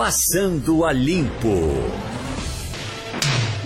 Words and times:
Passando 0.00 0.86
a 0.86 0.94
Limpo. 0.94 1.68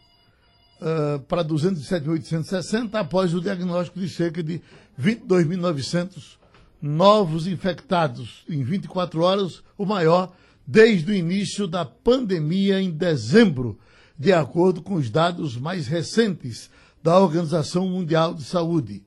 uh, 0.82 1.20
para 1.20 1.44
207.860 1.44 2.94
após 2.94 3.32
o 3.32 3.40
diagnóstico 3.40 4.00
de 4.00 4.08
cerca 4.08 4.42
de 4.42 4.60
22.900 5.00 6.36
novos 6.80 7.46
infectados 7.46 8.42
em 8.48 8.64
24 8.64 9.22
horas, 9.22 9.62
o 9.78 9.86
maior 9.86 10.32
desde 10.66 11.12
o 11.12 11.14
início 11.14 11.68
da 11.68 11.84
pandemia 11.84 12.80
em 12.80 12.90
dezembro, 12.90 13.78
de 14.18 14.32
acordo 14.32 14.82
com 14.82 14.94
os 14.94 15.08
dados 15.08 15.56
mais 15.56 15.86
recentes 15.86 16.68
da 17.02 17.18
Organização 17.18 17.88
Mundial 17.88 18.34
de 18.34 18.44
Saúde. 18.44 19.02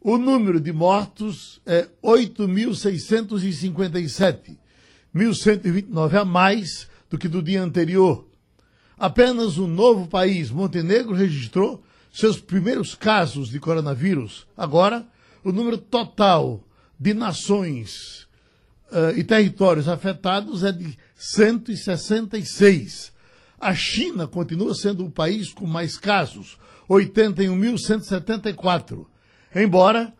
O 0.00 0.18
número 0.18 0.60
de 0.60 0.72
mortos 0.72 1.60
é 1.64 1.88
8.657, 2.02 4.56
1.129 5.14 6.20
a 6.20 6.24
mais 6.24 6.88
do 7.08 7.16
que 7.16 7.28
do 7.28 7.40
dia 7.42 7.62
anterior. 7.62 8.26
Apenas 8.98 9.58
o 9.58 9.66
novo 9.66 10.06
país, 10.06 10.50
Montenegro, 10.50 11.14
registrou 11.14 11.82
seus 12.12 12.40
primeiros 12.40 12.94
casos 12.94 13.50
de 13.50 13.58
coronavírus. 13.58 14.46
Agora, 14.56 15.04
o 15.42 15.50
número 15.50 15.76
total 15.76 16.62
de 16.98 17.12
nações 17.12 18.28
uh, 18.92 19.10
e 19.16 19.24
territórios 19.24 19.88
afetados 19.88 20.62
é 20.62 20.70
de 20.70 20.96
166. 21.16 23.12
A 23.60 23.74
China 23.74 24.28
continua 24.28 24.72
sendo 24.74 25.04
o 25.04 25.10
país 25.10 25.52
com 25.52 25.66
mais 25.66 25.96
casos, 25.96 26.56
81.174. 26.88 29.06
Embora, 29.54 30.14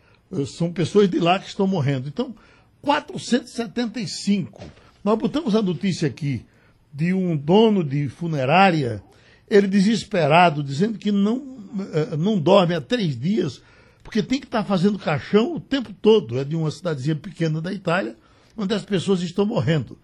são 0.47 0.73
pessoas 0.73 1.09
de 1.09 1.21
lá 1.21 1.39
que 1.39 1.47
estão 1.47 1.69
morrendo. 1.69 2.09
Então, 2.09 2.35
475. 2.81 4.61
Nós 5.05 5.19
botamos 5.19 5.57
a 5.57 5.63
notícia 5.63 6.09
aqui 6.09 6.47
de 6.93 7.13
um 7.13 7.37
dono 7.37 7.83
de 7.83 8.09
funerária, 8.09 9.03
ele 9.51 9.67
desesperado, 9.67 10.63
dizendo 10.63 10.99
que 10.99 11.11
não, 11.11 11.59
eh, 11.95 12.17
não 12.17 12.39
dorme 12.39 12.75
há 12.75 12.81
três 12.81 13.19
dias, 13.19 13.63
porque 14.05 14.23
tem 14.23 14.39
que 14.39 14.47
estar 14.47 14.65
fazendo 14.65 14.99
caixão 14.99 15.55
o 15.55 15.61
tempo 15.61 15.93
todo. 15.93 16.39
É 16.39 16.45
de 16.45 16.55
uma 16.55 16.71
cidadezinha 16.71 17.17
pequena 17.17 17.61
da 17.61 17.73
Itália, 17.73 18.17
onde 18.57 18.75
as 18.75 18.85
pessoas 18.85 19.23
estão 19.23 19.47
morrendo. 19.47 19.99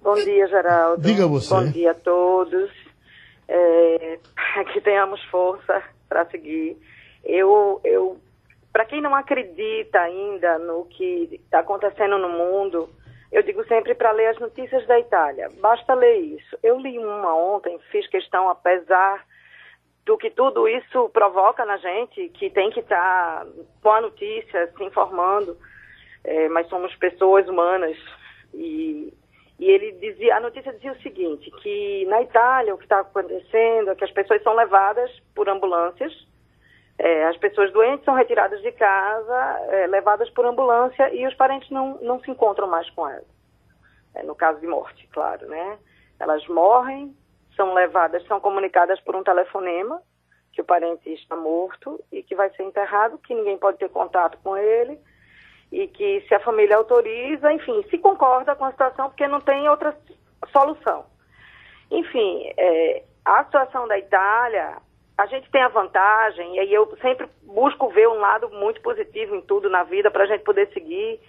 Bom 0.00 0.14
dia, 0.14 0.46
Geraldo. 0.46 1.02
Diga 1.02 1.26
você. 1.26 1.54
Bom 1.54 1.70
dia 1.70 1.90
a 1.90 1.94
todos. 1.94 2.70
É, 3.48 4.18
que 4.72 4.80
tenhamos 4.80 5.22
força 5.24 5.82
para 6.08 6.24
seguir. 6.26 6.76
Eu, 7.24 7.80
eu, 7.84 8.18
para 8.72 8.84
quem 8.84 9.00
não 9.00 9.14
acredita 9.14 9.98
ainda 9.98 10.58
no 10.58 10.84
que 10.84 11.40
está 11.44 11.60
acontecendo 11.60 12.18
no 12.18 12.28
mundo, 12.28 12.88
eu 13.34 13.42
digo 13.42 13.64
sempre 13.66 13.94
para 13.94 14.12
ler 14.12 14.28
as 14.28 14.38
notícias 14.38 14.86
da 14.86 14.98
Itália. 14.98 15.50
Basta 15.60 15.92
ler 15.92 16.18
isso. 16.18 16.56
Eu 16.62 16.78
li 16.78 16.98
uma 16.98 17.34
ontem, 17.34 17.76
fiz 17.90 18.06
questão, 18.06 18.48
apesar 18.48 19.26
do 20.06 20.16
que 20.16 20.30
tudo 20.30 20.68
isso 20.68 21.08
provoca 21.08 21.64
na 21.64 21.76
gente, 21.78 22.28
que 22.28 22.48
tem 22.48 22.70
que 22.70 22.78
estar 22.78 23.44
tá 23.44 23.46
com 23.82 23.90
a 23.90 24.00
notícia, 24.00 24.72
se 24.76 24.84
informando, 24.84 25.56
é, 26.22 26.48
mas 26.48 26.68
somos 26.68 26.94
pessoas 26.94 27.48
humanas 27.48 27.96
e 28.52 29.12
e 29.58 29.70
ele 29.70 29.92
dizia, 29.92 30.36
a 30.36 30.40
notícia 30.40 30.72
dizia 30.72 30.92
o 30.92 31.00
seguinte, 31.00 31.50
que 31.62 32.04
na 32.06 32.20
Itália 32.22 32.74
o 32.74 32.78
que 32.78 32.84
está 32.84 33.00
acontecendo 33.00 33.90
é 33.90 33.94
que 33.94 34.04
as 34.04 34.10
pessoas 34.10 34.42
são 34.42 34.52
levadas 34.52 35.10
por 35.34 35.48
ambulâncias, 35.48 36.12
é, 36.98 37.24
as 37.24 37.36
pessoas 37.36 37.72
doentes 37.72 38.04
são 38.04 38.14
retiradas 38.14 38.60
de 38.62 38.70
casa, 38.72 39.58
é, 39.68 39.86
levadas 39.86 40.30
por 40.30 40.46
ambulância 40.46 41.12
e 41.12 41.26
os 41.26 41.34
parentes 41.34 41.68
não, 41.70 41.98
não 42.00 42.20
se 42.20 42.30
encontram 42.30 42.68
mais 42.68 42.88
com 42.90 43.08
elas. 43.08 43.26
É, 44.14 44.22
no 44.22 44.34
caso 44.34 44.60
de 44.60 44.66
morte, 44.66 45.08
claro, 45.12 45.48
né? 45.48 45.78
Elas 46.20 46.46
morrem, 46.46 47.14
são 47.56 47.74
levadas, 47.74 48.24
são 48.26 48.38
comunicadas 48.40 49.00
por 49.00 49.16
um 49.16 49.24
telefonema 49.24 50.00
que 50.52 50.60
o 50.60 50.64
parente 50.64 51.12
está 51.12 51.34
morto 51.34 52.02
e 52.12 52.22
que 52.22 52.36
vai 52.36 52.48
ser 52.50 52.62
enterrado, 52.62 53.18
que 53.18 53.34
ninguém 53.34 53.58
pode 53.58 53.78
ter 53.78 53.88
contato 53.88 54.38
com 54.42 54.56
ele 54.56 54.98
e 55.72 55.88
que 55.88 56.20
se 56.28 56.34
a 56.34 56.40
família 56.40 56.76
autoriza, 56.76 57.52
enfim, 57.52 57.84
se 57.90 57.98
concorda 57.98 58.54
com 58.54 58.64
a 58.64 58.70
situação, 58.70 59.08
porque 59.08 59.26
não 59.26 59.40
tem 59.40 59.68
outra 59.68 59.96
solução. 60.52 61.04
Enfim, 61.90 62.52
é, 62.56 63.02
a 63.24 63.44
situação 63.44 63.88
da 63.88 63.98
Itália, 63.98 64.76
a 65.16 65.26
gente 65.26 65.48
tem 65.50 65.62
a 65.62 65.68
vantagem, 65.68 66.56
e 66.56 66.60
aí 66.60 66.74
eu 66.74 66.86
sempre 67.00 67.28
busco 67.42 67.88
ver 67.88 68.08
um 68.08 68.18
lado 68.18 68.48
muito 68.50 68.80
positivo 68.80 69.36
em 69.36 69.40
tudo 69.40 69.70
na 69.70 69.84
vida 69.84 70.10
para 70.10 70.24
a 70.24 70.26
gente 70.26 70.42
poder 70.42 70.68
seguir. 70.72 71.20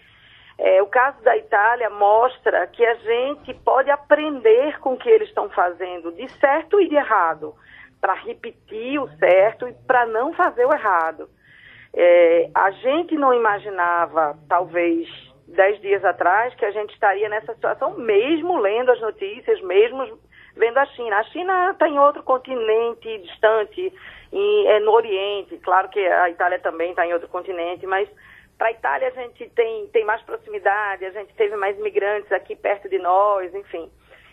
É, 0.58 0.82
o 0.82 0.88
caso 0.88 1.22
da 1.22 1.38
Itália 1.38 1.90
mostra 1.90 2.66
que 2.68 2.84
a 2.84 2.96
gente 2.96 3.54
pode 3.54 3.92
aprender 3.92 4.80
com 4.80 4.94
o 4.94 4.98
que 4.98 5.10
eles 5.10 5.28
estão 5.28 5.50
fazendo, 5.50 6.12
de 6.14 6.28
certo 6.40 6.80
e 6.80 6.88
de 6.88 6.96
errado, 6.96 7.54
para 8.02 8.14
repetir 8.14 9.00
o 9.00 9.10
certo 9.18 9.68
e 9.68 9.74
para 9.86 10.06
não 10.06 10.34
fazer 10.34 10.66
o 10.66 10.74
errado. 10.74 11.30
É, 11.94 12.50
a 12.56 12.72
gente 12.72 13.16
não 13.16 13.34
imaginava, 13.34 14.38
talvez 14.50 15.08
dez 15.48 15.80
dias 15.80 16.04
atrás, 16.04 16.56
que 16.56 16.66
a 16.66 16.72
gente 16.72 16.94
estaria 16.94 17.30
nessa 17.30 17.54
situação, 17.54 17.98
mesmo 17.98 18.58
lendo 18.58 18.92
as 18.92 19.00
notícias, 19.00 19.62
mesmo 19.62 20.20
vendo 20.56 20.78
a 20.78 20.86
China. 20.88 21.18
A 21.18 21.24
China 21.24 21.72
está 21.72 21.88
em 21.88 22.00
outro 22.00 22.24
continente 22.24 23.18
distante, 23.20 23.94
em, 24.32 24.68
é 24.68 24.80
no 24.80 24.92
Oriente. 24.92 25.58
Claro 25.58 25.90
que 25.90 26.00
a 26.00 26.30
Itália 26.30 26.60
também 26.60 26.92
está 26.92 27.06
em 27.06 27.14
outro 27.14 27.28
continente, 27.28 27.86
mas 27.86 28.10
para 28.58 28.68
a 28.68 28.72
Itália 28.72 29.10
a 29.10 29.22
gente 29.22 29.50
tem, 29.50 29.88
tem 29.88 30.06
mais 30.06 30.22
proximidade, 30.22 31.06
a 31.06 31.12
gente 31.12 31.34
teve 31.36 31.56
mais 31.56 31.78
imigrantes 31.78 32.32
aqui 32.32 32.56
perto 32.56 32.90
de 32.90 32.98
nós, 32.98 33.54
enfim. 33.54 33.92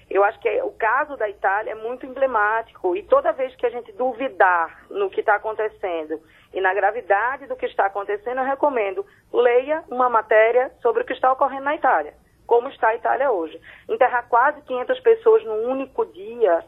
Eu 0.09 0.23
acho 0.23 0.39
que 0.41 0.49
é, 0.49 0.63
o 0.63 0.71
caso 0.73 1.17
da 1.17 1.29
Itália 1.29 1.73
é 1.73 1.75
muito 1.75 2.05
emblemático 2.05 2.95
e 2.95 3.03
toda 3.03 3.33
vez 3.33 3.55
que 3.57 3.65
a 3.65 3.71
gente 3.71 3.93
duvidar 3.93 4.85
no 4.91 5.11
que 5.11 5.21
está 5.21 5.37
acontecendo 5.37 6.21
e 6.53 6.61
na 6.61 6.75
gravidade 6.75 7.47
do 7.47 7.57
que 7.57 7.67
está 7.67 7.87
acontecendo, 7.87 8.39
eu 8.39 8.45
recomendo 8.45 9.07
leia 9.33 9.83
uma 9.89 10.11
matéria 10.11 10.71
sobre 10.83 11.03
o 11.03 11.07
que 11.07 11.15
está 11.15 11.33
ocorrendo 11.33 11.65
na 11.65 11.75
Itália, 11.75 12.13
como 12.47 12.69
está 12.69 12.89
a 12.89 12.97
Itália 12.97 13.31
hoje. 13.31 13.61
Enterrar 13.89 14.29
quase 14.29 14.61
500 14.63 15.01
pessoas 15.01 15.45
num 15.45 15.71
único 15.71 16.05
dia, 16.07 16.65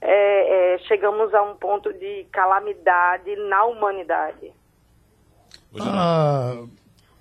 é, 0.00 0.74
é, 0.74 0.78
chegamos 0.80 1.32
a 1.32 1.42
um 1.42 1.54
ponto 1.56 1.92
de 1.92 2.26
calamidade 2.32 3.36
na 3.48 3.64
humanidade. 3.64 4.52
A, 5.80 6.64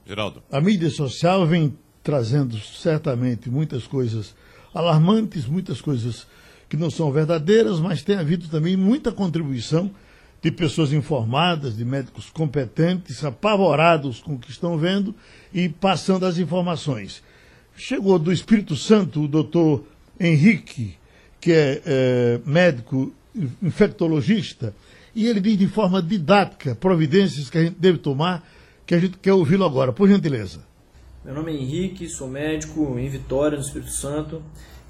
Geraldo. 0.06 0.44
a 0.52 0.60
mídia 0.60 0.90
social 0.90 1.46
vem 1.46 1.78
trazendo 2.04 2.58
certamente 2.58 3.50
muitas 3.50 3.86
coisas 3.86 4.36
alarmantes, 4.74 5.46
muitas 5.46 5.80
coisas 5.80 6.28
que 6.68 6.76
não 6.78 6.90
são 6.90 7.12
verdadeiras, 7.12 7.80
mas 7.80 8.02
tem 8.02 8.18
havido 8.18 8.48
também 8.48 8.76
muita 8.76 9.12
contribuição 9.12 9.92
de 10.42 10.52
pessoas 10.52 10.92
informadas, 10.92 11.78
de 11.78 11.86
médicos 11.86 12.30
competentes, 12.30 13.24
apavorados 13.24 14.22
com 14.22 14.34
o 14.34 14.40
que 14.40 14.50
estão 14.50 14.78
vendo 14.78 15.14
e 15.54 15.70
passando 15.70 16.26
as 16.26 16.38
informações. 16.40 17.22
Chegou 17.76 18.20
do 18.20 18.32
Espírito 18.32 18.76
Santo 18.76 19.24
o 19.24 19.28
doutor 19.28 19.84
Henrique, 20.20 20.96
que 21.40 21.52
é, 21.52 21.82
é 21.86 22.40
médico 22.46 23.12
infectologista, 23.62 24.74
e 25.16 25.28
ele 25.28 25.40
diz 25.40 25.58
de 25.58 25.68
forma 25.68 26.02
didática 26.02 26.76
providências 26.76 27.50
que 27.50 27.58
a 27.58 27.64
gente 27.64 27.78
deve 27.80 27.98
tomar, 27.98 28.48
que 28.86 28.94
a 28.94 29.00
gente 29.00 29.18
quer 29.18 29.34
ouvi-lo 29.34 29.66
agora. 29.66 29.92
Por 29.92 30.08
gentileza. 30.08 30.62
Meu 31.24 31.34
nome 31.34 31.52
é 31.52 31.56
Henrique, 31.56 32.10
sou 32.10 32.28
médico 32.28 32.98
em 32.98 33.08
Vitória, 33.08 33.58
no 33.58 33.64
Espírito 33.64 33.92
Santo. 33.92 34.42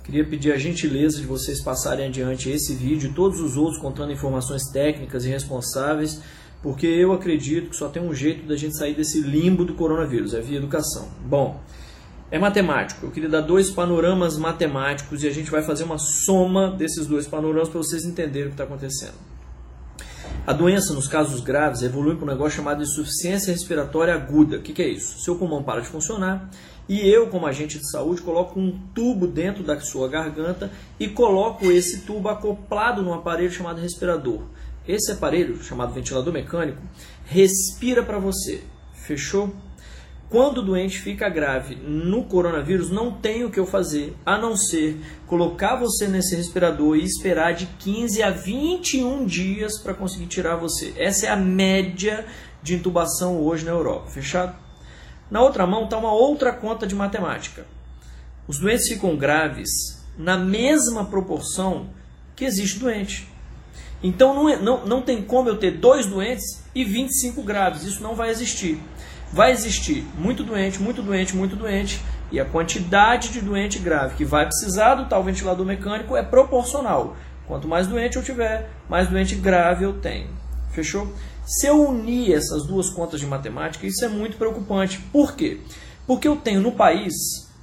Queria 0.03 0.25
pedir 0.25 0.51
a 0.51 0.57
gentileza 0.57 1.19
de 1.19 1.27
vocês 1.27 1.61
passarem 1.61 2.07
adiante 2.07 2.49
esse 2.49 2.73
vídeo 2.73 3.11
e 3.11 3.13
todos 3.13 3.39
os 3.39 3.55
outros 3.55 3.79
contando 3.79 4.11
informações 4.11 4.63
técnicas 4.71 5.25
e 5.25 5.29
responsáveis, 5.29 6.21
porque 6.63 6.87
eu 6.87 7.13
acredito 7.13 7.69
que 7.69 7.75
só 7.75 7.89
tem 7.89 8.01
um 8.01 8.13
jeito 8.13 8.47
da 8.47 8.55
gente 8.55 8.75
sair 8.75 8.95
desse 8.95 9.21
limbo 9.21 9.63
do 9.63 9.75
coronavírus, 9.75 10.33
é 10.33 10.41
via 10.41 10.57
educação. 10.57 11.07
Bom, 11.25 11.61
é 12.31 12.39
matemático. 12.39 13.05
Eu 13.05 13.11
queria 13.11 13.29
dar 13.29 13.41
dois 13.41 13.69
panoramas 13.69 14.37
matemáticos 14.37 15.21
e 15.23 15.27
a 15.27 15.31
gente 15.31 15.51
vai 15.51 15.61
fazer 15.61 15.83
uma 15.83 15.97
soma 15.97 16.71
desses 16.71 17.05
dois 17.05 17.27
panoramas 17.27 17.67
para 17.67 17.79
vocês 17.79 18.05
entenderem 18.05 18.47
o 18.47 18.51
que 18.51 18.53
está 18.53 18.63
acontecendo. 18.63 19.13
A 20.47 20.53
doença, 20.53 20.93
nos 20.93 21.07
casos 21.07 21.41
graves, 21.41 21.83
evolui 21.83 22.15
para 22.15 22.25
um 22.25 22.29
negócio 22.29 22.57
chamado 22.57 22.81
insuficiência 22.81 23.51
respiratória 23.51 24.15
aguda. 24.15 24.57
O 24.57 24.61
que, 24.61 24.73
que 24.73 24.81
é 24.81 24.87
isso? 24.87 25.21
Seu 25.21 25.35
pulmão 25.35 25.61
para 25.61 25.81
de 25.81 25.87
funcionar 25.87 26.49
e 26.89 27.07
eu, 27.07 27.27
como 27.27 27.45
agente 27.45 27.77
de 27.77 27.89
saúde, 27.89 28.21
coloco 28.21 28.59
um 28.59 28.79
tubo 28.93 29.27
dentro 29.27 29.63
da 29.63 29.79
sua 29.79 30.07
garganta 30.07 30.71
e 30.99 31.07
coloco 31.07 31.69
esse 31.69 32.01
tubo 32.01 32.27
acoplado 32.29 33.03
num 33.03 33.13
aparelho 33.13 33.51
chamado 33.51 33.79
respirador. 33.79 34.41
Esse 34.87 35.11
aparelho, 35.11 35.61
chamado 35.63 35.93
ventilador 35.93 36.33
mecânico, 36.33 36.81
respira 37.25 38.01
para 38.01 38.17
você. 38.17 38.63
Fechou? 38.93 39.53
Quando 40.31 40.59
o 40.59 40.61
doente 40.61 40.97
fica 40.97 41.27
grave 41.27 41.75
no 41.75 42.23
coronavírus, 42.23 42.89
não 42.89 43.11
tem 43.11 43.43
o 43.43 43.51
que 43.51 43.59
eu 43.59 43.65
fazer 43.65 44.15
a 44.25 44.37
não 44.37 44.55
ser 44.55 44.97
colocar 45.27 45.75
você 45.75 46.07
nesse 46.07 46.37
respirador 46.37 46.95
e 46.95 47.03
esperar 47.03 47.53
de 47.53 47.65
15 47.65 48.23
a 48.23 48.29
21 48.29 49.25
dias 49.25 49.77
para 49.77 49.93
conseguir 49.93 50.27
tirar 50.27 50.55
você. 50.55 50.93
Essa 50.95 51.25
é 51.25 51.29
a 51.29 51.35
média 51.35 52.25
de 52.63 52.75
intubação 52.75 53.41
hoje 53.41 53.65
na 53.65 53.71
Europa. 53.71 54.09
Fechado? 54.09 54.55
Na 55.29 55.41
outra 55.41 55.67
mão 55.67 55.83
está 55.83 55.97
uma 55.97 56.13
outra 56.13 56.53
conta 56.53 56.87
de 56.87 56.95
matemática. 56.95 57.65
Os 58.47 58.57
doentes 58.57 58.87
ficam 58.87 59.17
graves 59.17 60.01
na 60.17 60.37
mesma 60.37 61.03
proporção 61.03 61.89
que 62.37 62.45
existe 62.45 62.79
doente. 62.79 63.27
Então 64.01 64.33
não, 64.33 64.47
é, 64.47 64.55
não, 64.55 64.85
não 64.85 65.01
tem 65.01 65.21
como 65.21 65.49
eu 65.49 65.57
ter 65.57 65.71
dois 65.71 66.05
doentes 66.05 66.63
e 66.73 66.85
25 66.85 67.43
graves. 67.43 67.83
Isso 67.83 68.01
não 68.01 68.15
vai 68.15 68.29
existir 68.29 68.79
vai 69.31 69.51
existir 69.51 70.05
muito 70.17 70.43
doente, 70.43 70.81
muito 70.81 71.01
doente, 71.01 71.35
muito 71.35 71.55
doente, 71.55 72.01
e 72.31 72.39
a 72.39 72.45
quantidade 72.45 73.29
de 73.29 73.41
doente 73.41 73.79
grave 73.79 74.15
que 74.15 74.25
vai 74.25 74.45
precisar 74.45 74.95
do 74.95 75.07
tal 75.07 75.23
ventilador 75.23 75.65
mecânico 75.65 76.15
é 76.15 76.23
proporcional. 76.23 77.15
Quanto 77.47 77.67
mais 77.67 77.87
doente 77.87 78.15
eu 78.15 78.23
tiver, 78.23 78.69
mais 78.89 79.09
doente 79.09 79.35
grave 79.35 79.83
eu 79.83 79.93
tenho. 79.93 80.29
Fechou? 80.71 81.11
Se 81.45 81.67
eu 81.67 81.89
unir 81.89 82.33
essas 82.33 82.65
duas 82.65 82.89
contas 82.89 83.19
de 83.19 83.25
matemática, 83.25 83.85
isso 83.85 84.05
é 84.05 84.07
muito 84.07 84.37
preocupante. 84.37 84.99
Por 85.11 85.35
quê? 85.35 85.59
Porque 86.07 86.27
eu 86.27 86.37
tenho 86.37 86.61
no 86.61 86.71
país 86.71 87.13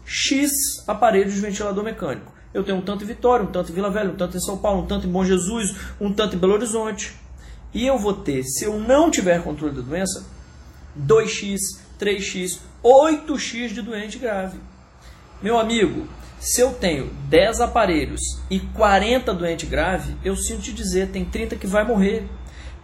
X 0.05 0.51
aparelhos 0.87 1.35
de 1.35 1.41
ventilador 1.41 1.83
mecânico. 1.83 2.33
Eu 2.53 2.65
tenho 2.65 2.79
um 2.79 2.83
tanto 2.83 3.05
em 3.05 3.07
Vitória, 3.07 3.45
um 3.45 3.51
tanto 3.51 3.71
em 3.71 3.75
Vila 3.75 3.91
Velha, 3.91 4.11
um 4.11 4.17
tanto 4.17 4.37
em 4.37 4.41
São 4.41 4.59
Paulo, 4.59 4.83
um 4.83 4.87
tanto 4.87 5.07
em 5.07 5.11
Bom 5.11 5.25
Jesus, 5.25 5.75
um 6.01 6.13
tanto 6.13 6.37
em 6.37 6.39
Belo 6.39 6.55
Horizonte. 6.55 7.15
E 7.73 7.87
eu 7.87 7.99
vou 7.99 8.15
ter, 8.15 8.43
se 8.43 8.65
eu 8.65 8.79
não 8.79 9.11
tiver 9.11 9.43
controle 9.43 9.75
da 9.75 9.83
doença, 9.83 10.27
2x, 10.97 11.59
3x, 11.99 12.61
8x 12.83 13.69
de 13.69 13.83
doente 13.83 14.19
grave. 14.19 14.59
Meu 15.43 15.59
amigo, 15.59 16.07
se 16.41 16.61
eu 16.61 16.73
tenho 16.73 17.11
10 17.29 17.61
aparelhos 17.61 18.21
e 18.49 18.61
40 18.61 19.35
doente 19.35 19.67
grave, 19.67 20.17
eu 20.25 20.37
sinto 20.37 20.63
te 20.63 20.73
dizer, 20.73 21.09
tem 21.11 21.25
30 21.25 21.57
que 21.57 21.67
vai 21.67 21.85
morrer. 21.85 22.29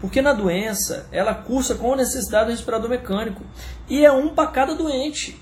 Porque 0.00 0.20
na 0.20 0.32
doença, 0.32 1.06
ela 1.10 1.34
cursa 1.34 1.76
com 1.76 1.94
necessidade 1.94 2.46
do 2.46 2.50
respirador 2.50 2.90
mecânico. 2.90 3.42
E 3.88 4.04
é 4.04 4.12
um 4.12 4.34
para 4.34 4.50
cada 4.50 4.74
doente. 4.74 5.40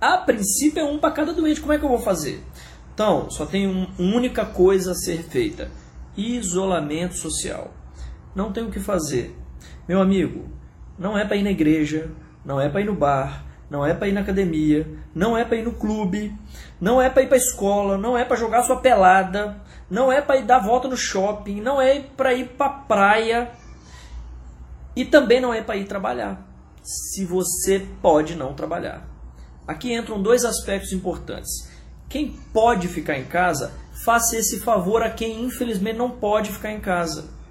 A 0.00 0.18
princípio 0.18 0.80
é 0.80 0.84
um 0.84 0.98
para 0.98 1.12
cada 1.12 1.32
doente. 1.32 1.60
Como 1.60 1.72
é 1.72 1.78
que 1.78 1.84
eu 1.84 1.88
vou 1.88 2.00
fazer? 2.00 2.42
Então, 2.92 3.30
só 3.30 3.46
tem 3.46 3.66
uma 3.66 3.88
única 3.98 4.44
coisa 4.44 4.92
a 4.92 4.94
ser 4.94 5.22
feita: 5.22 5.70
isolamento 6.16 7.14
social. 7.14 7.72
Não 8.34 8.52
tem 8.52 8.64
o 8.64 8.70
que 8.70 8.80
fazer. 8.80 9.34
Meu 9.88 10.00
amigo, 10.00 10.50
não 10.98 11.16
é 11.16 11.24
para 11.24 11.36
ir 11.36 11.42
na 11.42 11.50
igreja, 11.50 12.10
não 12.44 12.60
é 12.60 12.68
para 12.68 12.80
ir 12.80 12.84
no 12.84 12.94
bar, 12.94 13.44
não 13.70 13.86
é 13.86 13.94
para 13.94 14.08
ir 14.08 14.12
na 14.12 14.20
academia, 14.20 14.86
não 15.14 15.36
é 15.36 15.44
para 15.44 15.56
ir 15.56 15.64
no 15.64 15.72
clube, 15.72 16.36
não 16.80 17.00
é 17.00 17.08
para 17.08 17.22
ir 17.22 17.28
para 17.28 17.36
escola, 17.36 17.96
não 17.96 18.16
é 18.18 18.24
para 18.24 18.36
jogar 18.36 18.62
sua 18.64 18.80
pelada, 18.80 19.56
não 19.90 20.12
é 20.12 20.20
para 20.20 20.36
ir 20.36 20.44
dar 20.44 20.58
volta 20.58 20.88
no 20.88 20.96
shopping, 20.96 21.60
não 21.60 21.80
é 21.80 22.00
para 22.00 22.34
ir 22.34 22.48
para 22.48 22.68
praia 22.68 23.50
e 24.94 25.04
também 25.04 25.40
não 25.40 25.54
é 25.54 25.62
para 25.62 25.76
ir 25.76 25.86
trabalhar. 25.86 26.46
Se 26.82 27.24
você 27.24 27.86
pode 28.00 28.34
não 28.34 28.54
trabalhar. 28.54 29.08
Aqui 29.66 29.94
entram 29.94 30.20
dois 30.20 30.44
aspectos 30.44 30.92
importantes. 30.92 31.70
Quem 32.08 32.36
pode 32.52 32.88
ficar 32.88 33.16
em 33.16 33.24
casa, 33.24 33.72
faça 34.04 34.36
esse 34.36 34.60
favor 34.60 35.02
a 35.02 35.08
quem 35.08 35.44
infelizmente 35.44 35.96
não 35.96 36.10
pode 36.10 36.50
ficar 36.50 36.72
em 36.72 36.80
casa 36.80 37.41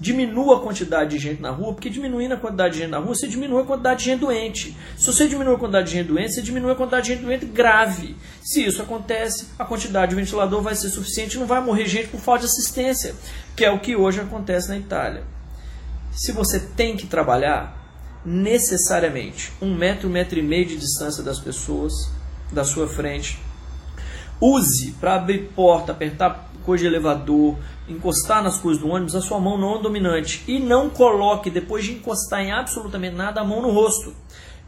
diminua 0.00 0.58
a 0.58 0.60
quantidade 0.60 1.10
de 1.10 1.18
gente 1.18 1.42
na 1.42 1.50
rua, 1.50 1.72
porque 1.72 1.90
diminuindo 1.90 2.34
a 2.34 2.36
quantidade 2.36 2.74
de 2.74 2.80
gente 2.80 2.90
na 2.90 2.98
rua, 2.98 3.14
você 3.14 3.26
diminui 3.26 3.62
a 3.62 3.64
quantidade 3.64 4.00
de 4.00 4.04
gente 4.06 4.20
doente. 4.20 4.76
Se 4.96 5.06
você 5.06 5.26
diminui 5.26 5.54
a 5.54 5.58
quantidade 5.58 5.90
de 5.90 5.96
gente 5.96 6.06
doente, 6.06 6.34
você 6.34 6.42
diminui 6.42 6.72
a 6.72 6.74
quantidade 6.74 7.06
de 7.06 7.14
gente 7.14 7.24
doente 7.24 7.46
grave. 7.46 8.16
Se 8.42 8.64
isso 8.64 8.80
acontece, 8.80 9.48
a 9.58 9.64
quantidade 9.64 10.10
de 10.10 10.16
ventilador 10.16 10.62
vai 10.62 10.74
ser 10.74 10.88
suficiente 10.88 11.38
não 11.38 11.46
vai 11.46 11.60
morrer 11.60 11.86
gente 11.86 12.08
por 12.08 12.20
falta 12.20 12.40
de 12.40 12.46
assistência, 12.46 13.14
que 13.56 13.64
é 13.64 13.70
o 13.70 13.80
que 13.80 13.96
hoje 13.96 14.20
acontece 14.20 14.68
na 14.68 14.78
Itália. 14.78 15.24
Se 16.12 16.32
você 16.32 16.60
tem 16.60 16.96
que 16.96 17.06
trabalhar, 17.06 17.78
necessariamente 18.24 19.52
um 19.60 19.74
metro, 19.74 20.08
um 20.08 20.12
metro 20.12 20.38
e 20.38 20.42
meio 20.42 20.66
de 20.66 20.76
distância 20.76 21.22
das 21.22 21.40
pessoas 21.40 21.92
da 22.52 22.64
sua 22.64 22.88
frente. 22.88 23.38
Use 24.40 24.92
para 25.00 25.14
abrir 25.16 25.50
porta, 25.54 25.92
apertar 25.92 26.47
de 26.76 26.86
elevador, 26.86 27.56
encostar 27.88 28.42
nas 28.42 28.58
coisas 28.58 28.82
do 28.82 28.88
ônibus, 28.88 29.14
a 29.14 29.20
sua 29.20 29.40
mão 29.40 29.56
não 29.56 29.76
é 29.76 29.82
dominante. 29.82 30.42
E 30.46 30.58
não 30.58 30.90
coloque, 30.90 31.50
depois 31.50 31.84
de 31.84 31.92
encostar 31.92 32.40
em 32.40 32.52
absolutamente 32.52 33.16
nada, 33.16 33.40
a 33.40 33.44
mão 33.44 33.62
no 33.62 33.70
rosto. 33.70 34.14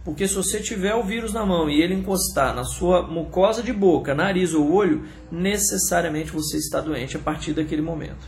Porque 0.05 0.27
se 0.27 0.35
você 0.35 0.61
tiver 0.61 0.95
o 0.95 1.03
vírus 1.03 1.33
na 1.33 1.45
mão 1.45 1.69
e 1.69 1.83
ele 1.83 1.95
encostar 1.95 2.55
na 2.55 2.65
sua 2.65 3.03
mucosa 3.03 3.63
de 3.63 3.73
boca, 3.73 4.15
nariz 4.15 4.55
ou 4.55 4.73
olho, 4.73 5.05
necessariamente 5.31 6.33
você 6.33 6.57
está 6.57 6.81
doente 6.81 7.17
a 7.17 7.21
partir 7.21 7.53
daquele 7.53 7.83
momento. 7.83 8.27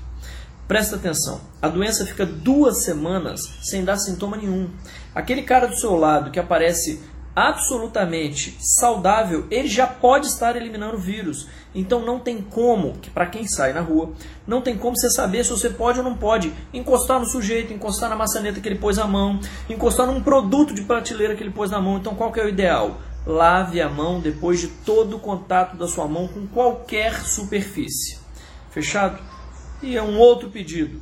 Presta 0.69 0.97
atenção, 0.97 1.41
a 1.61 1.69
doença 1.69 2.07
fica 2.07 2.25
duas 2.25 2.85
semanas 2.85 3.41
sem 3.63 3.85
dar 3.85 3.97
sintoma 3.97 4.37
nenhum. 4.37 4.71
Aquele 5.15 5.43
cara 5.43 5.67
do 5.67 5.77
seu 5.77 5.97
lado 5.97 6.31
que 6.31 6.39
aparece 6.39 7.01
absolutamente 7.35 8.57
saudável, 8.61 9.47
ele 9.51 9.69
já 9.69 9.87
pode 9.87 10.27
estar 10.27 10.55
eliminando 10.57 10.99
vírus. 10.99 11.49
Então 11.75 12.05
não 12.05 12.21
tem 12.21 12.43
como, 12.43 12.99
que 12.99 13.09
para 13.09 13.27
quem 13.27 13.47
sai 13.47 13.73
na 13.73 13.81
rua, 13.81 14.13
não 14.47 14.61
tem 14.61 14.77
como 14.77 14.97
você 14.97 15.09
saber 15.11 15.43
se 15.43 15.51
você 15.51 15.71
pode 15.71 15.99
ou 15.99 16.05
não 16.05 16.17
pode 16.17 16.53
encostar 16.73 17.19
no 17.19 17.27
sujeito, 17.27 17.73
encostar 17.73 18.11
na 18.11 18.17
maçaneta 18.17 18.61
que 18.61 18.69
ele 18.69 18.79
pôs 18.79 18.99
a 18.99 19.07
mão, 19.07 19.41
encostar 19.71 20.07
num 20.07 20.23
produto 20.23 20.75
de 20.75 20.83
prateleira 20.83 21.35
que 21.35 21.43
ele 21.43 21.51
pôs 21.51 21.71
na 21.71 21.81
mão. 21.81 21.97
Então 21.97 22.15
qual 22.15 22.31
que 22.31 22.41
é 22.41 22.45
o 22.45 22.49
ideal? 22.49 23.01
Lave 23.27 23.81
a 23.81 23.89
mão 23.89 24.21
depois 24.21 24.61
de 24.61 24.69
todo 24.69 25.17
o 25.17 25.21
contato 25.21 25.77
da 25.77 25.89
sua 25.89 26.07
mão 26.07 26.29
com 26.29 26.47
qualquer 26.47 27.25
superfície. 27.25 28.19
Fechado? 28.71 29.19
E 29.83 29.97
é 29.97 30.03
um 30.03 30.19
outro 30.19 30.51
pedido. 30.51 31.01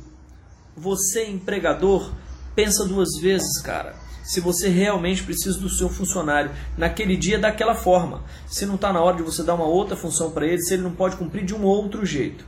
Você, 0.77 1.25
empregador, 1.25 2.13
pensa 2.55 2.85
duas 2.85 3.09
vezes, 3.19 3.61
cara 3.61 4.00
se 4.31 4.39
você 4.39 4.69
realmente 4.69 5.23
precisa 5.23 5.59
do 5.59 5.67
seu 5.67 5.89
funcionário 5.89 6.51
naquele 6.77 7.17
dia 7.17 7.37
daquela 7.37 7.75
forma. 7.75 8.23
Se 8.47 8.65
não 8.65 8.75
está 8.75 8.93
na 8.93 9.01
hora 9.01 9.17
de 9.17 9.23
você 9.23 9.43
dar 9.43 9.55
uma 9.55 9.65
outra 9.65 9.97
função 9.97 10.31
para 10.31 10.47
ele, 10.47 10.61
se 10.61 10.73
ele 10.73 10.83
não 10.83 10.93
pode 10.93 11.17
cumprir 11.17 11.43
de 11.43 11.53
um 11.53 11.65
outro 11.65 12.05
jeito. 12.05 12.45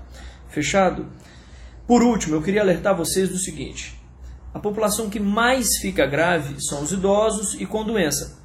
Fechado? 0.47 1.07
Por 1.85 2.01
último, 2.01 2.35
eu 2.35 2.41
queria 2.41 2.61
alertar 2.61 2.95
vocês 2.95 3.27
do 3.27 3.37
seguinte: 3.37 4.01
a 4.53 4.59
população 4.59 5.09
que 5.09 5.19
mais 5.19 5.77
fica 5.81 6.05
grave 6.05 6.55
são 6.63 6.83
os 6.83 6.93
idosos 6.93 7.55
e 7.55 7.65
com 7.65 7.83
doença. 7.83 8.41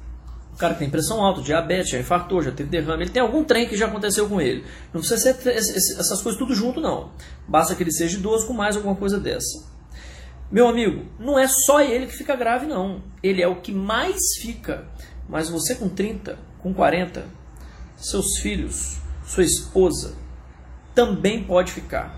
O 0.53 0.57
cara 0.57 0.73
tem 0.73 0.89
pressão 0.89 1.23
alta, 1.23 1.41
diabetes, 1.41 1.91
já 1.91 1.97
infartou, 1.97 2.41
já 2.41 2.51
teve 2.51 2.69
derrame, 2.69 3.03
ele 3.03 3.11
tem 3.11 3.21
algum 3.21 3.45
trem 3.45 3.69
que 3.69 3.77
já 3.77 3.85
aconteceu 3.85 4.27
com 4.27 4.41
ele. 4.41 4.65
Não 4.93 4.99
precisa 4.99 5.33
ser 5.33 5.49
essas 5.49 6.21
coisas 6.21 6.37
tudo 6.37 6.53
junto, 6.53 6.81
não. 6.81 7.11
Basta 7.47 7.73
que 7.73 7.83
ele 7.83 7.93
seja 7.93 8.17
idoso 8.17 8.45
com 8.45 8.51
mais 8.53 8.75
alguma 8.75 8.97
coisa 8.97 9.17
dessa. 9.17 9.68
Meu 10.51 10.67
amigo, 10.67 11.05
não 11.19 11.37
é 11.37 11.47
só 11.47 11.79
ele 11.79 12.07
que 12.07 12.17
fica 12.17 12.35
grave, 12.35 12.65
não. 12.65 13.03
Ele 13.21 13.41
é 13.41 13.47
o 13.47 13.57
que 13.57 13.71
mais 13.71 14.17
fica. 14.41 14.87
Mas 15.27 15.47
você 15.47 15.75
com 15.75 15.87
30, 15.87 16.39
com 16.57 16.73
40, 16.73 17.23
seus 17.95 18.39
filhos, 18.39 18.97
sua 19.23 19.43
esposa, 19.43 20.15
também 20.95 21.43
pode 21.43 21.71
ficar. 21.71 22.17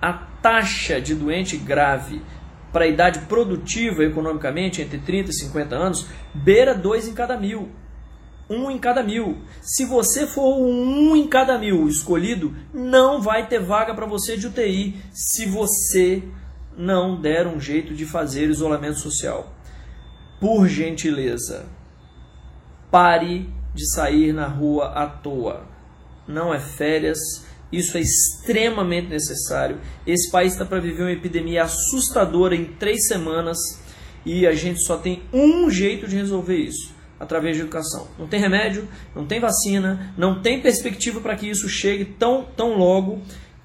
A 0.00 0.12
taxa 0.12 0.98
de 1.02 1.14
doente 1.14 1.58
grave 1.58 2.22
para 2.72 2.86
a 2.86 2.88
idade 2.88 3.20
produtiva 3.26 4.04
economicamente, 4.04 4.80
entre 4.80 4.98
30 4.98 5.30
e 5.30 5.34
50 5.34 5.76
anos, 5.76 6.06
beira 6.32 6.74
2 6.74 7.08
em 7.08 7.12
cada 7.12 7.36
mil. 7.36 7.68
Um 8.48 8.70
em 8.70 8.78
cada 8.78 9.02
mil. 9.02 9.42
Se 9.60 9.84
você 9.84 10.26
for 10.26 10.58
um 10.58 11.14
em 11.14 11.28
cada 11.28 11.58
mil 11.58 11.86
escolhido, 11.88 12.54
não 12.72 13.20
vai 13.20 13.46
ter 13.46 13.60
vaga 13.60 13.94
para 13.94 14.06
você 14.06 14.36
de 14.36 14.46
UTI 14.46 14.96
se 15.12 15.46
você 15.46 16.22
não 16.80 17.20
der 17.20 17.46
um 17.46 17.60
jeito 17.60 17.92
de 17.94 18.06
fazer 18.06 18.48
isolamento 18.48 18.98
social. 18.98 19.54
Por 20.40 20.66
gentileza, 20.66 21.66
pare 22.90 23.46
de 23.74 23.86
sair 23.92 24.32
na 24.32 24.46
rua 24.46 24.86
à 24.86 25.06
toa. 25.06 25.66
Não 26.26 26.54
é 26.54 26.58
férias, 26.58 27.18
isso 27.70 27.98
é 27.98 28.00
extremamente 28.00 29.08
necessário. 29.08 29.78
Esse 30.06 30.30
país 30.30 30.54
está 30.54 30.64
para 30.64 30.80
viver 30.80 31.02
uma 31.02 31.12
epidemia 31.12 31.64
assustadora 31.64 32.56
em 32.56 32.64
três 32.64 33.06
semanas 33.06 33.58
e 34.24 34.46
a 34.46 34.52
gente 34.52 34.82
só 34.82 34.96
tem 34.96 35.22
um 35.32 35.70
jeito 35.70 36.08
de 36.08 36.16
resolver 36.16 36.56
isso 36.56 36.94
através 37.18 37.56
de 37.56 37.62
educação. 37.62 38.08
Não 38.18 38.26
tem 38.26 38.40
remédio, 38.40 38.88
não 39.14 39.26
tem 39.26 39.38
vacina, 39.38 40.14
não 40.16 40.40
tem 40.40 40.62
perspectiva 40.62 41.20
para 41.20 41.36
que 41.36 41.50
isso 41.50 41.68
chegue 41.68 42.06
tão, 42.06 42.46
tão 42.56 42.78
logo 42.78 43.20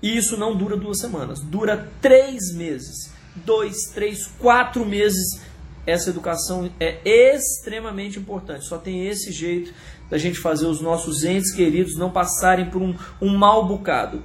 e 0.05 0.15
isso 0.15 0.37
não 0.37 0.55
dura 0.55 0.77
duas 0.77 0.99
semanas, 0.99 1.39
dura 1.39 1.89
três 1.99 2.53
meses, 2.53 3.11
dois, 3.43 3.75
três, 3.91 4.27
quatro 4.37 4.85
meses. 4.85 5.41
Essa 5.83 6.11
educação 6.11 6.69
é 6.79 6.99
extremamente 7.03 8.19
importante. 8.19 8.67
Só 8.67 8.77
tem 8.77 9.07
esse 9.07 9.31
jeito 9.31 9.73
da 10.07 10.19
gente 10.19 10.37
fazer 10.37 10.67
os 10.67 10.79
nossos 10.79 11.23
entes 11.23 11.51
queridos 11.51 11.97
não 11.97 12.11
passarem 12.11 12.69
por 12.69 12.83
um, 12.83 12.95
um 13.19 13.35
mal 13.35 13.67
bocado. 13.67 14.21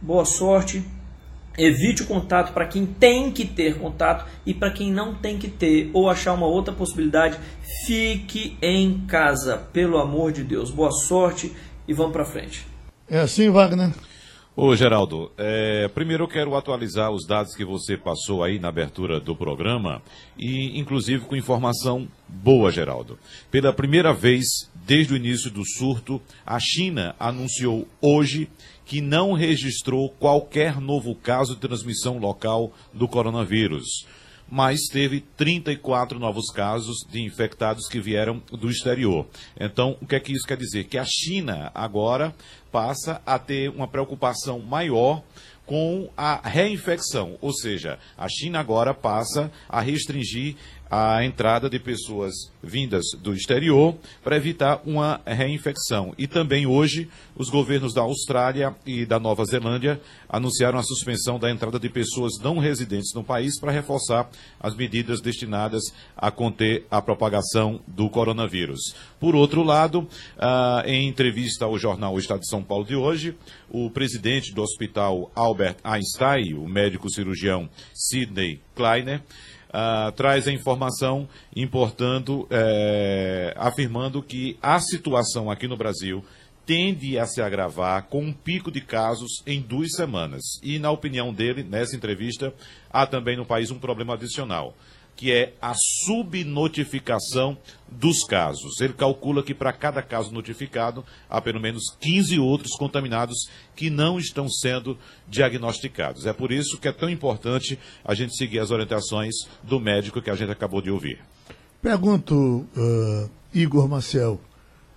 Boa 0.00 0.24
sorte. 0.24 0.84
Evite 1.58 2.02
o 2.02 2.06
contato 2.06 2.52
para 2.52 2.68
quem 2.68 2.86
tem 2.86 3.32
que 3.32 3.44
ter 3.44 3.76
contato 3.76 4.24
e 4.46 4.54
para 4.54 4.70
quem 4.70 4.92
não 4.92 5.16
tem 5.16 5.36
que 5.36 5.48
ter 5.48 5.90
ou 5.92 6.08
achar 6.08 6.32
uma 6.32 6.46
outra 6.46 6.72
possibilidade, 6.72 7.40
fique 7.86 8.56
em 8.62 9.04
casa, 9.08 9.56
pelo 9.72 9.98
amor 9.98 10.30
de 10.30 10.44
Deus. 10.44 10.70
Boa 10.70 10.92
sorte 10.92 11.52
e 11.88 11.92
vamos 11.92 12.12
para 12.12 12.24
frente. 12.24 12.64
É 13.08 13.18
assim, 13.18 13.50
Wagner. 13.50 13.90
Ô, 14.56 14.76
Geraldo, 14.76 15.32
é, 15.36 15.88
primeiro 15.88 16.22
eu 16.22 16.28
quero 16.28 16.54
atualizar 16.54 17.10
os 17.10 17.26
dados 17.26 17.56
que 17.56 17.64
você 17.64 17.96
passou 17.96 18.40
aí 18.40 18.60
na 18.60 18.68
abertura 18.68 19.18
do 19.18 19.34
programa 19.34 20.00
e, 20.38 20.78
inclusive, 20.78 21.24
com 21.24 21.34
informação 21.34 22.06
boa, 22.28 22.70
Geraldo. 22.70 23.18
Pela 23.50 23.72
primeira 23.72 24.14
vez 24.14 24.70
desde 24.86 25.12
o 25.12 25.16
início 25.16 25.50
do 25.50 25.64
surto, 25.66 26.22
a 26.46 26.60
China 26.60 27.16
anunciou 27.18 27.88
hoje 28.00 28.48
que 28.86 29.00
não 29.00 29.32
registrou 29.32 30.08
qualquer 30.08 30.80
novo 30.80 31.16
caso 31.16 31.56
de 31.56 31.60
transmissão 31.60 32.18
local 32.18 32.72
do 32.92 33.08
coronavírus 33.08 34.06
mas 34.48 34.80
teve 34.90 35.20
34 35.36 36.18
novos 36.18 36.50
casos 36.50 36.98
de 37.10 37.22
infectados 37.22 37.88
que 37.88 38.00
vieram 38.00 38.42
do 38.50 38.70
exterior. 38.70 39.26
Então, 39.58 39.96
o 40.00 40.06
que 40.06 40.14
é 40.14 40.20
que 40.20 40.32
isso 40.32 40.46
quer 40.46 40.56
dizer? 40.56 40.84
Que 40.84 40.98
a 40.98 41.04
China 41.04 41.70
agora 41.74 42.34
passa 42.70 43.20
a 43.24 43.38
ter 43.38 43.70
uma 43.70 43.88
preocupação 43.88 44.58
maior 44.58 45.22
com 45.66 46.10
a 46.16 46.46
reinfecção, 46.46 47.38
ou 47.40 47.52
seja, 47.52 47.98
a 48.18 48.28
China 48.28 48.60
agora 48.60 48.92
passa 48.92 49.50
a 49.68 49.80
restringir 49.80 50.56
a 50.96 51.24
entrada 51.24 51.68
de 51.68 51.80
pessoas 51.80 52.32
vindas 52.62 53.02
do 53.20 53.34
exterior 53.34 53.96
para 54.22 54.36
evitar 54.36 54.80
uma 54.86 55.20
reinfecção. 55.26 56.14
E 56.16 56.28
também 56.28 56.68
hoje, 56.68 57.10
os 57.34 57.50
governos 57.50 57.92
da 57.92 58.02
Austrália 58.02 58.72
e 58.86 59.04
da 59.04 59.18
Nova 59.18 59.44
Zelândia 59.44 60.00
anunciaram 60.28 60.78
a 60.78 60.84
suspensão 60.84 61.36
da 61.36 61.50
entrada 61.50 61.80
de 61.80 61.88
pessoas 61.88 62.34
não 62.40 62.58
residentes 62.58 63.12
no 63.12 63.24
país 63.24 63.58
para 63.58 63.72
reforçar 63.72 64.30
as 64.60 64.76
medidas 64.76 65.20
destinadas 65.20 65.82
a 66.16 66.30
conter 66.30 66.86
a 66.88 67.02
propagação 67.02 67.80
do 67.88 68.08
coronavírus. 68.08 68.94
Por 69.18 69.34
outro 69.34 69.64
lado, 69.64 70.06
ah, 70.38 70.84
em 70.86 71.08
entrevista 71.08 71.64
ao 71.64 71.76
jornal 71.76 72.14
o 72.14 72.20
Estado 72.20 72.40
de 72.40 72.48
São 72.48 72.62
Paulo 72.62 72.84
de 72.84 72.94
hoje, 72.94 73.36
o 73.68 73.90
presidente 73.90 74.54
do 74.54 74.62
Hospital 74.62 75.32
Albert 75.34 75.76
Einstein, 75.82 76.54
o 76.54 76.68
médico 76.68 77.10
cirurgião 77.10 77.68
Sidney 77.92 78.60
Kleiner, 78.76 79.22
uh, 79.74 80.12
traz 80.12 80.46
a 80.46 80.52
informação 80.52 81.28
importando, 81.54 82.46
é, 82.48 83.52
afirmando 83.56 84.22
que 84.22 84.56
a 84.62 84.78
situação 84.78 85.50
aqui 85.50 85.66
no 85.66 85.76
Brasil 85.76 86.24
tende 86.64 87.18
a 87.18 87.26
se 87.26 87.42
agravar 87.42 88.04
com 88.04 88.22
um 88.22 88.32
pico 88.32 88.70
de 88.70 88.80
casos 88.80 89.42
em 89.46 89.60
duas 89.60 89.92
semanas. 89.92 90.42
E, 90.62 90.78
na 90.78 90.90
opinião 90.90 91.32
dele, 91.32 91.62
nessa 91.62 91.94
entrevista, 91.94 92.54
há 92.90 93.06
também 93.06 93.36
no 93.36 93.44
país 93.44 93.70
um 93.70 93.78
problema 93.78 94.14
adicional 94.14 94.74
que 95.16 95.32
é 95.32 95.54
a 95.60 95.72
subnotificação 96.04 97.56
dos 97.90 98.24
casos. 98.24 98.80
Ele 98.80 98.92
calcula 98.92 99.42
que 99.42 99.54
para 99.54 99.72
cada 99.72 100.02
caso 100.02 100.32
notificado, 100.32 101.04
há 101.28 101.40
pelo 101.40 101.60
menos 101.60 101.84
15 102.00 102.38
outros 102.38 102.76
contaminados 102.76 103.48
que 103.76 103.90
não 103.90 104.18
estão 104.18 104.48
sendo 104.48 104.98
diagnosticados. 105.28 106.26
É 106.26 106.32
por 106.32 106.50
isso 106.50 106.78
que 106.78 106.88
é 106.88 106.92
tão 106.92 107.08
importante 107.08 107.78
a 108.04 108.14
gente 108.14 108.36
seguir 108.36 108.58
as 108.58 108.70
orientações 108.70 109.34
do 109.62 109.78
médico 109.78 110.20
que 110.20 110.30
a 110.30 110.34
gente 110.34 110.50
acabou 110.50 110.82
de 110.82 110.90
ouvir. 110.90 111.20
Pergunto, 111.80 112.66
uh, 112.76 113.30
Igor 113.52 113.88
Maciel, 113.88 114.40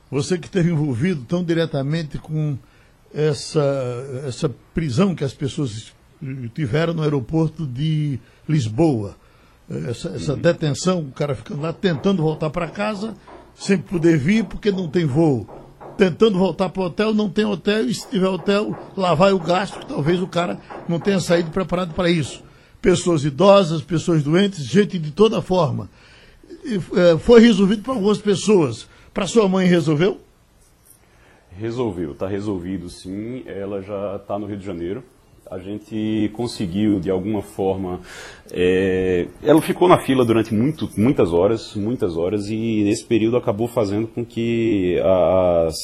você 0.10 0.38
que 0.38 0.48
esteve 0.48 0.72
envolvido 0.72 1.24
tão 1.26 1.44
diretamente 1.44 2.18
com 2.18 2.58
essa, 3.14 4.24
essa 4.26 4.50
prisão 4.74 5.14
que 5.14 5.24
as 5.24 5.34
pessoas 5.34 5.94
tiveram 6.56 6.94
no 6.94 7.04
aeroporto 7.04 7.68
de 7.68 8.20
Lisboa 8.48 9.16
essa, 9.70 10.10
essa 10.10 10.36
detenção, 10.36 11.00
o 11.00 11.12
cara 11.12 11.36
ficando 11.36 11.62
lá 11.62 11.74
tentando 11.74 12.22
voltar 12.22 12.50
para 12.50 12.70
casa, 12.70 13.14
sem 13.54 13.78
poder 13.78 14.18
vir 14.18 14.46
porque 14.46 14.72
não 14.72 14.88
tem 14.88 15.06
voo. 15.06 15.48
Tentando 15.98 16.38
voltar 16.38 16.70
para 16.70 16.82
o 16.82 16.86
hotel, 16.86 17.14
não 17.14 17.28
tem 17.30 17.44
hotel, 17.44 17.86
e 17.86 17.94
se 17.94 18.08
tiver 18.08 18.28
hotel, 18.28 18.78
lá 18.96 19.14
vai 19.14 19.34
o 19.34 19.40
gasto, 19.40 19.80
que 19.80 19.86
talvez 19.88 20.22
o 20.22 20.28
cara 20.28 20.60
não 20.88 21.00
tenha 21.00 21.20
saído 21.20 21.50
preparado 21.50 21.94
para 21.94 22.10
isso. 22.10 22.44
Pessoas 22.82 23.26
idosas, 23.26 23.82
pessoas 23.82 24.24
doentes, 24.24 24.64
gente 24.64 25.00
de 25.00 25.12
toda 25.12 25.42
forma. 25.42 25.90
E, 26.64 26.76
é, 26.76 27.18
foi 27.18 27.42
resolvido 27.42 27.82
para 27.82 27.94
algumas 27.94 28.20
pessoas. 28.20 28.88
Para 29.12 29.26
sua 29.26 29.50
mãe 29.50 29.68
resolveu? 29.68 30.22
Resolveu, 31.58 32.12
está 32.12 32.28
resolvido 32.28 32.88
sim. 32.90 33.44
Ela 33.48 33.82
já 33.82 34.18
está 34.18 34.38
no 34.38 34.46
Rio 34.46 34.58
de 34.58 34.66
Janeiro 34.66 35.04
a 35.50 35.60
gente 35.60 36.30
conseguiu, 36.34 37.00
de 37.00 37.10
alguma 37.10 37.42
forma, 37.42 38.00
é, 38.51 39.27
ela 39.44 39.62
ficou 39.62 39.88
na 39.88 39.98
fila 39.98 40.25
durante 40.25 40.54
muito, 40.54 40.89
muitas 40.98 41.34
horas, 41.34 41.75
muitas 41.75 42.18
horas, 42.18 42.50
e 42.50 42.84
nesse 42.84 43.06
período 43.06 43.38
acabou 43.38 43.68
fazendo 43.68 44.08
com 44.08 44.25
que 44.25 45.00
as, 45.00 45.75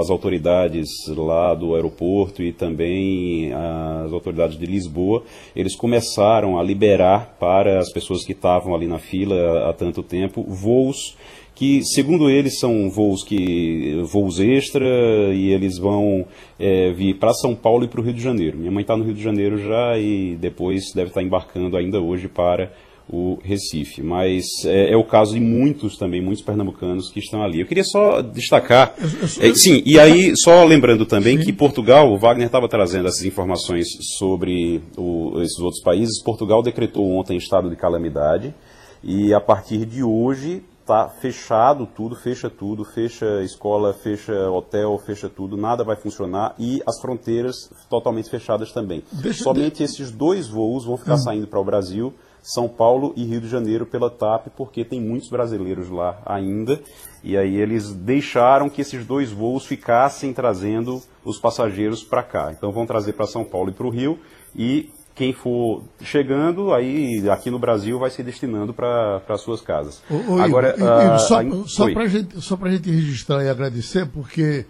as 0.00 0.10
autoridades 0.10 0.88
lá 1.08 1.54
do 1.54 1.74
aeroporto 1.74 2.42
e 2.42 2.52
também 2.52 3.52
as 3.52 4.12
autoridades 4.12 4.58
de 4.58 4.66
Lisboa, 4.66 5.22
eles 5.54 5.74
começaram 5.74 6.58
a 6.58 6.62
liberar 6.62 7.36
para 7.38 7.78
as 7.78 7.92
pessoas 7.92 8.24
que 8.24 8.32
estavam 8.32 8.74
ali 8.74 8.86
na 8.86 8.98
fila 8.98 9.68
há 9.68 9.72
tanto 9.72 10.02
tempo 10.02 10.42
voos 10.42 11.16
que, 11.54 11.84
segundo 11.84 12.28
eles, 12.28 12.58
são 12.58 12.90
voos 12.90 13.22
que 13.22 14.00
voos 14.04 14.40
extra 14.40 14.86
e 15.32 15.52
eles 15.52 15.78
vão 15.78 16.26
é, 16.58 16.90
vir 16.92 17.14
para 17.14 17.32
São 17.32 17.54
Paulo 17.54 17.84
e 17.84 17.88
para 17.88 18.00
o 18.00 18.04
Rio 18.04 18.12
de 18.12 18.22
Janeiro. 18.22 18.58
Minha 18.58 18.72
mãe 18.72 18.82
está 18.82 18.96
no 18.96 19.04
Rio 19.04 19.14
de 19.14 19.22
Janeiro 19.22 19.58
já 19.58 19.96
e 19.96 20.36
depois 20.36 20.92
deve 20.94 21.08
estar 21.08 21.20
tá 21.20 21.26
embarcando 21.26 21.76
ainda 21.76 22.00
hoje 22.00 22.26
para 22.26 22.72
o 23.08 23.38
Recife. 23.42 24.02
Mas 24.02 24.46
é, 24.64 24.92
é, 24.92 24.96
o 24.96 25.04
caso 25.04 25.34
de 25.34 25.40
muitos 25.40 25.96
também, 25.96 26.20
muitos 26.20 26.42
pernambucanos 26.42 27.10
que 27.10 27.20
estão 27.20 27.42
ali. 27.42 27.60
Eu 27.60 27.66
queria 27.66 27.84
só 27.84 28.20
destacar. 28.20 28.94
É, 29.40 29.54
sim, 29.54 29.82
e 29.84 29.98
aí, 29.98 30.32
só 30.36 30.64
lembrando 30.64 31.06
também 31.06 31.38
sim. 31.38 31.44
que 31.44 31.52
Portugal, 31.52 32.10
o 32.10 32.18
Wagner 32.18 32.46
estava 32.46 32.68
trazendo 32.68 33.06
essas 33.06 33.24
informações 33.24 33.86
sobre 34.18 34.80
o, 34.96 35.40
esses 35.40 35.58
outros 35.58 35.82
países. 35.82 36.22
Portugal 36.22 36.62
decretou 36.62 37.12
ontem 37.12 37.36
estado 37.36 37.70
de 37.70 37.76
calamidade. 37.76 38.54
E 39.02 39.34
a 39.34 39.40
partir 39.40 39.84
de 39.84 40.02
hoje, 40.02 40.62
tá 40.86 41.08
fechado 41.08 41.86
tudo, 41.86 42.14
fecha 42.14 42.50
tudo, 42.50 42.84
fecha 42.84 43.42
escola, 43.42 43.94
fecha 43.94 44.50
hotel, 44.50 44.98
fecha 44.98 45.28
tudo, 45.28 45.56
nada 45.56 45.82
vai 45.82 45.96
funcionar 45.96 46.54
e 46.58 46.82
as 46.86 47.00
fronteiras 47.00 47.70
totalmente 47.88 48.28
fechadas 48.28 48.72
também. 48.72 49.02
Deixa 49.10 49.42
Somente 49.42 49.82
esses 49.82 50.10
dois 50.10 50.46
voos 50.46 50.84
vão 50.84 50.96
ficar 50.96 51.14
hum. 51.14 51.18
saindo 51.18 51.46
para 51.46 51.58
o 51.58 51.64
Brasil, 51.64 52.12
São 52.42 52.68
Paulo 52.68 53.14
e 53.16 53.24
Rio 53.24 53.40
de 53.40 53.48
Janeiro 53.48 53.86
pela 53.86 54.10
TAP, 54.10 54.48
porque 54.56 54.84
tem 54.84 55.00
muitos 55.00 55.30
brasileiros 55.30 55.88
lá 55.88 56.20
ainda. 56.26 56.80
E 57.22 57.38
aí 57.38 57.56
eles 57.56 57.90
deixaram 57.90 58.68
que 58.68 58.82
esses 58.82 59.06
dois 59.06 59.32
voos 59.32 59.64
ficassem 59.64 60.34
trazendo 60.34 61.00
os 61.24 61.38
passageiros 61.38 62.04
para 62.04 62.22
cá. 62.22 62.52
Então 62.52 62.70
vão 62.70 62.84
trazer 62.84 63.14
para 63.14 63.26
São 63.26 63.44
Paulo 63.44 63.70
e 63.70 63.72
para 63.72 63.86
o 63.86 63.90
Rio 63.90 64.18
e 64.54 64.90
quem 65.14 65.32
for 65.32 65.84
chegando, 66.02 66.72
aí 66.72 67.28
aqui 67.30 67.50
no 67.50 67.58
Brasil 67.58 67.98
vai 67.98 68.10
se 68.10 68.22
destinando 68.22 68.74
para 68.74 69.22
as 69.28 69.40
suas 69.40 69.60
casas. 69.60 70.02
Ô, 70.10 70.34
ô, 70.34 70.42
Agora, 70.42 70.74
Igor, 70.76 71.14
uh, 71.14 71.18
só, 71.20 71.40
a... 71.40 71.66
só 71.66 71.92
para 71.92 72.06
gente, 72.08 72.40
só 72.40 72.58
a 72.60 72.70
gente 72.70 72.90
registrar 72.90 73.44
e 73.44 73.48
agradecer, 73.48 74.06
porque 74.06 74.66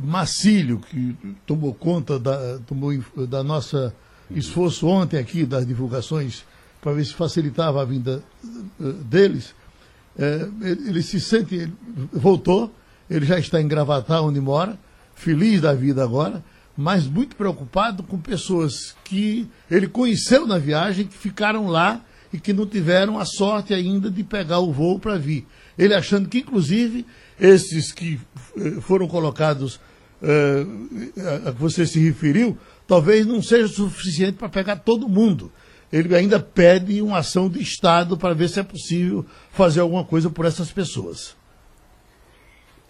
Marcílio, 0.00 0.78
que 0.78 1.16
tomou 1.44 1.74
conta 1.74 2.18
da, 2.18 2.58
tomou 2.60 2.92
da 3.28 3.42
nossa 3.42 3.92
esforço 4.30 4.86
ontem 4.86 5.18
aqui, 5.18 5.44
das 5.44 5.66
divulgações, 5.66 6.44
para 6.80 6.92
ver 6.92 7.04
se 7.04 7.12
facilitava 7.12 7.82
a 7.82 7.84
vinda 7.84 8.22
uh, 8.78 8.92
deles, 8.92 9.54
é, 10.18 10.48
ele, 10.60 11.02
se 11.02 11.20
sente, 11.20 11.54
ele 11.54 11.72
voltou, 12.12 12.70
ele 13.08 13.24
já 13.24 13.38
está 13.38 13.60
em 13.60 13.68
Gravatar, 13.68 14.22
onde 14.22 14.40
mora, 14.40 14.78
feliz 15.14 15.60
da 15.60 15.72
vida 15.74 16.02
agora, 16.02 16.42
mas 16.76 17.06
muito 17.06 17.36
preocupado 17.36 18.02
com 18.02 18.18
pessoas 18.18 18.94
que 19.04 19.46
ele 19.70 19.86
conheceu 19.86 20.46
na 20.46 20.58
viagem, 20.58 21.06
que 21.06 21.16
ficaram 21.16 21.68
lá 21.68 22.00
e 22.32 22.38
que 22.38 22.52
não 22.52 22.66
tiveram 22.66 23.18
a 23.18 23.24
sorte 23.24 23.74
ainda 23.74 24.10
de 24.10 24.24
pegar 24.24 24.60
o 24.60 24.72
voo 24.72 24.98
para 24.98 25.18
vir. 25.18 25.46
Ele 25.76 25.94
achando 25.94 26.28
que, 26.28 26.38
inclusive, 26.38 27.04
esses 27.38 27.92
que 27.92 28.18
eh, 28.56 28.80
foram 28.80 29.06
colocados, 29.06 29.78
eh, 30.22 30.66
a 31.46 31.52
que 31.52 31.60
você 31.60 31.86
se 31.86 32.00
referiu, 32.00 32.56
talvez 32.86 33.26
não 33.26 33.42
seja 33.42 33.68
suficiente 33.68 34.38
para 34.38 34.48
pegar 34.48 34.76
todo 34.76 35.08
mundo. 35.08 35.52
Ele 35.92 36.14
ainda 36.16 36.40
pede 36.40 37.02
uma 37.02 37.18
ação 37.18 37.50
de 37.50 37.60
Estado 37.60 38.16
para 38.16 38.34
ver 38.34 38.48
se 38.48 38.60
é 38.60 38.62
possível 38.62 39.26
fazer 39.52 39.80
alguma 39.80 40.04
coisa 40.04 40.30
por 40.30 40.46
essas 40.46 40.72
pessoas. 40.72 41.36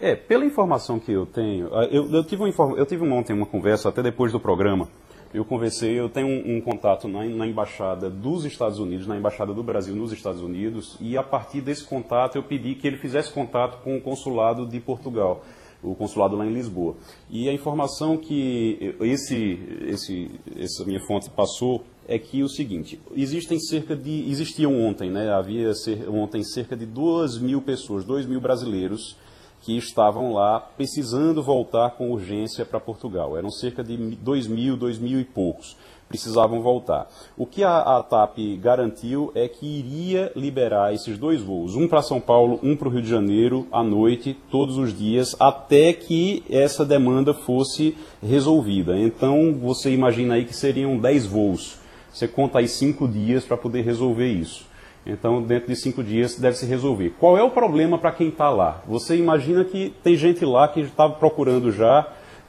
É, 0.03 0.17
pela 0.17 0.43
informação 0.43 0.99
que 0.99 1.13
eu 1.13 1.25
tenho, 1.25 1.67
eu, 1.89 2.11
eu 2.11 2.25
tive, 2.25 2.43
um, 2.43 2.75
eu 2.75 2.85
tive 2.85 3.07
ontem 3.07 3.31
uma 3.31 3.45
conversa, 3.45 3.87
até 3.87 4.03
depois 4.03 4.33
do 4.33 4.39
programa, 4.39 4.89
eu 5.33 5.45
conversei, 5.45 5.97
eu 5.97 6.09
tenho 6.09 6.27
um, 6.27 6.57
um 6.57 6.61
contato 6.61 7.07
na, 7.07 7.23
na, 7.23 7.47
embaixada 7.47 8.09
dos 8.09 8.43
Estados 8.43 8.79
Unidos, 8.79 9.07
na 9.07 9.15
embaixada 9.15 9.53
do 9.53 9.63
Brasil 9.63 9.95
nos 9.95 10.11
Estados 10.11 10.41
Unidos, 10.41 10.97
e 10.99 11.17
a 11.17 11.23
partir 11.23 11.61
desse 11.61 11.85
contato 11.85 12.35
eu 12.35 12.43
pedi 12.43 12.75
que 12.75 12.85
ele 12.85 12.97
fizesse 12.97 13.31
contato 13.31 13.81
com 13.81 13.95
o 13.95 14.01
consulado 14.01 14.67
de 14.67 14.77
Portugal, 14.81 15.41
o 15.81 15.95
consulado 15.95 16.35
lá 16.35 16.45
em 16.45 16.51
Lisboa. 16.51 16.97
E 17.29 17.47
a 17.47 17.53
informação 17.53 18.17
que 18.17 18.97
esse, 18.99 19.57
esse, 19.87 20.31
essa 20.57 20.83
minha 20.83 20.99
fonte 21.07 21.29
passou 21.29 21.85
é 22.09 22.19
que 22.19 22.43
o 22.43 22.49
seguinte, 22.49 22.99
existem 23.15 23.57
cerca 23.57 23.95
de, 23.95 24.29
existiam 24.29 24.77
ontem, 24.83 25.09
né, 25.09 25.31
havia 25.31 25.73
ser, 25.73 26.09
ontem 26.09 26.43
cerca 26.43 26.75
de 26.75 26.85
2 26.85 27.37
mil 27.37 27.61
pessoas, 27.61 28.03
2 28.03 28.25
mil 28.25 28.41
brasileiros 28.41 29.15
que 29.63 29.77
estavam 29.77 30.33
lá 30.33 30.59
precisando 30.59 31.41
voltar 31.41 31.91
com 31.91 32.11
urgência 32.11 32.65
para 32.65 32.81
Portugal. 32.81 33.37
Eram 33.37 33.49
cerca 33.49 33.81
de 33.81 33.95
2 33.95 34.47
mil, 34.47 34.75
2 34.75 34.99
mil 34.99 35.19
e 35.21 35.23
poucos. 35.23 35.77
Precisavam 36.09 36.61
voltar. 36.61 37.07
O 37.37 37.45
que 37.45 37.63
a, 37.63 37.77
a 37.79 38.03
TAP 38.03 38.37
garantiu 38.59 39.31
é 39.33 39.47
que 39.47 39.65
iria 39.65 40.31
liberar 40.35 40.93
esses 40.93 41.17
dois 41.17 41.41
voos, 41.41 41.75
um 41.75 41.87
para 41.87 42.01
São 42.01 42.19
Paulo, 42.19 42.59
um 42.61 42.75
para 42.75 42.89
o 42.89 42.91
Rio 42.91 43.01
de 43.01 43.09
Janeiro, 43.09 43.65
à 43.71 43.81
noite, 43.81 44.37
todos 44.51 44.77
os 44.77 44.95
dias, 44.95 45.33
até 45.39 45.93
que 45.93 46.43
essa 46.49 46.85
demanda 46.85 47.33
fosse 47.33 47.97
resolvida. 48.21 48.99
Então, 48.99 49.55
você 49.59 49.91
imagina 49.91 50.35
aí 50.35 50.45
que 50.45 50.55
seriam 50.55 50.97
10 50.97 51.25
voos. 51.25 51.77
Você 52.11 52.27
conta 52.27 52.59
aí 52.59 52.67
5 52.67 53.07
dias 53.07 53.45
para 53.45 53.57
poder 53.57 53.81
resolver 53.81 54.27
isso. 54.27 54.72
Então, 55.05 55.41
dentro 55.41 55.67
de 55.67 55.75
cinco 55.75 56.03
dias 56.03 56.39
deve 56.39 56.55
se 56.55 56.65
resolver. 56.65 57.13
Qual 57.19 57.37
é 57.37 57.43
o 57.43 57.49
problema 57.49 57.97
para 57.97 58.11
quem 58.11 58.29
está 58.29 58.49
lá? 58.49 58.81
Você 58.87 59.17
imagina 59.17 59.65
que 59.65 59.93
tem 60.01 60.15
gente 60.15 60.45
lá 60.45 60.67
que 60.67 60.79
estava 60.79 61.13
procurando 61.13 61.71
já 61.71 62.07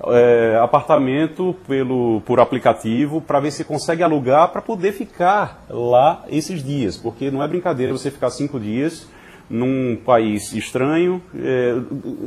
é, 0.09 0.59
apartamento 0.62 1.55
pelo, 1.67 2.21
por 2.23 2.40
aplicativo 2.40 3.21
para 3.21 3.40
ver 3.40 3.51
se 3.51 3.64
consegue 3.64 4.03
alugar 4.03 4.49
para 4.49 4.62
poder 4.62 4.93
ficar 4.93 5.64
lá 5.69 6.25
esses 6.29 6.62
dias, 6.62 6.97
porque 6.97 7.31
não 7.31 7.43
é 7.43 7.49
brincadeira 7.49 7.93
você 7.93 8.11
ficar 8.11 8.31
cinco 8.31 8.59
dias 8.59 9.09
num 9.49 9.97
país 9.97 10.53
estranho, 10.55 11.21
é, 11.37 11.75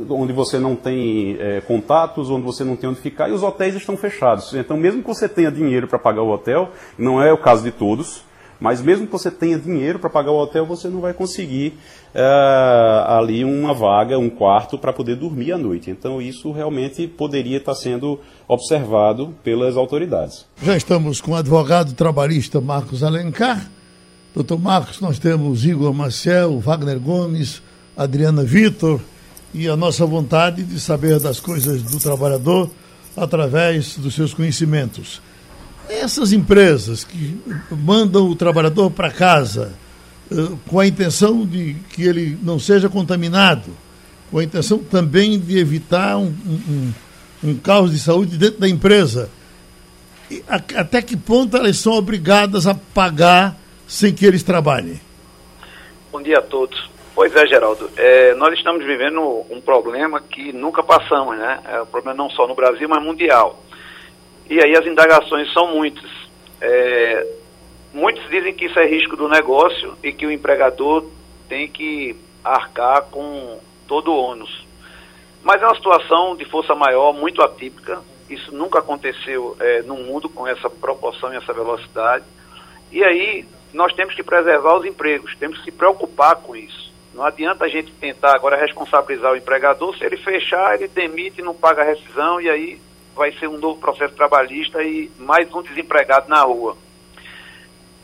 onde 0.08 0.32
você 0.32 0.58
não 0.58 0.76
tem 0.76 1.36
é, 1.40 1.60
contatos, 1.60 2.30
onde 2.30 2.44
você 2.44 2.62
não 2.62 2.76
tem 2.76 2.88
onde 2.88 3.00
ficar 3.00 3.28
e 3.28 3.32
os 3.32 3.42
hotéis 3.42 3.74
estão 3.74 3.96
fechados. 3.96 4.54
Então, 4.54 4.76
mesmo 4.76 5.02
que 5.02 5.08
você 5.08 5.28
tenha 5.28 5.50
dinheiro 5.50 5.88
para 5.88 5.98
pagar 5.98 6.22
o 6.22 6.30
hotel, 6.30 6.70
não 6.96 7.20
é 7.20 7.32
o 7.32 7.38
caso 7.38 7.64
de 7.64 7.72
todos, 7.72 8.24
mas 8.60 8.82
mesmo 8.82 9.06
que 9.06 9.12
você 9.12 9.30
tenha 9.30 9.58
dinheiro 9.58 9.98
para 9.98 10.10
pagar 10.10 10.32
o 10.32 10.38
hotel, 10.38 10.66
você 10.66 10.88
não 10.88 11.00
vai 11.00 11.12
conseguir 11.12 11.78
é, 12.14 13.04
ali 13.06 13.44
uma 13.44 13.72
vaga, 13.72 14.18
um 14.18 14.28
quarto 14.28 14.76
para 14.76 14.92
poder 14.92 15.16
dormir 15.16 15.52
à 15.52 15.58
noite. 15.58 15.90
Então 15.90 16.20
isso 16.20 16.50
realmente 16.50 17.06
poderia 17.06 17.58
estar 17.58 17.74
sendo 17.74 18.18
observado 18.48 19.34
pelas 19.44 19.76
autoridades. 19.76 20.44
Já 20.62 20.76
estamos 20.76 21.20
com 21.20 21.32
o 21.32 21.36
advogado 21.36 21.92
trabalhista 21.94 22.60
Marcos 22.60 23.02
Alencar. 23.02 23.70
Doutor 24.34 24.58
Marcos, 24.58 25.00
nós 25.00 25.18
temos 25.18 25.64
Igor 25.64 25.92
Marcel, 25.94 26.58
Wagner 26.58 26.98
Gomes, 26.98 27.62
Adriana 27.96 28.42
Vitor 28.44 29.00
e 29.54 29.68
a 29.68 29.76
nossa 29.76 30.04
vontade 30.04 30.62
de 30.62 30.78
saber 30.78 31.18
das 31.18 31.40
coisas 31.40 31.82
do 31.82 31.98
trabalhador 31.98 32.70
através 33.16 33.96
dos 33.96 34.14
seus 34.14 34.34
conhecimentos. 34.34 35.20
Essas 35.88 36.32
empresas 36.32 37.04
que 37.04 37.40
mandam 37.70 38.28
o 38.28 38.36
trabalhador 38.36 38.90
para 38.90 39.10
casa 39.10 39.74
eh, 40.30 40.34
com 40.68 40.78
a 40.78 40.86
intenção 40.86 41.46
de 41.46 41.74
que 41.90 42.02
ele 42.02 42.38
não 42.42 42.58
seja 42.58 42.88
contaminado, 42.88 43.70
com 44.30 44.38
a 44.38 44.44
intenção 44.44 44.78
também 44.78 45.38
de 45.38 45.58
evitar 45.58 46.18
um, 46.18 46.26
um, 46.26 46.92
um 47.42 47.54
caos 47.56 47.90
de 47.90 47.98
saúde 47.98 48.36
dentro 48.36 48.60
da 48.60 48.68
empresa, 48.68 49.30
até 50.48 51.00
que 51.00 51.16
ponto 51.16 51.56
elas 51.56 51.78
são 51.78 51.94
obrigadas 51.94 52.66
a 52.66 52.74
pagar 52.74 53.56
sem 53.86 54.12
que 54.12 54.26
eles 54.26 54.42
trabalhem? 54.42 55.00
Bom 56.12 56.20
dia 56.20 56.38
a 56.38 56.42
todos. 56.42 56.90
Pois 57.14 57.34
é, 57.34 57.46
Geraldo. 57.46 57.90
É, 57.96 58.34
nós 58.34 58.52
estamos 58.54 58.84
vivendo 58.84 59.44
um 59.50 59.60
problema 59.60 60.20
que 60.20 60.52
nunca 60.52 60.82
passamos, 60.82 61.36
né? 61.36 61.58
É 61.64 61.82
um 61.82 61.86
problema 61.86 62.16
não 62.16 62.30
só 62.30 62.46
no 62.46 62.54
Brasil, 62.54 62.88
mas 62.88 63.02
mundial. 63.02 63.64
E 64.48 64.62
aí 64.62 64.76
as 64.76 64.86
indagações 64.86 65.52
são 65.52 65.74
muitas. 65.74 66.10
É, 66.60 67.26
muitos 67.92 68.28
dizem 68.30 68.54
que 68.54 68.66
isso 68.66 68.78
é 68.78 68.86
risco 68.86 69.16
do 69.16 69.28
negócio 69.28 69.96
e 70.02 70.12
que 70.12 70.26
o 70.26 70.32
empregador 70.32 71.04
tem 71.48 71.68
que 71.68 72.16
arcar 72.42 73.02
com 73.02 73.60
todo 73.86 74.10
o 74.12 74.16
ônus. 74.16 74.66
Mas 75.42 75.62
é 75.62 75.66
uma 75.66 75.74
situação 75.74 76.34
de 76.34 76.44
força 76.44 76.74
maior, 76.74 77.12
muito 77.12 77.42
atípica. 77.42 78.00
Isso 78.28 78.54
nunca 78.54 78.78
aconteceu 78.80 79.56
é, 79.60 79.82
no 79.82 79.96
mundo 79.96 80.28
com 80.28 80.46
essa 80.46 80.68
proporção 80.68 81.32
e 81.32 81.36
essa 81.36 81.52
velocidade. 81.52 82.24
E 82.90 83.04
aí 83.04 83.46
nós 83.72 83.92
temos 83.94 84.14
que 84.14 84.22
preservar 84.22 84.76
os 84.78 84.84
empregos, 84.84 85.36
temos 85.36 85.58
que 85.58 85.64
se 85.64 85.72
preocupar 85.72 86.36
com 86.36 86.56
isso. 86.56 86.92
Não 87.14 87.24
adianta 87.24 87.64
a 87.64 87.68
gente 87.68 87.92
tentar 87.92 88.34
agora 88.34 88.56
responsabilizar 88.56 89.32
o 89.32 89.36
empregador, 89.36 89.96
se 89.96 90.04
ele 90.04 90.16
fechar, 90.16 90.74
ele 90.74 90.88
demite, 90.88 91.42
não 91.42 91.54
paga 91.54 91.82
a 91.82 91.84
rescisão 91.84 92.40
e 92.40 92.48
aí 92.48 92.80
vai 93.18 93.32
ser 93.32 93.48
um 93.48 93.58
novo 93.58 93.80
processo 93.80 94.14
trabalhista 94.14 94.80
e 94.80 95.10
mais 95.18 95.52
um 95.52 95.60
desempregado 95.60 96.28
na 96.28 96.40
rua. 96.40 96.76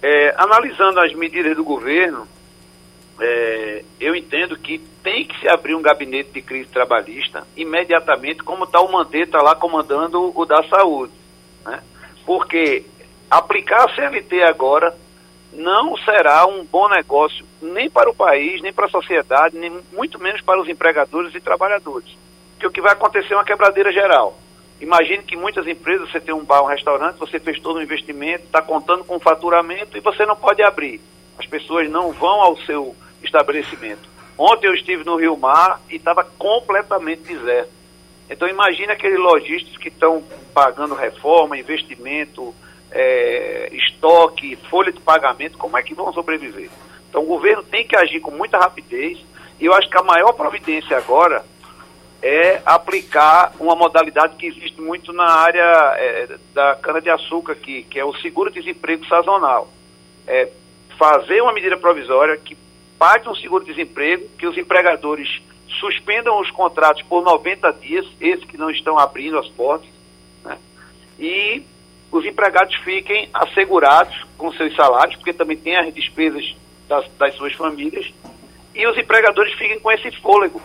É, 0.02 0.34
analisando 0.36 1.00
as 1.00 1.14
medidas 1.14 1.56
do 1.56 1.62
governo, 1.62 2.26
é, 3.20 3.84
eu 4.00 4.14
entendo 4.16 4.58
que 4.58 4.78
tem 5.04 5.24
que 5.24 5.38
se 5.38 5.48
abrir 5.48 5.76
um 5.76 5.80
gabinete 5.80 6.32
de 6.32 6.42
crise 6.42 6.68
trabalhista 6.68 7.46
imediatamente, 7.56 8.42
como 8.42 8.64
está 8.64 8.80
o 8.80 8.90
Mandetta 8.90 9.40
lá 9.40 9.54
comandando 9.54 10.32
o 10.34 10.44
da 10.44 10.64
saúde. 10.64 11.12
Né? 11.64 11.80
Porque 12.26 12.84
aplicar 13.30 13.84
a 13.84 13.94
CLT 13.94 14.42
agora 14.42 14.94
não 15.52 15.96
será 15.98 16.44
um 16.44 16.64
bom 16.64 16.88
negócio 16.88 17.46
nem 17.62 17.88
para 17.88 18.10
o 18.10 18.14
país, 18.14 18.60
nem 18.60 18.72
para 18.72 18.86
a 18.86 18.90
sociedade, 18.90 19.56
nem 19.56 19.70
muito 19.92 20.18
menos 20.18 20.40
para 20.40 20.60
os 20.60 20.68
empregadores 20.68 21.32
e 21.36 21.40
trabalhadores. 21.40 22.10
Porque 22.54 22.66
o 22.66 22.72
que 22.72 22.80
vai 22.80 22.92
acontecer 22.92 23.32
é 23.32 23.36
uma 23.36 23.44
quebradeira 23.44 23.92
geral. 23.92 24.36
Imagine 24.80 25.22
que 25.22 25.36
muitas 25.36 25.66
empresas, 25.66 26.10
você 26.10 26.20
tem 26.20 26.34
um 26.34 26.44
bar, 26.44 26.62
um 26.62 26.66
restaurante, 26.66 27.18
você 27.18 27.38
fez 27.38 27.60
todo 27.60 27.78
um 27.78 27.82
investimento, 27.82 28.44
está 28.44 28.60
contando 28.60 29.04
com 29.04 29.18
faturamento 29.20 29.96
e 29.96 30.00
você 30.00 30.26
não 30.26 30.36
pode 30.36 30.62
abrir. 30.62 31.00
As 31.38 31.46
pessoas 31.46 31.88
não 31.90 32.12
vão 32.12 32.40
ao 32.40 32.56
seu 32.58 32.94
estabelecimento. 33.22 34.08
Ontem 34.36 34.66
eu 34.66 34.74
estive 34.74 35.04
no 35.04 35.16
Rio 35.16 35.36
Mar 35.36 35.80
e 35.88 35.96
estava 35.96 36.24
completamente 36.24 37.22
deserto. 37.22 37.70
Então 38.28 38.48
imagine 38.48 38.92
aqueles 38.92 39.18
lojistas 39.18 39.76
que 39.76 39.88
estão 39.88 40.24
pagando 40.52 40.94
reforma, 40.94 41.58
investimento, 41.58 42.54
é, 42.90 43.70
estoque, 43.72 44.56
folha 44.70 44.92
de 44.92 45.00
pagamento, 45.00 45.58
como 45.58 45.76
é 45.76 45.82
que 45.82 45.94
vão 45.94 46.12
sobreviver? 46.12 46.70
Então 47.08 47.22
o 47.22 47.26
governo 47.26 47.62
tem 47.62 47.86
que 47.86 47.96
agir 47.96 48.20
com 48.20 48.30
muita 48.30 48.58
rapidez 48.58 49.18
E 49.60 49.66
eu 49.66 49.74
acho 49.74 49.88
que 49.88 49.96
a 49.96 50.02
maior 50.02 50.32
providência 50.32 50.96
agora 50.96 51.44
é 52.26 52.62
aplicar 52.64 53.52
uma 53.60 53.76
modalidade 53.76 54.36
que 54.36 54.46
existe 54.46 54.80
muito 54.80 55.12
na 55.12 55.26
área 55.26 55.94
é, 55.98 56.38
da 56.54 56.74
cana-de-açúcar 56.76 57.52
aqui, 57.52 57.82
que 57.82 58.00
é 58.00 58.04
o 58.04 58.14
seguro-desemprego 58.14 59.06
sazonal. 59.06 59.68
É 60.26 60.48
fazer 60.98 61.42
uma 61.42 61.52
medida 61.52 61.76
provisória 61.76 62.38
que 62.38 62.56
pague 62.98 63.28
um 63.28 63.34
seguro-desemprego, 63.34 64.26
que 64.38 64.46
os 64.46 64.56
empregadores 64.56 65.42
suspendam 65.78 66.40
os 66.40 66.50
contratos 66.50 67.02
por 67.02 67.22
90 67.22 67.70
dias, 67.74 68.06
esses 68.18 68.46
que 68.46 68.56
não 68.56 68.70
estão 68.70 68.98
abrindo 68.98 69.38
as 69.38 69.48
portas, 69.48 69.90
né? 70.42 70.56
e 71.18 71.62
os 72.10 72.24
empregados 72.24 72.74
fiquem 72.76 73.28
assegurados 73.34 74.24
com 74.38 74.50
seus 74.54 74.74
salários, 74.74 75.16
porque 75.16 75.34
também 75.34 75.58
tem 75.58 75.76
as 75.76 75.92
despesas 75.92 76.56
das, 76.88 77.06
das 77.18 77.34
suas 77.34 77.52
famílias, 77.52 78.10
e 78.74 78.86
os 78.86 78.96
empregadores 78.96 79.52
fiquem 79.58 79.78
com 79.78 79.92
esse 79.92 80.10
fôlego. 80.22 80.62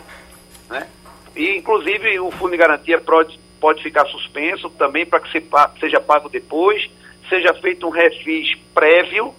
Né? 0.70 0.88
E, 1.36 1.56
inclusive, 1.56 2.18
o 2.20 2.30
fundo 2.30 2.52
de 2.52 2.56
garantia 2.56 3.00
pode, 3.00 3.38
pode 3.60 3.82
ficar 3.82 4.06
suspenso 4.06 4.68
também 4.70 5.06
para 5.06 5.20
que 5.20 5.30
se, 5.30 5.42
seja 5.78 6.00
pago 6.00 6.28
depois, 6.28 6.90
seja 7.28 7.54
feito 7.54 7.86
um 7.86 7.90
refis 7.90 8.54
prévio, 8.74 9.34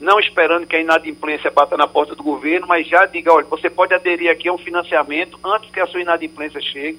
não 0.00 0.18
esperando 0.18 0.66
que 0.66 0.76
a 0.76 0.80
inadimplência 0.80 1.50
bata 1.50 1.76
na 1.76 1.86
porta 1.86 2.14
do 2.14 2.22
governo, 2.22 2.66
mas 2.66 2.86
já 2.86 3.06
diga, 3.06 3.32
olha, 3.32 3.46
você 3.46 3.70
pode 3.70 3.94
aderir 3.94 4.30
aqui 4.30 4.48
a 4.48 4.52
um 4.52 4.58
financiamento 4.58 5.38
antes 5.44 5.70
que 5.70 5.80
a 5.80 5.86
sua 5.86 6.00
inadimplência 6.00 6.60
chegue 6.60 6.98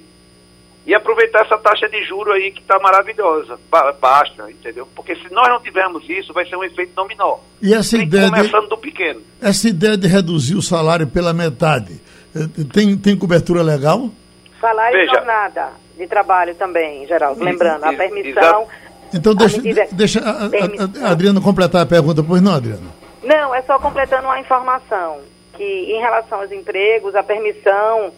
e 0.88 0.94
aproveitar 0.94 1.44
essa 1.44 1.58
taxa 1.58 1.86
de 1.86 2.02
juro 2.04 2.32
aí 2.32 2.50
que 2.50 2.62
está 2.62 2.78
maravilhosa, 2.78 3.58
basta, 4.00 4.50
entendeu? 4.50 4.88
Porque 4.96 5.14
se 5.16 5.30
nós 5.30 5.46
não 5.46 5.60
tivermos 5.60 6.02
isso, 6.08 6.32
vai 6.32 6.46
ser 6.46 6.56
um 6.56 6.64
efeito 6.64 6.94
dominó. 6.94 7.36
E 7.60 7.74
essa 7.74 7.98
tem 7.98 8.06
ideia 8.06 8.30
começando 8.30 8.62
de, 8.62 8.68
do 8.70 8.78
pequeno. 8.78 9.20
Essa 9.38 9.68
ideia 9.68 9.98
de 9.98 10.08
reduzir 10.08 10.54
o 10.54 10.62
salário 10.62 11.06
pela 11.06 11.34
metade, 11.34 12.00
eh, 12.34 12.64
tem, 12.72 12.96
tem 12.96 13.14
cobertura 13.18 13.62
legal? 13.62 14.10
Salário 14.60 14.98
Veja. 14.98 15.12
e 15.12 15.14
jornada 15.14 15.68
de 15.96 16.06
trabalho 16.06 16.54
também, 16.54 17.06
Geraldo. 17.06 17.42
Lembrando, 17.42 17.84
a 17.84 17.92
permissão. 17.92 18.66
Então 19.12 19.34
deixa, 19.34 19.60
deixa 19.92 20.20
a, 20.20 20.30
a, 20.30 21.08
a, 21.08 21.10
Adriano 21.12 21.40
completar 21.40 21.82
a 21.82 21.86
pergunta, 21.86 22.22
pois 22.22 22.42
não, 22.42 22.54
Adriano? 22.54 22.92
Não, 23.22 23.54
é 23.54 23.62
só 23.62 23.78
completando 23.78 24.24
uma 24.24 24.38
informação, 24.38 25.20
que 25.54 25.64
em 25.64 26.00
relação 26.00 26.40
aos 26.40 26.52
empregos, 26.52 27.14
a 27.14 27.22
permissão, 27.22 28.12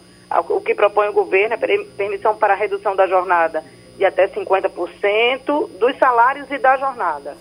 o 0.49 0.61
que 0.61 0.75
propõe 0.75 1.07
o 1.07 1.13
governo 1.13 1.55
é 1.55 1.57
permissão 1.97 2.35
para 2.35 2.53
a 2.53 2.57
redução 2.57 2.95
da 2.95 3.07
jornada 3.07 3.63
de 3.97 4.05
até 4.05 4.27
50% 4.27 5.69
dos 5.79 5.97
salários 5.97 6.49
e 6.49 6.57
da 6.57 6.77
jornada. 6.77 7.35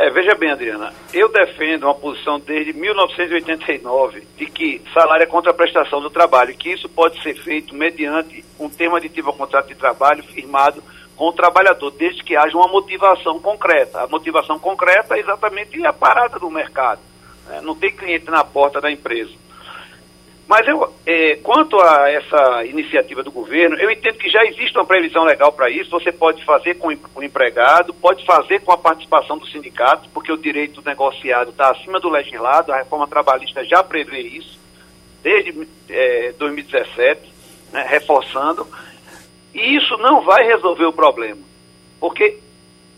É, 0.00 0.10
veja 0.10 0.32
bem, 0.36 0.52
Adriana, 0.52 0.94
eu 1.12 1.28
defendo 1.28 1.82
uma 1.82 1.94
posição 1.94 2.38
desde 2.38 2.72
1989 2.72 4.22
de 4.36 4.46
que 4.46 4.80
salário 4.94 5.24
é 5.24 5.26
contra 5.26 5.52
prestação 5.52 6.00
do 6.00 6.08
trabalho, 6.08 6.54
que 6.54 6.70
isso 6.70 6.88
pode 6.88 7.20
ser 7.20 7.34
feito 7.34 7.74
mediante 7.74 8.44
um 8.60 8.68
termo 8.68 8.94
aditivo 8.94 9.30
ao 9.30 9.34
contrato 9.34 9.66
de 9.66 9.74
trabalho 9.74 10.22
firmado 10.22 10.80
com 11.16 11.26
o 11.26 11.32
trabalhador, 11.32 11.90
desde 11.90 12.22
que 12.22 12.36
haja 12.36 12.56
uma 12.56 12.68
motivação 12.68 13.40
concreta. 13.40 14.02
A 14.02 14.06
motivação 14.06 14.56
concreta 14.56 15.16
é 15.16 15.18
exatamente 15.18 15.84
a 15.84 15.92
parada 15.92 16.38
do 16.38 16.48
mercado. 16.48 17.00
Né? 17.48 17.60
Não 17.60 17.74
tem 17.74 17.90
cliente 17.90 18.30
na 18.30 18.44
porta 18.44 18.80
da 18.80 18.92
empresa. 18.92 19.32
Mas 20.48 20.66
eu, 20.66 20.90
é, 21.04 21.36
quanto 21.42 21.78
a 21.78 22.10
essa 22.10 22.64
iniciativa 22.64 23.22
do 23.22 23.30
governo, 23.30 23.76
eu 23.76 23.90
entendo 23.90 24.16
que 24.16 24.30
já 24.30 24.42
existe 24.46 24.78
uma 24.78 24.86
previsão 24.86 25.22
legal 25.24 25.52
para 25.52 25.68
isso. 25.68 25.90
Você 25.90 26.10
pode 26.10 26.42
fazer 26.42 26.76
com 26.76 26.88
o 26.88 27.22
empregado, 27.22 27.92
pode 27.92 28.24
fazer 28.24 28.62
com 28.62 28.72
a 28.72 28.78
participação 28.78 29.36
do 29.36 29.46
sindicato, 29.46 30.08
porque 30.08 30.32
o 30.32 30.38
direito 30.38 30.82
negociado 30.82 31.50
está 31.50 31.70
acima 31.70 32.00
do 32.00 32.08
legislado. 32.08 32.72
A 32.72 32.78
reforma 32.78 33.06
trabalhista 33.06 33.62
já 33.62 33.84
prevê 33.84 34.20
isso, 34.20 34.58
desde 35.22 35.68
é, 35.90 36.32
2017, 36.38 37.20
né, 37.70 37.86
reforçando. 37.86 38.66
E 39.54 39.76
isso 39.76 39.98
não 39.98 40.22
vai 40.22 40.46
resolver 40.46 40.86
o 40.86 40.92
problema, 40.94 41.42
porque 42.00 42.38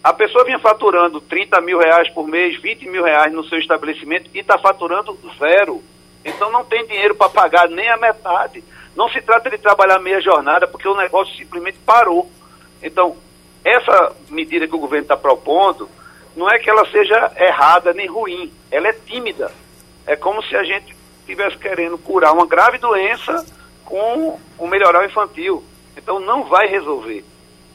a 0.05 0.13
pessoa 0.13 0.45
vinha 0.45 0.59
faturando 0.61 1.21
30 1.21 1.61
mil 1.63 1.79
reais 1.79 2.09
por 2.11 2.29
mês, 2.29 2.61
20 2.61 2.89
mil 2.89 3.03
reais 3.03 3.33
no 3.33 3.43
seu 3.45 3.59
estabelecimento 3.59 4.31
e 4.33 4.39
está 4.39 4.57
faturando 4.57 5.19
zero. 5.37 5.83
Então 6.24 6.50
não 6.50 6.64
tem 6.64 6.87
dinheiro 6.87 7.14
para 7.14 7.30
pagar 7.30 7.68
nem 7.68 7.88
a 7.88 7.96
metade. 7.96 8.62
Não 8.94 9.09
se 9.09 9.20
trata 9.22 9.48
de 9.48 9.59
trabalhar 9.59 9.98
meia 9.98 10.20
jornada, 10.20 10.66
porque 10.66 10.88
o 10.88 10.96
negócio 10.96 11.35
simplesmente 11.37 11.78
parou. 11.78 12.30
Então, 12.83 13.16
essa 13.64 14.12
medida 14.28 14.66
que 14.66 14.74
o 14.74 14.80
governo 14.80 15.04
está 15.04 15.16
propondo, 15.16 15.88
não 16.37 16.48
é 16.48 16.59
que 16.59 16.68
ela 16.68 16.87
seja 16.90 17.33
errada 17.37 17.92
nem 17.92 18.06
ruim, 18.06 18.52
ela 18.70 18.88
é 18.88 18.92
tímida. 18.92 19.50
É 20.06 20.16
como 20.16 20.42
se 20.42 20.56
a 20.56 20.62
gente 20.64 20.96
estivesse 21.20 21.56
querendo 21.59 21.98
curar 21.98 22.33
uma 22.33 22.46
grave 22.46 22.78
doença 22.78 23.44
com 23.85 24.38
o 24.59 24.66
melhoral 24.66 25.04
infantil. 25.04 25.62
Então 25.96 26.18
não 26.20 26.44
vai 26.44 26.66
resolver. 26.66 27.24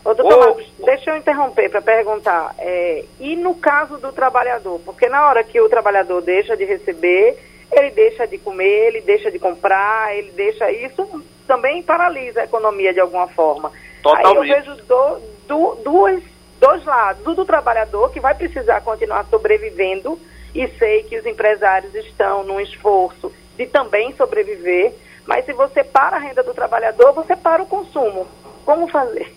Ô, 0.03 0.13
doutor 0.13 0.39
Marcos, 0.39 0.65
deixa 0.83 1.11
eu 1.11 1.17
interromper 1.17 1.69
para 1.69 1.81
perguntar. 1.81 2.53
É, 2.59 3.05
e 3.19 3.35
no 3.35 3.55
caso 3.55 3.97
do 3.97 4.11
trabalhador? 4.11 4.79
Porque 4.85 5.09
na 5.09 5.27
hora 5.27 5.43
que 5.43 5.59
o 5.59 5.69
trabalhador 5.69 6.21
deixa 6.21 6.55
de 6.55 6.63
receber, 6.63 7.37
ele 7.71 7.91
deixa 7.91 8.25
de 8.27 8.37
comer, 8.37 8.87
ele 8.87 9.01
deixa 9.01 9.31
de 9.31 9.39
comprar, 9.39 10.15
ele 10.15 10.31
deixa 10.31 10.71
isso 10.71 11.23
também 11.47 11.83
paralisa 11.83 12.41
a 12.41 12.45
economia 12.45 12.93
de 12.93 12.99
alguma 12.99 13.27
forma. 13.27 13.71
Totalmente. 14.01 14.27
Aí 14.27 14.35
eu 14.35 14.55
vejo 14.55 14.75
do, 14.83 15.19
do, 15.47 15.75
dois, 15.83 16.23
dois 16.59 16.83
lados. 16.85 17.23
Do, 17.23 17.35
do 17.35 17.45
trabalhador, 17.45 18.11
que 18.11 18.19
vai 18.19 18.35
precisar 18.35 18.81
continuar 18.81 19.25
sobrevivendo, 19.25 20.19
e 20.53 20.67
sei 20.79 21.03
que 21.03 21.17
os 21.17 21.25
empresários 21.25 21.93
estão 21.95 22.43
num 22.43 22.59
esforço 22.59 23.31
de 23.57 23.65
também 23.65 24.13
sobreviver, 24.15 24.93
mas 25.25 25.45
se 25.45 25.53
você 25.53 25.83
para 25.83 26.17
a 26.17 26.19
renda 26.19 26.43
do 26.43 26.53
trabalhador, 26.53 27.11
você 27.13 27.35
para 27.35 27.61
o 27.61 27.65
consumo. 27.65 28.27
Como 28.65 28.87
fazer? 28.87 29.33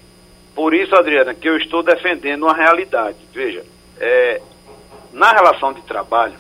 Por 0.55 0.75
isso, 0.75 0.95
Adriana, 0.95 1.35
que 1.35 1.49
eu 1.49 1.57
estou 1.57 1.83
defendendo 1.83 2.45
uma 2.45 2.55
realidade. 2.55 3.17
Veja, 3.33 3.65
é, 4.01 4.41
na 5.13 5.33
relação 5.33 5.73
de 5.73 5.83
trabalho, 5.83 6.35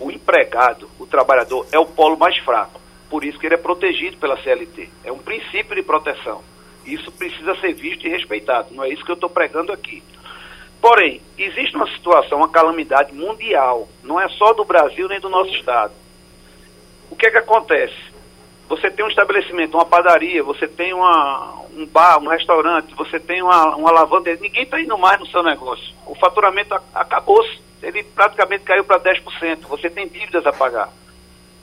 o 0.00 0.10
empregado, 0.10 0.88
o 0.98 1.06
trabalhador, 1.06 1.66
é 1.72 1.78
o 1.78 1.86
polo 1.86 2.16
mais 2.16 2.36
fraco. 2.38 2.80
Por 3.08 3.24
isso 3.24 3.38
que 3.38 3.46
ele 3.46 3.54
é 3.54 3.58
protegido 3.58 4.16
pela 4.18 4.40
CLT. 4.42 4.88
É 5.04 5.10
um 5.10 5.18
princípio 5.18 5.74
de 5.74 5.82
proteção. 5.82 6.42
Isso 6.84 7.10
precisa 7.12 7.54
ser 7.56 7.74
visto 7.74 8.06
e 8.06 8.10
respeitado. 8.10 8.74
Não 8.74 8.84
é 8.84 8.88
isso 8.88 9.04
que 9.04 9.10
eu 9.10 9.14
estou 9.14 9.30
pregando 9.30 9.72
aqui. 9.72 10.02
Porém, 10.80 11.20
existe 11.36 11.76
uma 11.76 11.90
situação, 11.90 12.38
uma 12.38 12.48
calamidade 12.48 13.12
mundial. 13.12 13.88
Não 14.02 14.20
é 14.20 14.28
só 14.28 14.52
do 14.52 14.64
Brasil 14.64 15.08
nem 15.08 15.20
do 15.20 15.28
nosso 15.28 15.50
estado. 15.54 15.92
O 17.10 17.16
que 17.16 17.26
é 17.26 17.30
que 17.30 17.38
acontece? 17.38 17.96
Você 18.68 18.90
tem 18.90 19.04
um 19.04 19.08
estabelecimento, 19.08 19.74
uma 19.74 19.86
padaria, 19.86 20.42
você 20.42 20.68
tem 20.68 20.92
uma, 20.92 21.62
um 21.74 21.86
bar, 21.86 22.18
um 22.22 22.28
restaurante, 22.28 22.94
você 22.94 23.18
tem 23.18 23.42
uma, 23.42 23.74
uma 23.74 23.90
lavanderia. 23.90 24.40
Ninguém 24.40 24.64
está 24.64 24.80
indo 24.80 24.96
mais 24.98 25.18
no 25.18 25.26
seu 25.26 25.42
negócio. 25.42 25.94
O 26.06 26.14
faturamento 26.14 26.74
acabou-se 26.94 27.67
ele 27.82 28.02
praticamente 28.02 28.64
caiu 28.64 28.84
para 28.84 29.00
10%. 29.00 29.60
Você 29.68 29.88
tem 29.90 30.08
dívidas 30.08 30.46
a 30.46 30.52
pagar. 30.52 30.90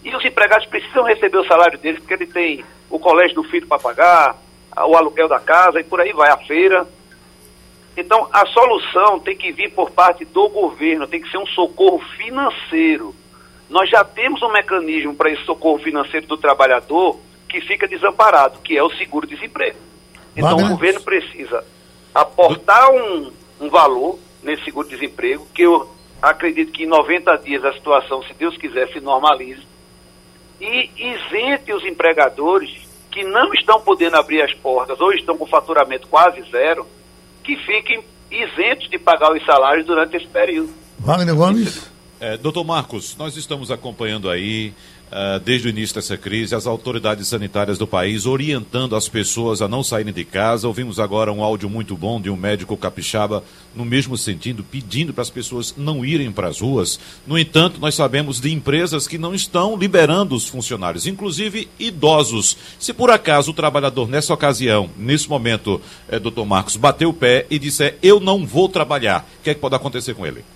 E 0.04 0.16
os 0.16 0.24
empregados 0.24 0.68
precisam 0.68 1.04
receber 1.04 1.38
o 1.38 1.48
salário 1.48 1.78
deles, 1.80 2.00
porque 2.00 2.14
ele 2.14 2.28
tem 2.28 2.64
o 2.90 3.00
colégio 3.00 3.36
do 3.36 3.44
filho 3.44 3.68
para 3.68 3.80
pagar, 3.80 4.36
o 4.88 4.96
aluguel 4.96 5.28
da 5.28 5.40
casa 5.40 5.80
e 5.80 5.84
por 5.84 6.00
aí 6.00 6.14
vai, 6.14 6.30
a 6.30 6.38
feira. 6.38 6.88
Então, 7.98 8.28
a 8.32 8.46
solução 8.46 9.20
tem 9.20 9.36
que 9.36 9.52
vir 9.52 9.72
por 9.72 9.90
parte 9.92 10.26
do 10.26 10.50
governo, 10.50 11.08
tem 11.08 11.22
que 11.22 11.32
ser 11.32 11.38
um 11.38 11.48
socorro 11.48 12.00
financeiro. 12.18 13.16
Nós 13.70 13.90
já 13.90 14.04
temos 14.04 14.42
um 14.44 14.52
mecanismo 14.52 15.16
para 15.16 15.32
esse 15.32 15.44
socorro 15.44 15.80
financeiro 15.80 16.28
do 16.28 16.38
trabalhador 16.38 17.20
que 17.50 17.62
fica 17.62 17.88
desamparado, 17.88 18.60
que 18.60 18.78
é 18.78 18.84
o 18.84 18.92
seguro-desemprego. 18.92 19.78
Então, 20.36 20.58
o 20.58 20.70
governo 20.70 21.02
precisa 21.02 21.64
aportar 22.14 22.92
um, 22.92 23.32
um 23.62 23.70
valor 23.70 24.20
nesse 24.44 24.66
seguro-desemprego, 24.66 25.48
que 25.54 25.64
eu 25.64 25.95
acredito 26.30 26.72
que 26.72 26.84
em 26.84 26.88
90 26.88 27.36
dias 27.38 27.64
a 27.64 27.74
situação, 27.74 28.24
se 28.24 28.34
Deus 28.34 28.58
quiser, 28.58 28.88
se 28.92 29.00
normalize. 29.00 29.64
E 30.60 30.90
isente 30.98 31.74
os 31.74 31.84
empregadores 31.86 32.70
que 33.12 33.24
não 33.24 33.54
estão 33.54 33.80
podendo 33.80 34.18
abrir 34.18 34.42
as 34.42 34.54
portas 34.54 35.00
ou 35.00 35.14
estão 35.14 35.38
com 35.38 35.46
faturamento 35.46 36.08
quase 36.08 36.42
zero, 36.52 36.86
que 37.44 37.56
fiquem 37.58 38.04
isentos 38.30 38.90
de 38.90 38.98
pagar 38.98 39.32
os 39.32 39.46
salários 39.46 39.86
durante 39.86 40.18
esse 40.18 40.28
período. 40.28 40.74
Wagner 41.00 41.36
Gomes? 41.36 41.95
É, 42.18 42.38
doutor 42.38 42.64
Marcos, 42.64 43.14
nós 43.20 43.36
estamos 43.36 43.70
acompanhando 43.70 44.30
aí 44.30 44.74
uh, 45.12 45.38
desde 45.42 45.68
o 45.68 45.70
início 45.70 45.96
dessa 45.96 46.16
crise, 46.16 46.56
as 46.56 46.66
autoridades 46.66 47.28
sanitárias 47.28 47.78
do 47.78 47.86
país 47.86 48.26
orientando 48.26 48.96
as 48.96 49.10
pessoas 49.10 49.62
a 49.62 49.68
não 49.68 49.84
saírem 49.84 50.14
de 50.14 50.24
casa. 50.24 50.66
Ouvimos 50.66 50.98
agora 50.98 51.30
um 51.34 51.44
áudio 51.44 51.70
muito 51.70 51.94
bom 51.98 52.22
de 52.22 52.30
um 52.30 52.38
médico 52.38 52.78
capixaba 52.78 53.44
no 53.76 53.84
mesmo 53.84 54.18
sentido, 54.18 54.64
pedindo 54.64 55.14
para 55.14 55.24
as 55.24 55.30
pessoas 55.30 55.76
não 55.76 56.06
irem 56.06 56.32
para 56.32 56.48
as 56.48 56.62
ruas. 56.62 56.98
No 57.28 57.38
entanto, 57.38 57.82
nós 57.82 57.96
sabemos 57.96 58.40
de 58.40 58.50
empresas 58.54 59.10
que 59.10 59.18
não 59.18 59.36
estão 59.36 59.76
liberando 59.76 60.36
os 60.36 60.48
funcionários, 60.48 61.06
inclusive 61.08 61.68
idosos. 61.78 62.56
Se 62.80 62.94
por 62.94 63.10
acaso 63.10 63.52
o 63.52 63.54
trabalhador, 63.54 64.08
nessa 64.08 64.34
ocasião, 64.34 64.90
nesse 64.98 65.28
momento, 65.28 65.82
é, 66.08 66.18
doutor 66.18 66.46
Marcos, 66.46 66.78
bateu 66.78 67.10
o 67.10 67.14
pé 67.14 67.46
e 67.50 67.60
disser 67.60 67.98
eu 68.02 68.22
não 68.22 68.46
vou 68.46 68.70
trabalhar, 68.70 69.28
o 69.42 69.44
que 69.44 69.50
é 69.50 69.54
que 69.54 69.60
pode 69.60 69.76
acontecer 69.76 70.14
com 70.14 70.26
ele? 70.26 70.55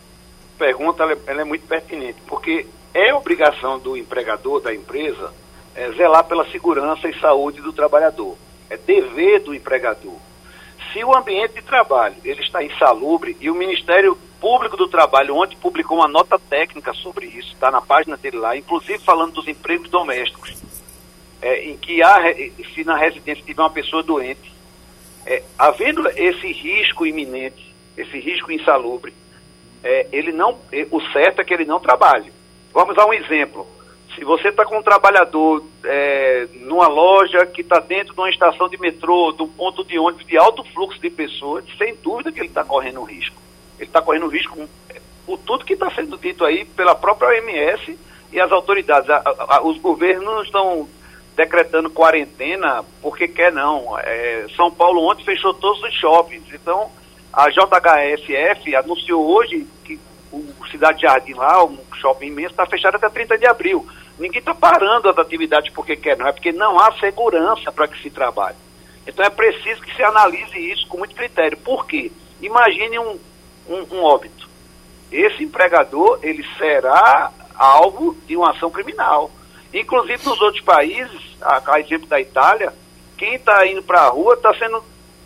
Pergunta 0.60 1.04
ela 1.04 1.14
é, 1.14 1.18
ela 1.26 1.42
é 1.42 1.46
muito 1.46 1.66
pertinente, 1.66 2.20
porque 2.28 2.68
é 2.94 3.14
obrigação 3.14 3.80
do 3.80 3.96
empregador, 3.96 4.60
da 4.60 4.76
empresa, 4.76 5.34
é 5.74 5.90
zelar 5.94 6.26
pela 6.26 6.46
segurança 6.52 7.08
e 7.08 7.18
saúde 7.18 7.62
do 7.62 7.72
trabalhador. 7.72 8.38
É 8.70 8.76
dever 8.76 9.40
do 9.40 9.56
empregador. 9.56 10.18
Se 10.92 11.02
o 11.04 11.16
ambiente 11.16 11.54
de 11.54 11.62
trabalho 11.62 12.16
ele 12.26 12.42
está 12.42 12.62
insalubre 12.62 13.38
e 13.40 13.50
o 13.50 13.56
Ministério 13.56 14.18
Público 14.42 14.76
do 14.76 14.88
Trabalho 14.88 15.36
ontem 15.36 15.56
publicou 15.56 15.98
uma 15.98 16.08
nota 16.08 16.38
técnica 16.38 16.94
sobre 16.94 17.28
isso, 17.28 17.54
está 17.54 17.72
na 17.72 17.82
página 17.82 18.18
dele 18.18 18.38
lá, 18.38 18.58
inclusive 18.58 19.00
falando 19.00 19.34
dos 19.34 19.48
empregos 19.48 19.90
domésticos, 19.90 20.58
é, 21.42 21.70
em 21.70 21.78
que 21.78 22.04
há, 22.04 22.18
se 22.74 22.84
na 22.84 22.98
residência 22.98 23.44
tiver 23.46 23.62
uma 23.62 23.70
pessoa 23.70 24.04
doente, 24.04 24.54
é, 25.26 25.42
havendo 25.58 26.06
esse 26.10 26.52
risco 26.52 27.06
iminente, 27.06 27.74
esse 27.98 28.20
risco 28.20 28.52
insalubre, 28.52 29.14
é, 29.84 30.08
ele 30.12 30.32
não, 30.32 30.58
é, 30.72 30.88
o 30.92 31.02
certo 31.12 31.42
é 31.42 31.44
que 31.44 31.54
ele 31.54 31.66
não 31.66 31.80
trabalhe. 31.80 32.32
Vamos 32.74 32.96
dar 32.96 33.06
um 33.06 33.14
exemplo. 33.14 33.68
Se 34.16 34.24
você 34.24 34.50
está 34.50 34.66
com 34.66 34.78
um 34.78 34.84
trabalhador 34.84 35.64
é, 35.84 36.48
numa 36.62 36.88
loja 36.88 37.46
que 37.46 37.62
está 37.62 37.80
dentro 37.80 38.14
de 38.14 38.20
uma 38.20 38.30
estação 38.30 38.68
de 38.68 38.78
metrô, 38.80 39.32
de 39.32 39.44
um 39.44 39.48
ponto 39.48 39.84
de 39.84 39.98
ônibus 39.98 40.26
de 40.26 40.38
alto 40.38 40.64
fluxo 40.64 41.00
de 41.00 41.10
pessoas, 41.10 41.64
sem 41.78 41.96
dúvida 41.96 42.32
que 42.32 42.40
ele 42.40 42.48
está 42.48 42.64
correndo 42.64 43.00
um 43.02 43.06
risco. 43.06 43.36
Ele 43.78 43.88
está 43.88 44.02
correndo 44.02 44.26
um 44.26 44.30
risco 44.30 44.58
por 45.26 45.38
tudo 45.40 45.64
que 45.64 45.74
está 45.74 45.90
sendo 45.92 46.18
dito 46.18 46.44
aí 46.44 46.66
pela 46.66 46.96
própria 46.96 47.30
OMS 47.30 47.98
e 48.32 48.40
as 48.40 48.52
autoridades. 48.52 49.10
A, 49.10 49.18
a, 49.18 49.58
a, 49.58 49.62
os 49.62 49.78
governos 49.78 50.26
não 50.26 50.44
estão 50.44 50.90
decretando 51.36 51.90
quarentena 51.90 52.84
porque 53.02 53.28
quer 53.28 53.54
não. 53.54 53.98
É, 54.00 54.48
São 54.56 54.70
Paulo 54.72 55.04
ontem 55.10 55.24
fechou 55.24 55.54
todos 55.54 55.82
os 55.84 55.94
shoppings. 55.94 56.44
Então, 56.54 56.92
a 57.40 57.50
JHSF 57.50 58.76
anunciou 58.76 59.26
hoje 59.26 59.66
que 59.86 59.98
o 60.30 60.68
Cidade 60.70 61.04
Jardim 61.04 61.34
lá, 61.36 61.64
um 61.64 61.78
shopping 61.96 62.28
imenso, 62.28 62.50
está 62.50 62.66
fechado 62.66 62.96
até 62.96 63.08
30 63.08 63.38
de 63.38 63.48
abril. 63.48 63.88
Ninguém 64.20 64.40
está 64.40 64.54
parando 64.54 65.08
as 65.08 65.18
atividades 65.18 65.72
porque 65.74 65.96
quer, 65.96 66.18
não. 66.18 66.28
É 66.28 66.34
porque 66.34 66.52
não 66.52 66.78
há 66.78 66.92
segurança 67.00 67.72
para 67.72 67.88
que 67.88 68.02
se 68.02 68.10
trabalhe. 68.10 68.58
Então 69.08 69.26
é 69.26 69.30
preciso 69.30 69.82
que 69.82 69.96
se 69.96 70.04
analise 70.04 70.60
isso 70.60 70.86
com 70.88 70.98
muito 70.98 71.16
critério. 71.16 71.58
Por 71.58 71.88
quê? 71.88 72.12
Imagine 72.42 73.00
um, 73.00 73.18
um, 73.70 73.96
um 73.96 74.04
óbito. 74.04 74.50
Esse 75.10 75.42
empregador, 75.42 76.20
ele 76.22 76.46
será 76.58 77.32
alvo 77.56 78.18
de 78.28 78.36
uma 78.36 78.52
ação 78.52 78.70
criminal. 78.70 79.32
Inclusive 79.74 80.26
nos 80.26 80.42
outros 80.42 80.64
países, 80.64 81.22
a, 81.42 81.62
a 81.74 81.80
exemplo 81.80 82.08
da 82.08 82.20
Itália, 82.20 82.74
quem 83.18 83.36
está 83.36 83.66
indo 83.66 83.82
para 83.82 84.02
a 84.02 84.10
rua 84.10 84.34
está 84.34 84.54
sendo 84.56 84.84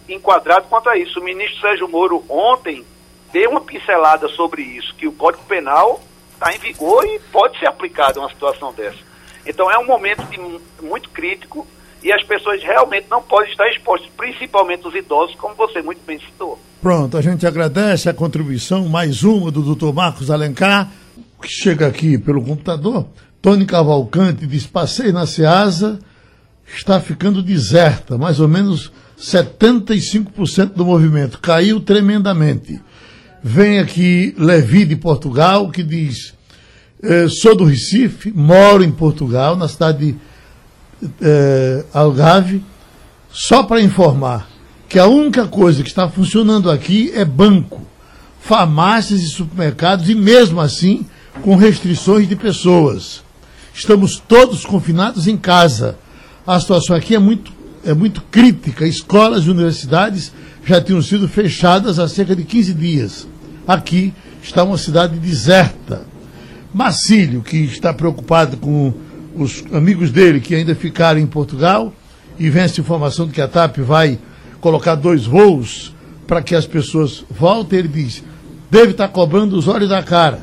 enquadrado 0.10 0.68
quanto 0.70 0.90
a 0.90 0.98
isso. 0.98 1.20
O 1.20 1.24
ministro 1.24 1.60
Sérgio 1.62 1.88
Moro 1.88 2.24
ontem 2.30 2.86
deu 3.32 3.52
uma 3.52 3.62
pincelada 3.62 4.28
sobre 4.30 4.62
isso, 4.62 4.94
que 4.96 5.08
o 5.08 5.12
Código 5.12 5.44
Penal 5.46 6.02
está 6.34 6.54
em 6.54 6.60
vigor 6.60 7.06
e 7.06 7.20
pode 7.32 7.58
ser 7.58 7.68
aplicado 7.68 8.20
em 8.20 8.22
uma 8.22 8.30
situação 8.30 8.74
dessa. 8.74 9.00
Então 9.46 9.70
é 9.70 9.78
um 9.78 9.86
momento 9.86 10.24
de, 10.26 10.40
muito 10.86 11.10
crítico 11.10 11.68
e 12.02 12.12
as 12.12 12.24
pessoas 12.24 12.62
realmente 12.62 13.08
não 13.10 13.22
podem 13.22 13.50
estar 13.50 13.68
expostas, 13.70 14.10
principalmente 14.16 14.88
os 14.88 14.94
idosos, 14.94 15.36
como 15.36 15.56
você 15.56 15.82
muito 15.82 16.02
bem 16.06 16.20
citou. 16.20 16.60
Pronto, 16.82 17.18
a 17.18 17.22
gente 17.22 17.48
agradece 17.48 18.10
a 18.10 18.14
contribuição, 18.14 18.88
mais 18.90 19.24
uma 19.24 19.50
do 19.50 19.74
Dr. 19.74 19.94
Marcos 19.94 20.30
Alencar, 20.30 20.92
que 21.42 21.48
chega 21.48 21.88
aqui 21.88 22.18
pelo 22.18 22.44
computador. 22.44 23.08
Tony 23.42 23.66
Cavalcante 23.66 24.46
diz: 24.46 24.66
passei 24.66 25.12
na 25.12 25.26
Ceasa, 25.26 26.00
está 26.66 27.00
ficando 27.00 27.42
deserta, 27.42 28.18
mais 28.18 28.40
ou 28.40 28.48
menos 28.48 28.92
75% 29.24 30.74
do 30.74 30.86
movimento, 30.86 31.40
caiu 31.40 31.80
tremendamente. 31.80 32.82
Vem 33.42 33.80
aqui 33.80 34.36
Levi 34.38 34.86
de 34.86 34.98
Portugal, 34.98 35.70
que 35.70 35.82
diz: 35.82 36.34
eh, 37.02 37.28
sou 37.30 37.56
do 37.56 37.64
Recife, 37.64 38.32
moro 38.32 38.84
em 38.84 38.92
Portugal, 38.92 39.56
na 39.56 39.68
cidade 39.68 40.12
de 40.12 40.16
eh, 41.22 41.86
Algarve, 41.94 42.64
só 43.32 43.64
para 43.64 43.82
informar 43.82 44.50
que 44.90 45.00
a 45.00 45.08
única 45.08 45.48
coisa 45.48 45.82
que 45.82 45.90
está 45.90 46.08
funcionando 46.10 46.70
aqui 46.70 47.12
é 47.16 47.26
banco, 47.26 47.82
farmácias 48.42 49.22
e 49.22 49.28
supermercados, 49.28 50.10
e 50.10 50.16
mesmo 50.16 50.60
assim 50.60 51.06
com 51.42 51.56
restrições 51.56 52.28
de 52.28 52.36
pessoas. 52.36 53.24
Estamos 53.74 54.18
todos 54.20 54.66
confinados 54.66 55.28
em 55.28 55.36
casa. 55.36 55.98
A 56.46 56.60
situação 56.60 56.96
aqui 56.96 57.16
é 57.16 57.20
muito, 57.20 57.52
é 57.86 57.94
muito 57.94 58.22
crítica. 58.32 58.88
Escolas 58.88 59.46
e 59.46 59.50
universidades 59.50 60.32
já 60.66 60.82
tinham 60.82 61.02
sido 61.02 61.28
fechadas 61.28 62.00
há 62.00 62.08
cerca 62.08 62.36
de 62.36 62.44
15 62.44 62.74
dias. 62.74 63.28
Aqui 63.68 64.14
está 64.42 64.64
uma 64.64 64.78
cidade 64.78 65.18
deserta. 65.20 66.02
Macílio, 66.74 67.42
que 67.42 67.58
está 67.58 67.94
preocupado 67.94 68.58
com 68.58 68.94
os 69.36 69.64
amigos 69.72 70.12
dele 70.12 70.40
que 70.40 70.56
ainda 70.56 70.76
ficaram 70.76 71.20
em 71.20 71.28
Portugal, 71.28 71.94
e 72.40 72.50
vem 72.50 72.64
essa 72.64 72.82
informação 72.82 73.28
de 73.28 73.34
que 73.34 73.42
a 73.42 73.48
TAP 73.48 73.78
vai 73.78 74.18
colocar 74.60 74.96
dois 74.96 75.26
voos 75.26 75.94
para 76.26 76.42
que 76.42 76.56
as 76.56 76.66
pessoas 76.66 77.24
voltem, 77.30 77.80
ele 77.80 77.88
diz, 77.88 78.24
deve 78.72 78.92
estar 78.92 79.08
cobrando 79.10 79.58
os 79.58 79.68
olhos 79.68 79.90
da 79.90 80.02
cara. 80.02 80.40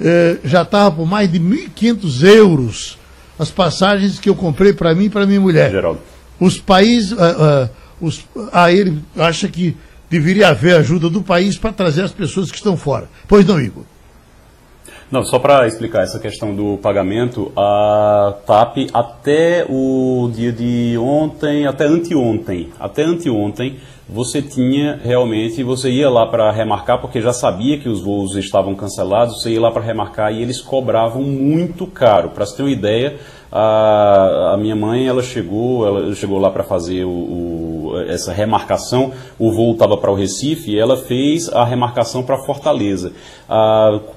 É, 0.00 0.38
já 0.44 0.62
estava 0.62 0.94
por 0.94 1.06
mais 1.06 1.30
de 1.30 1.40
1.500 1.40 2.22
euros 2.22 2.98
as 3.38 3.50
passagens 3.50 4.18
que 4.18 4.28
eu 4.28 4.34
comprei 4.34 4.72
para 4.72 4.94
mim 4.94 5.04
e 5.04 5.10
para 5.10 5.26
minha 5.26 5.40
mulher. 5.40 5.70
Geraldo. 5.70 6.00
Os 6.40 6.58
países, 6.58 7.12
uh, 7.12 7.16
uh, 7.16 7.70
os, 8.00 8.26
ah, 8.52 8.70
ele 8.72 9.02
acha 9.16 9.48
que 9.48 9.76
deveria 10.10 10.48
haver 10.48 10.76
ajuda 10.76 11.08
do 11.08 11.22
país 11.22 11.58
para 11.58 11.72
trazer 11.72 12.02
as 12.02 12.12
pessoas 12.12 12.50
que 12.50 12.56
estão 12.56 12.76
fora. 12.76 13.08
Pois 13.26 13.46
não, 13.46 13.60
Igor? 13.60 13.84
Não, 15.08 15.24
só 15.24 15.38
para 15.38 15.68
explicar 15.68 16.02
essa 16.02 16.18
questão 16.18 16.52
do 16.52 16.78
pagamento, 16.78 17.52
a 17.56 18.34
TAP 18.44 18.88
até 18.92 19.64
o 19.68 20.28
dia 20.34 20.50
de 20.50 20.98
ontem, 20.98 21.64
até 21.64 21.84
anteontem, 21.84 22.70
até 22.80 23.04
anteontem, 23.04 23.76
você 24.08 24.42
tinha 24.42 24.98
realmente, 25.02 25.62
você 25.62 25.90
ia 25.90 26.10
lá 26.10 26.26
para 26.26 26.50
remarcar, 26.50 27.00
porque 27.00 27.20
já 27.20 27.32
sabia 27.32 27.78
que 27.78 27.88
os 27.88 28.00
voos 28.00 28.34
estavam 28.34 28.74
cancelados, 28.74 29.40
você 29.40 29.50
ia 29.50 29.60
lá 29.60 29.70
para 29.70 29.82
remarcar 29.82 30.32
e 30.32 30.42
eles 30.42 30.60
cobravam 30.60 31.22
muito 31.22 31.86
caro. 31.86 32.30
Para 32.30 32.44
você 32.44 32.56
ter 32.56 32.62
uma 32.64 32.70
ideia, 32.70 33.16
a, 33.58 34.52
a, 34.52 34.56
minha 34.58 34.76
mãe 34.76 35.06
ela 35.06 35.22
chegou, 35.22 35.86
ela 35.86 36.14
chegou 36.14 36.38
lá 36.38 36.50
para 36.50 36.62
fazer 36.62 37.04
o, 37.04 37.10
o, 37.10 37.92
essa 38.06 38.30
remarcação. 38.30 39.12
O 39.38 39.50
voo 39.50 39.72
estava 39.72 39.96
para 39.96 40.10
o 40.10 40.14
Recife 40.14 40.72
e 40.72 40.78
ela 40.78 40.98
fez 40.98 41.48
a 41.48 41.64
remarcação 41.64 42.22
para 42.22 42.36
Fortaleza. 42.44 43.12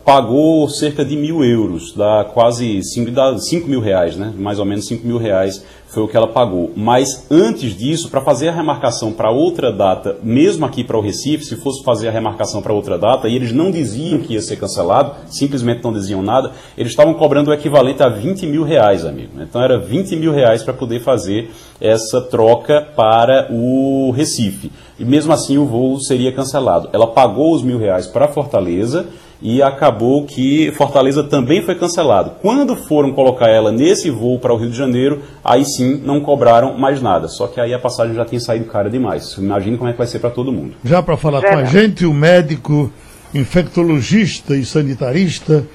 Pagou 0.04 0.68
cerca 0.68 1.06
de 1.06 1.16
mil 1.16 1.42
euros, 1.42 1.94
dá 1.94 2.26
quase 2.34 2.84
5 2.84 3.68
mil 3.68 3.80
reais, 3.80 4.18
né? 4.18 4.34
mais 4.36 4.60
ou 4.60 4.66
menos 4.66 4.86
5 4.88 5.08
mil 5.08 5.18
reais 5.18 5.64
foi 5.90 6.04
o 6.04 6.08
que 6.08 6.16
ela 6.16 6.28
pagou. 6.28 6.72
Mas 6.76 7.26
antes 7.30 7.76
disso, 7.76 8.10
para 8.10 8.22
fazer 8.22 8.50
a 8.50 8.54
remarcação 8.54 9.12
para 9.12 9.32
outra 9.32 9.72
data, 9.72 10.18
mesmo 10.24 10.66
aqui 10.66 10.84
para 10.84 10.98
o 10.98 11.02
Recife, 11.02 11.46
se 11.46 11.56
fosse 11.56 11.84
fazer 11.84 12.08
a 12.08 12.12
remarcação 12.12 12.62
para 12.62 12.74
outra 12.74 12.98
data, 12.98 13.28
e 13.28 13.36
eles 13.36 13.52
não 13.52 13.72
diziam 13.72 14.20
que 14.20 14.34
ia 14.34 14.42
ser 14.42 14.58
cancelado, 14.58 15.16
simplesmente 15.28 15.84
não 15.84 15.92
diziam 15.92 16.22
nada, 16.22 16.52
eles 16.78 16.92
estavam 16.92 17.14
cobrando 17.14 17.50
o 17.50 17.54
equivalente 17.54 18.04
a 18.04 18.10
20 18.10 18.46
mil 18.46 18.64
reais, 18.64 19.06
amigo. 19.06 19.42
Então 19.42 19.62
era 19.62 19.80
20 19.80 20.16
mil 20.16 20.32
reais 20.32 20.64
para 20.64 20.74
poder 20.74 21.02
fazer 21.02 21.52
essa 21.82 22.22
troca 22.22 22.88
para 22.96 23.48
o 23.52 24.12
Recife. 24.12 24.72
E 25.00 25.06
mesmo 25.06 25.34
assim 25.34 25.58
o 25.58 25.66
voo 25.66 26.00
seria 26.00 26.32
cancelado. 26.32 26.90
Ela 26.94 27.08
pagou 27.08 27.54
os 27.54 27.64
mil 27.64 27.80
reais 27.80 28.06
para 28.06 28.28
Fortaleza 28.28 29.08
e 29.42 29.62
acabou 29.62 30.26
que 30.26 30.72
Fortaleza 30.74 31.24
também 31.24 31.62
foi 31.62 31.76
cancelado. 31.76 32.32
Quando 32.42 32.76
foram 32.76 33.14
colocar 33.14 33.48
ela 33.48 33.72
nesse 33.72 34.10
voo 34.10 34.38
para 34.38 34.54
o 34.54 34.58
Rio 34.58 34.70
de 34.70 34.78
Janeiro, 34.78 35.22
aí 35.44 35.64
sim 35.64 36.02
não 36.04 36.20
cobraram 36.20 36.78
mais 36.78 37.02
nada. 37.02 37.28
Só 37.28 37.48
que 37.48 37.60
aí 37.60 37.74
a 37.74 37.80
passagem 37.80 38.16
já 38.16 38.26
tinha 38.26 38.42
saído 38.42 38.66
cara 38.66 38.90
demais. 38.90 39.38
Imagina 39.38 39.78
como 39.78 39.90
é 39.90 39.94
que 39.94 39.98
vai 39.98 40.08
ser 40.08 40.20
para 40.20 40.30
todo 40.30 40.52
mundo. 40.52 40.74
Já 40.84 41.02
para 41.02 41.16
falar 41.16 41.42
com 41.42 41.58
a 41.58 41.64
gente, 41.64 42.06
o 42.06 42.14
médico 42.14 42.92
infectologista 43.34 44.56
e 44.56 44.66
sanitarista 44.66 45.66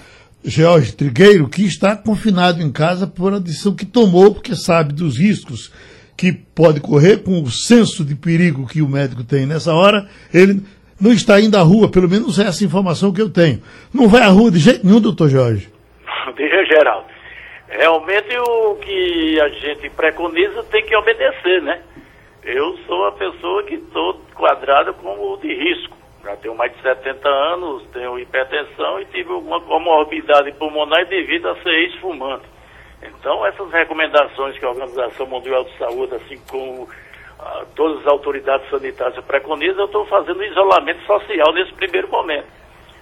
George 0.45 0.93
Trigueiro, 0.93 1.49
que 1.49 1.65
está 1.65 1.97
confinado 1.97 2.61
em 2.61 2.71
casa 2.71 3.07
por 3.07 3.33
a 3.33 3.39
decisão 3.39 3.75
que 3.75 3.87
tomou, 3.87 4.35
porque 4.35 4.55
sabe 4.55 4.93
dos 4.93 5.19
riscos 5.19 5.71
que 6.17 6.33
pode 6.33 6.81
correr 6.81 7.23
com 7.23 7.43
o 7.43 7.51
senso 7.51 8.05
de 8.05 8.15
perigo 8.15 8.67
que 8.67 8.83
o 8.83 8.89
médico 8.89 9.25
tem 9.25 9.47
nessa 9.47 9.73
hora, 9.73 10.07
ele 10.33 10.63
não 11.01 11.13
está 11.13 11.41
indo 11.41 11.57
à 11.57 11.63
rua, 11.63 11.91
pelo 11.91 12.09
menos 12.09 12.39
é 12.39 12.47
essa 12.47 12.65
informação 12.65 13.13
que 13.13 13.21
eu 13.21 13.31
tenho. 13.31 13.63
Não 13.93 14.09
vai 14.09 14.23
à 14.23 14.29
rua 14.29 14.51
de 14.51 14.59
jeito 14.59 14.87
nenhum, 14.87 15.01
doutor 15.01 15.29
Jorge. 15.29 15.69
Veja, 16.37 16.65
Geraldo, 16.65 17.07
realmente 17.69 18.37
o 18.39 18.75
que 18.77 19.41
a 19.41 19.49
gente 19.49 19.91
preconiza 19.91 20.63
tem 20.65 20.85
que 20.85 20.97
obedecer, 20.97 21.63
né? 21.63 21.81
Eu 22.43 22.77
sou 22.87 23.01
uma 23.01 23.13
pessoa 23.13 23.63
que 23.65 23.75
estou 23.75 24.21
quadrada 24.35 24.93
como 24.93 25.37
de 25.39 25.49
risco. 25.49 25.97
Já 26.23 26.37
tenho 26.37 26.55
mais 26.55 26.75
de 26.75 26.83
70 26.83 27.29
anos, 27.29 27.83
tenho 27.93 28.19
hipertensão 28.19 29.01
e 29.01 29.05
tive 29.07 29.31
uma 29.33 29.61
comorbidade 29.61 30.53
pulmonar 30.53 31.07
devido 31.07 31.49
a 31.49 31.57
ser 31.63 31.71
ex-fumante. 31.71 32.45
Então, 33.03 33.45
essas 33.47 33.71
recomendações 33.71 34.59
que 34.59 34.65
a 34.65 34.71
Organização 34.71 35.27
Mundial 35.27 35.65
de 35.65 35.77
Saúde, 35.77 36.15
assim 36.15 36.39
como 36.51 36.89
todas 37.75 38.01
as 38.01 38.07
autoridades 38.07 38.69
sanitárias 38.71 39.25
preconizam, 39.25 39.81
eu 39.81 39.87
estou 39.87 40.07
fazendo 40.07 40.45
isolamento 40.45 41.05
social 41.05 41.53
nesse 41.53 41.73
primeiro 41.75 42.09
momento. 42.09 42.47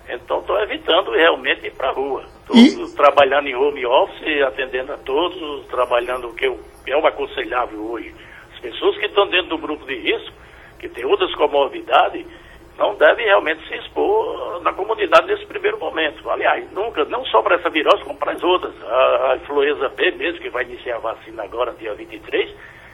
Então 0.09 0.40
estou 0.40 0.59
evitando 0.61 1.11
realmente 1.12 1.66
ir 1.66 1.73
para 1.73 1.88
a 1.88 1.92
rua. 1.92 2.25
todos 2.47 2.92
e... 2.92 2.97
trabalhando 2.97 3.49
em 3.49 3.55
home 3.55 3.87
office, 3.87 4.42
atendendo 4.42 4.92
a 4.92 4.99
todos, 4.99 5.66
trabalhando 5.66 6.29
o 6.29 6.35
que 6.35 6.47
é 6.87 6.97
o 6.97 7.07
aconselhável 7.07 7.81
hoje. 7.90 8.14
As 8.55 8.61
pessoas 8.61 8.97
que 8.99 9.07
estão 9.07 9.29
dentro 9.29 9.51
do 9.51 9.59
grupo 9.59 9.87
de 9.87 9.95
risco, 9.95 10.33
que 10.79 10.88
tem 10.88 11.05
outras 11.05 11.33
comorbidades, 11.35 12.27
não 12.77 12.95
devem 12.97 13.27
realmente 13.27 13.66
se 13.68 13.75
expor 13.77 14.61
na 14.62 14.73
comunidade 14.73 15.27
nesse 15.27 15.47
primeiro 15.47 15.79
momento. 15.79 16.29
Aliás, 16.29 16.71
nunca, 16.73 17.05
não 17.05 17.25
só 17.27 17.42
para 17.42 17.57
essa 17.57 17.71
virose, 17.71 18.03
como 18.03 18.18
para 18.18 18.33
as 18.33 18.42
outras. 18.42 18.75
A, 18.83 19.33
a 19.33 19.37
influenza 19.37 19.88
B 19.90 20.11
mesmo, 20.12 20.40
que 20.40 20.51
vai 20.51 20.64
iniciar 20.64 20.97
a 20.97 21.01
vacina 21.01 21.45
agora, 21.45 21.73
dia 21.75 21.95
23, 21.95 22.51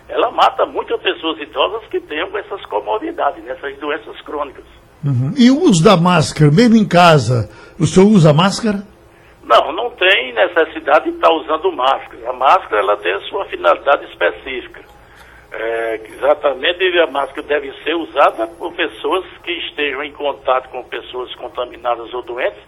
ela 0.08 0.30
mata 0.30 0.64
muitas 0.66 1.00
pessoas 1.00 1.38
idosas 1.40 1.86
que 1.88 2.00
tenham 2.00 2.36
essas 2.36 2.64
comorbidades, 2.66 3.44
nessas 3.44 3.76
doenças 3.78 4.20
crônicas. 4.22 4.64
Uhum. 5.04 5.32
E 5.36 5.50
o 5.50 5.60
uso 5.62 5.84
da 5.84 5.96
máscara, 5.96 6.50
mesmo 6.50 6.76
em 6.76 6.88
casa, 6.88 7.48
o 7.78 7.86
senhor 7.86 8.08
usa 8.08 8.32
máscara? 8.32 8.82
Não, 9.44 9.72
não 9.72 9.90
tem 9.90 10.34
necessidade 10.34 11.10
de 11.10 11.16
estar 11.16 11.30
usando 11.30 11.72
máscara. 11.72 12.28
A 12.28 12.32
máscara 12.32 12.82
ela 12.82 12.96
tem 12.96 13.12
a 13.12 13.20
sua 13.22 13.44
finalidade 13.46 14.04
específica. 14.06 14.82
É, 15.50 16.00
exatamente, 16.04 16.84
a 16.98 17.06
máscara 17.06 17.46
deve 17.46 17.72
ser 17.82 17.94
usada 17.94 18.46
por 18.46 18.74
pessoas 18.74 19.24
que 19.42 19.52
estejam 19.52 20.04
em 20.04 20.12
contato 20.12 20.68
com 20.68 20.82
pessoas 20.84 21.34
contaminadas 21.36 22.12
ou 22.12 22.22
doentes, 22.22 22.60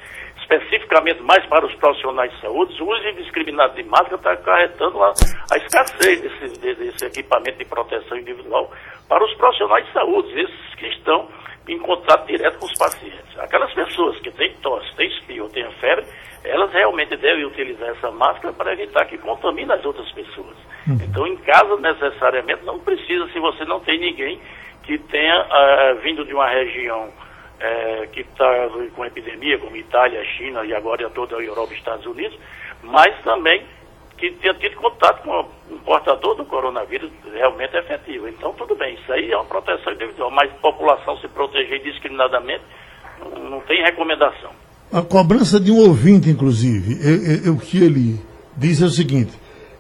especificamente 0.51 1.23
mais 1.23 1.47
para 1.47 1.65
os 1.65 1.75
profissionais 1.77 2.33
de 2.33 2.41
saúde. 2.41 2.83
O 2.83 2.91
uso 2.91 3.09
indiscriminado 3.09 3.75
de 3.75 3.85
máscara 3.85 4.17
está 4.17 4.33
acarretando 4.33 5.03
a, 5.03 5.13
a 5.53 5.57
escassez 5.57 6.21
desse, 6.21 6.61
desse 6.61 7.07
equipamento 7.07 7.59
de 7.59 7.65
proteção 7.65 8.19
individual 8.19 8.71
para 9.09 9.25
os 9.25 9.33
profissionais 9.35 9.87
de 9.87 9.93
saúde, 9.93 10.41
esses 10.41 10.75
que 10.75 10.87
estão 10.87 11.29
em 11.69 11.79
contato 11.79 12.27
direto 12.27 12.59
com 12.59 12.67
os 12.67 12.79
pacientes. 12.79 13.39
Aquelas 13.39 13.73
pessoas 13.73 14.19
que 14.21 14.31
têm 14.33 14.53
tosse, 14.57 14.95
têm 14.97 15.09
espio 15.09 15.45
ou 15.45 15.51
têm 15.51 15.71
febre, 15.73 16.05
elas 16.43 16.73
realmente 16.73 17.17
devem 17.17 17.45
utilizar 17.45 17.91
essa 17.91 18.11
máscara 18.11 18.53
para 18.53 18.73
evitar 18.73 19.05
que 19.05 19.19
contamine 19.19 19.71
as 19.71 19.85
outras 19.85 20.11
pessoas. 20.13 20.57
Uhum. 20.89 20.99
Então, 21.03 21.27
em 21.27 21.37
casa, 21.37 21.77
necessariamente, 21.77 22.65
não 22.65 22.79
precisa, 22.81 23.29
se 23.29 23.39
você 23.39 23.65
não 23.67 23.79
tem 23.81 24.01
ninguém 24.01 24.41
que 24.83 24.99
tenha 24.99 25.43
uh, 25.43 26.01
vindo 26.01 26.25
de 26.25 26.33
uma 26.33 26.49
região 26.49 27.13
uh, 27.61 28.09
que 28.11 28.21
está 28.21 28.69
com 28.95 29.05
epidemia, 29.05 29.59
como 29.59 29.77
Itália, 29.77 30.25
China 30.37 30.65
e 30.65 30.75
agora 30.75 31.09
toda 31.11 31.37
a 31.37 31.43
Europa 31.43 31.73
e 31.73 31.77
Estados 31.77 32.07
Unidos, 32.07 32.39
mas 32.83 33.15
também 33.23 33.63
que 34.17 34.31
tenha 34.33 34.53
tido 34.55 34.77
contato 34.77 35.23
com 35.23 35.49
um 35.75 35.79
portador 35.79 36.37
do 36.37 36.45
coronavírus 36.45 37.11
realmente 37.33 37.75
efetivo. 37.75 38.29
Então, 38.29 38.53
tudo 38.53 38.77
bem, 38.77 38.95
isso 38.95 39.11
aí 39.13 39.33
é 39.33 39.37
uma 39.37 39.47
proteção 39.47 39.93
individual, 39.95 40.31
mas 40.31 40.53
população 40.61 41.17
se 41.19 41.29
proteger 41.29 41.81
indiscriminadamente 41.81 42.63
não, 43.35 43.61
tem 43.61 43.83
recomendação. 43.83 44.51
A 44.93 45.03
cobrança 45.03 45.59
de 45.59 45.71
um 45.71 45.79
ouvinte, 45.79 46.29
inclusive, 46.29 46.99
é, 47.03 47.47
é, 47.47 47.49
é 47.49 47.51
o 47.51 47.57
que 47.57 47.83
ele 47.83 48.21
diz 48.57 48.83
é 48.83 48.85
o 48.85 48.91
seguinte: 48.91 49.33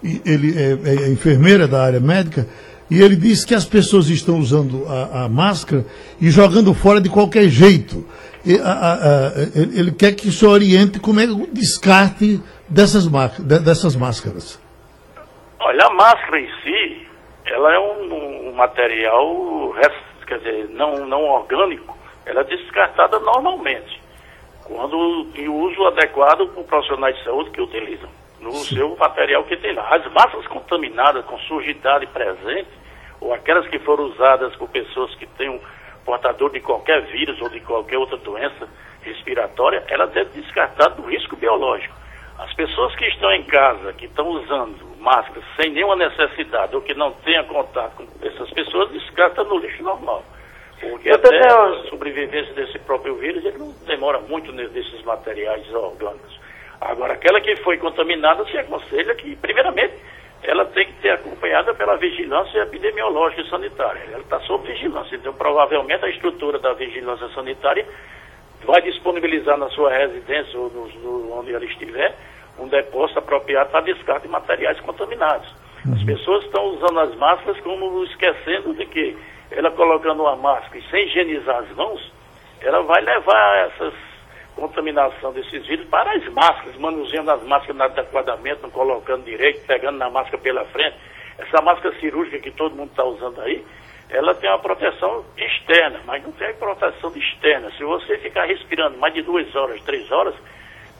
ele 0.02 0.56
é, 0.56 0.72
é, 0.72 1.08
enfermeira 1.10 1.68
da 1.68 1.82
área 1.82 2.00
médica 2.00 2.46
e 2.90 3.00
ele 3.00 3.14
diz 3.14 3.44
que 3.44 3.54
as 3.54 3.64
pessoas 3.64 4.08
estão 4.08 4.38
usando 4.38 4.84
a, 4.88 5.24
a 5.24 5.28
máscara 5.28 5.84
e 6.20 6.28
jogando 6.30 6.74
fora 6.74 7.00
de 7.00 7.08
qualquer 7.08 7.48
jeito. 7.48 8.04
E, 8.44 8.58
a, 8.58 8.72
a, 8.72 9.32
ele 9.54 9.92
quer 9.92 10.12
que 10.12 10.30
se 10.32 10.44
oriente 10.44 10.98
como 10.98 11.20
é 11.20 11.24
o 11.24 11.46
descarte 11.46 12.40
dessas, 12.68 13.06
dessas 13.38 13.94
máscaras? 13.94 14.60
Olha, 15.60 15.86
a 15.86 15.90
máscara 15.90 16.40
em 16.40 16.48
si, 16.62 17.06
ela 17.46 17.72
é 17.72 17.78
um, 17.78 18.48
um 18.48 18.52
material, 18.54 19.74
quer 20.26 20.38
dizer, 20.38 20.70
não, 20.70 21.06
não 21.06 21.22
orgânico, 21.24 21.96
ela 22.24 22.40
é 22.40 22.44
descartada 22.44 23.18
normalmente, 23.20 24.00
quando 24.64 25.26
tem 25.34 25.48
uso 25.48 25.84
adequado 25.86 26.48
por 26.48 26.64
profissionais 26.64 27.16
de 27.16 27.24
saúde 27.24 27.50
que 27.50 27.60
utilizam, 27.60 28.08
no 28.40 28.52
Sim. 28.52 28.76
seu 28.76 28.96
material 28.96 29.44
que 29.44 29.56
tem 29.56 29.74
lá. 29.74 29.94
As 29.94 30.12
máscaras 30.12 30.46
contaminadas 30.46 31.24
com 31.26 31.38
sujidade 31.40 32.06
presente, 32.06 32.79
ou 33.20 33.32
aquelas 33.34 33.66
que 33.68 33.78
foram 33.80 34.04
usadas 34.04 34.54
por 34.56 34.68
pessoas 34.68 35.14
que 35.16 35.26
têm 35.26 35.48
um 35.48 35.60
portador 36.04 36.50
de 36.50 36.60
qualquer 36.60 37.02
vírus 37.06 37.40
ou 37.40 37.48
de 37.48 37.60
qualquer 37.60 37.98
outra 37.98 38.16
doença 38.16 38.68
respiratória, 39.02 39.84
ela 39.88 40.06
deve 40.06 40.30
ser 40.30 40.40
descartada 40.40 40.94
do 40.96 41.02
risco 41.02 41.36
biológico. 41.36 41.94
As 42.38 42.52
pessoas 42.54 42.94
que 42.96 43.06
estão 43.06 43.30
em 43.32 43.44
casa, 43.44 43.92
que 43.92 44.06
estão 44.06 44.26
usando 44.28 44.96
máscaras 44.98 45.44
sem 45.56 45.72
nenhuma 45.72 45.96
necessidade 45.96 46.74
ou 46.74 46.80
que 46.80 46.94
não 46.94 47.12
tenham 47.12 47.44
contato 47.44 47.96
com 47.96 48.26
essas 48.26 48.50
pessoas, 48.50 48.90
descarta 48.90 49.44
no 49.44 49.58
lixo 49.58 49.82
normal. 49.82 50.24
Porque 50.80 51.10
até 51.10 51.46
a 51.46 51.84
sobrevivência 51.90 52.54
desse 52.54 52.78
próprio 52.78 53.14
vírus, 53.16 53.44
ele 53.44 53.58
não 53.58 53.70
demora 53.86 54.18
muito 54.20 54.50
nesses 54.52 55.02
materiais 55.02 55.70
orgânicos. 55.74 56.40
Agora, 56.80 57.12
aquela 57.12 57.40
que 57.42 57.54
foi 57.56 57.76
contaminada, 57.76 58.42
se 58.46 58.56
aconselha 58.56 59.14
que, 59.14 59.36
primeiramente, 59.36 59.94
ela 60.42 60.64
tem 60.66 60.86
que 60.86 61.02
ser 61.02 61.10
acompanhada 61.10 61.74
pela 61.74 61.96
vigilância 61.96 62.60
epidemiológica 62.60 63.42
e 63.42 63.50
sanitária. 63.50 64.02
Ela 64.10 64.22
está 64.22 64.40
sob 64.40 64.66
vigilância, 64.66 65.16
então 65.16 65.32
provavelmente 65.34 66.04
a 66.04 66.08
estrutura 66.08 66.58
da 66.58 66.72
vigilância 66.72 67.28
sanitária 67.34 67.86
vai 68.64 68.80
disponibilizar 68.82 69.56
na 69.58 69.68
sua 69.70 69.90
residência 69.90 70.58
ou 70.58 70.70
no, 70.70 70.88
no, 70.88 71.38
onde 71.38 71.54
ela 71.54 71.64
estiver 71.64 72.14
um 72.58 72.68
depósito 72.68 73.18
apropriado 73.18 73.70
para 73.70 73.80
descarte 73.82 74.26
de 74.26 74.28
materiais 74.28 74.78
contaminados. 74.80 75.48
Uhum. 75.84 75.94
As 75.94 76.02
pessoas 76.04 76.44
estão 76.44 76.64
usando 76.66 77.00
as 77.00 77.14
máscaras 77.16 77.58
como 77.60 78.04
esquecendo 78.04 78.74
de 78.74 78.86
que 78.86 79.16
ela 79.50 79.70
colocando 79.70 80.22
uma 80.22 80.36
máscara 80.36 80.78
e 80.78 80.90
sem 80.90 81.06
higienizar 81.06 81.56
as 81.56 81.70
mãos, 81.74 82.12
ela 82.60 82.82
vai 82.82 83.02
levar 83.02 83.66
essas 83.66 83.94
contaminação 84.54 85.32
desses 85.32 85.66
vírus 85.66 85.86
para 85.88 86.12
as 86.12 86.26
máscaras, 86.32 86.76
manuseando 86.76 87.30
as 87.30 87.42
máscaras 87.44 87.80
adequadamente, 87.80 88.62
não 88.62 88.70
colocando 88.70 89.24
direito, 89.24 89.66
pegando 89.66 89.98
na 89.98 90.10
máscara 90.10 90.38
pela 90.38 90.64
frente. 90.66 90.96
Essa 91.38 91.62
máscara 91.62 91.98
cirúrgica 91.98 92.38
que 92.38 92.50
todo 92.50 92.76
mundo 92.76 92.90
está 92.90 93.04
usando 93.04 93.40
aí, 93.40 93.64
ela 94.10 94.34
tem 94.34 94.50
uma 94.50 94.58
proteção 94.58 95.24
externa, 95.36 96.00
mas 96.04 96.22
não 96.22 96.32
tem 96.32 96.52
proteção 96.54 97.12
externa. 97.16 97.70
Se 97.78 97.84
você 97.84 98.18
ficar 98.18 98.44
respirando 98.46 98.98
mais 98.98 99.14
de 99.14 99.22
duas 99.22 99.54
horas, 99.54 99.80
três 99.82 100.10
horas, 100.10 100.34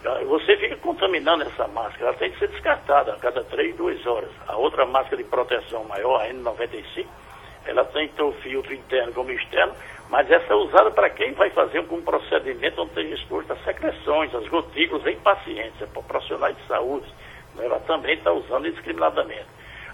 ah, 0.06 0.20
você 0.24 0.56
fica 0.56 0.76
contaminando 0.76 1.42
essa 1.42 1.66
máscara. 1.68 2.06
Ela 2.08 2.16
tem 2.16 2.30
que 2.30 2.38
ser 2.38 2.48
descartada 2.48 3.12
a 3.12 3.18
cada 3.18 3.44
três, 3.44 3.76
duas 3.76 4.04
horas. 4.06 4.30
A 4.46 4.56
outra 4.56 4.86
máscara 4.86 5.16
de 5.16 5.24
proteção 5.24 5.84
maior, 5.84 6.22
a 6.22 6.28
N95, 6.28 7.06
ela 7.66 7.84
tem 7.84 8.08
que 8.08 8.14
ter 8.14 8.22
o 8.22 8.32
filtro 8.32 8.72
interno 8.72 9.12
como 9.12 9.30
externo, 9.30 9.74
mas 10.10 10.30
essa 10.30 10.52
é 10.52 10.56
usada 10.56 10.90
para 10.90 11.08
quem 11.08 11.32
vai 11.32 11.50
fazer 11.50 11.78
um 11.78 12.02
procedimento 12.02 12.82
onde 12.82 12.92
tem 12.92 13.12
exposto 13.12 13.52
as 13.52 13.64
secreções, 13.64 14.34
as 14.34 14.46
gotículas 14.48 15.06
em 15.06 15.16
pacientes, 15.20 15.80
é 15.80 15.86
para 15.86 16.02
profissionais 16.02 16.56
de 16.56 16.66
saúde. 16.66 17.06
Né? 17.54 17.64
Ela 17.64 17.80
também 17.80 18.14
está 18.14 18.32
usando 18.32 18.66
indiscriminadamente. 18.66 19.46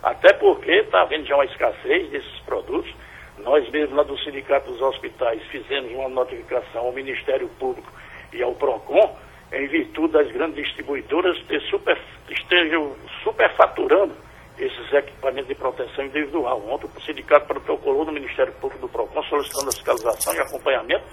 Até 0.02 0.32
porque 0.32 0.70
está 0.70 1.02
havendo 1.02 1.26
já 1.26 1.34
uma 1.34 1.44
escassez 1.44 2.08
desses 2.10 2.38
produtos 2.40 2.92
nós 3.38 3.68
mesmos 3.70 3.96
lá 3.96 4.02
do 4.02 4.18
Sindicato 4.18 4.70
dos 4.70 4.80
Hospitais 4.80 5.42
fizemos 5.48 5.92
uma 5.92 6.08
notificação 6.08 6.86
ao 6.86 6.92
Ministério 6.92 7.48
Público 7.58 7.92
e 8.32 8.42
ao 8.42 8.54
PROCON, 8.54 9.16
em 9.52 9.66
virtude 9.66 10.14
das 10.14 10.30
grandes 10.32 10.64
distribuidoras 10.64 11.38
ter 11.46 11.60
super, 11.62 11.98
estejam 12.30 12.96
superfaturando 13.22 14.14
esses 14.58 14.92
equipamentos 14.92 15.48
de 15.48 15.54
proteção 15.54 16.04
individual. 16.04 16.62
Ontem 16.68 16.88
o 16.94 17.00
sindicato 17.02 17.46
protocolou 17.46 18.04
no 18.04 18.12
Ministério 18.12 18.52
Público 18.54 18.86
do 18.86 18.88
PROCON 18.88 19.22
solicitando 19.24 19.68
a 19.68 19.72
fiscalização 19.72 20.34
e 20.34 20.40
acompanhamento, 20.40 21.04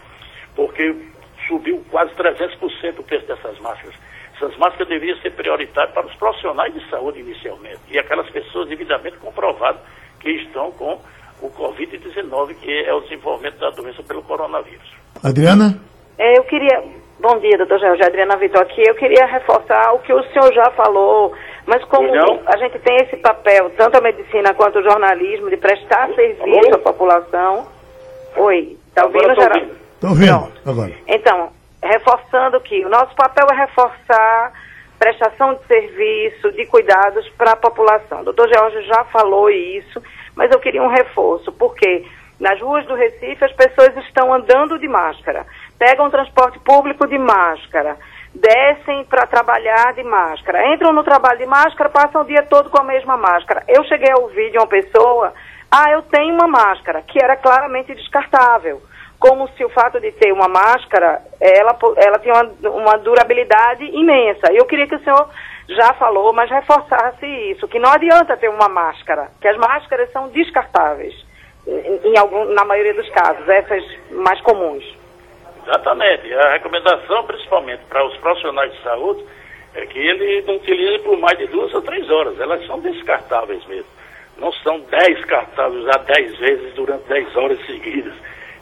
porque 0.55 0.95
subiu 1.47 1.83
quase 1.89 2.13
300% 2.15 2.99
o 2.99 3.03
preço 3.03 3.25
dessas 3.27 3.59
máscaras. 3.59 3.95
Essas 4.35 4.57
máscaras 4.57 4.87
deveriam 4.87 5.17
ser 5.19 5.31
prioritárias 5.31 5.93
para 5.93 6.07
os 6.07 6.15
profissionais 6.15 6.73
de 6.73 6.89
saúde 6.89 7.19
inicialmente 7.19 7.79
e 7.89 7.99
aquelas 7.99 8.29
pessoas 8.29 8.67
devidamente 8.67 9.17
comprovadas 9.17 9.81
que 10.19 10.29
estão 10.29 10.71
com 10.71 10.99
o 11.41 11.49
Covid-19, 11.51 12.55
que 12.55 12.83
é 12.85 12.93
o 12.93 13.01
desenvolvimento 13.01 13.59
da 13.59 13.69
doença 13.69 14.01
pelo 14.03 14.23
coronavírus. 14.23 14.89
Adriana? 15.23 15.79
É, 16.17 16.37
eu 16.37 16.43
queria. 16.43 16.83
Bom 17.19 17.39
dia, 17.39 17.57
doutor 17.57 17.79
Jorge. 17.79 18.03
Adriana 18.03 18.37
Vitor 18.37 18.61
aqui. 18.61 18.81
Eu 18.87 18.95
queria 18.95 19.25
reforçar 19.25 19.93
o 19.93 19.99
que 19.99 20.13
o 20.13 20.23
senhor 20.31 20.53
já 20.53 20.71
falou, 20.71 21.33
mas 21.65 21.83
como 21.85 22.07
a 22.45 22.57
gente 22.57 22.79
tem 22.79 22.95
esse 22.97 23.17
papel, 23.17 23.69
tanto 23.77 23.97
a 23.97 24.01
medicina 24.01 24.53
quanto 24.53 24.79
o 24.79 24.83
jornalismo, 24.83 25.49
de 25.49 25.57
prestar 25.57 26.09
serviço 26.13 26.75
à 26.75 26.79
população. 26.79 27.67
Oi, 28.37 28.77
está 28.87 29.05
ouvindo, 29.05 29.35
Geraldo? 29.35 29.71
Estou 29.93 30.09
ouvindo, 30.09 30.51
agora. 30.65 30.93
Então, 31.07 31.49
reforçando 31.81 32.59
que 32.61 32.85
o 32.85 32.89
nosso 32.89 33.15
papel 33.15 33.47
é 33.51 33.55
reforçar 33.55 34.53
prestação 34.99 35.55
de 35.55 35.65
serviço, 35.67 36.51
de 36.53 36.65
cuidados 36.65 37.27
para 37.37 37.51
a 37.51 37.55
população. 37.57 38.21
O 38.21 38.23
doutor 38.23 38.49
Jorge 38.53 38.81
já 38.87 39.03
falou 39.05 39.49
isso 39.49 40.01
mas 40.35 40.51
eu 40.51 40.59
queria 40.59 40.81
um 40.81 40.87
reforço, 40.87 41.51
porque 41.51 42.05
nas 42.39 42.59
ruas 42.59 42.85
do 42.85 42.95
Recife 42.95 43.43
as 43.43 43.53
pessoas 43.53 43.95
estão 44.05 44.33
andando 44.33 44.79
de 44.79 44.87
máscara, 44.87 45.45
pegam 45.77 46.09
transporte 46.09 46.59
público 46.59 47.07
de 47.07 47.17
máscara, 47.17 47.97
descem 48.33 49.05
para 49.05 49.27
trabalhar 49.27 49.93
de 49.93 50.03
máscara, 50.03 50.73
entram 50.73 50.91
no 50.91 51.03
trabalho 51.03 51.39
de 51.39 51.45
máscara, 51.45 51.89
passam 51.89 52.21
o 52.21 52.25
dia 52.25 52.43
todo 52.43 52.69
com 52.69 52.81
a 52.81 52.85
mesma 52.85 53.15
máscara. 53.15 53.63
Eu 53.67 53.83
cheguei 53.85 54.11
a 54.11 54.17
ouvir 54.19 54.51
de 54.51 54.57
uma 54.57 54.67
pessoa, 54.67 55.33
ah, 55.71 55.91
eu 55.91 56.01
tenho 56.03 56.33
uma 56.33 56.47
máscara, 56.47 57.01
que 57.03 57.23
era 57.23 57.35
claramente 57.35 57.93
descartável. 57.93 58.81
como 59.19 59.47
se 59.55 59.63
o 59.63 59.69
fato 59.69 60.01
de 60.01 60.11
ter 60.11 60.33
uma 60.33 60.49
máscara, 60.49 61.21
ela, 61.39 61.77
ela 61.95 62.19
tinha 62.19 62.33
uma, 62.33 62.69
uma 62.69 62.97
durabilidade 62.97 63.85
imensa. 63.85 64.51
Eu 64.51 64.65
queria 64.65 64.85
que 64.85 64.95
o 64.95 65.03
senhor 65.03 65.29
já 65.69 65.93
falou, 65.93 66.33
mas 66.33 66.49
reforçasse 66.49 67.25
isso, 67.51 67.65
que 67.69 67.79
não 67.79 67.89
adianta 67.89 68.35
ter 68.35 68.49
uma 68.49 68.67
máscara, 68.67 69.29
que 69.39 69.47
as 69.47 69.55
máscaras 69.55 70.11
são 70.11 70.27
descartáveis, 70.27 71.13
em, 71.65 72.09
em 72.09 72.17
algum, 72.17 72.53
na 72.53 72.65
maioria 72.65 72.93
dos 72.93 73.09
casos, 73.11 73.47
essas 73.47 73.83
mais 74.11 74.41
comuns. 74.41 74.83
Exatamente. 75.63 76.33
A 76.33 76.53
recomendação, 76.53 77.23
principalmente 77.25 77.83
para 77.89 78.05
os 78.05 78.15
profissionais 78.17 78.71
de 78.73 78.81
saúde, 78.81 79.23
é 79.73 79.85
que 79.85 79.97
ele 79.97 80.41
não 80.43 80.55
utilize 80.55 80.99
por 80.99 81.17
mais 81.17 81.37
de 81.37 81.47
duas 81.47 81.73
ou 81.73 81.81
três 81.81 82.09
horas. 82.09 82.39
Elas 82.39 82.65
são 82.65 82.79
descartáveis 82.79 83.65
mesmo. 83.65 83.91
Não 84.37 84.51
são 84.51 84.79
descartáveis 84.81 85.87
a 85.87 85.97
dez 85.99 86.37
vezes 86.37 86.73
durante 86.73 87.07
dez 87.07 87.35
horas 87.35 87.59
seguidas. 87.65 88.13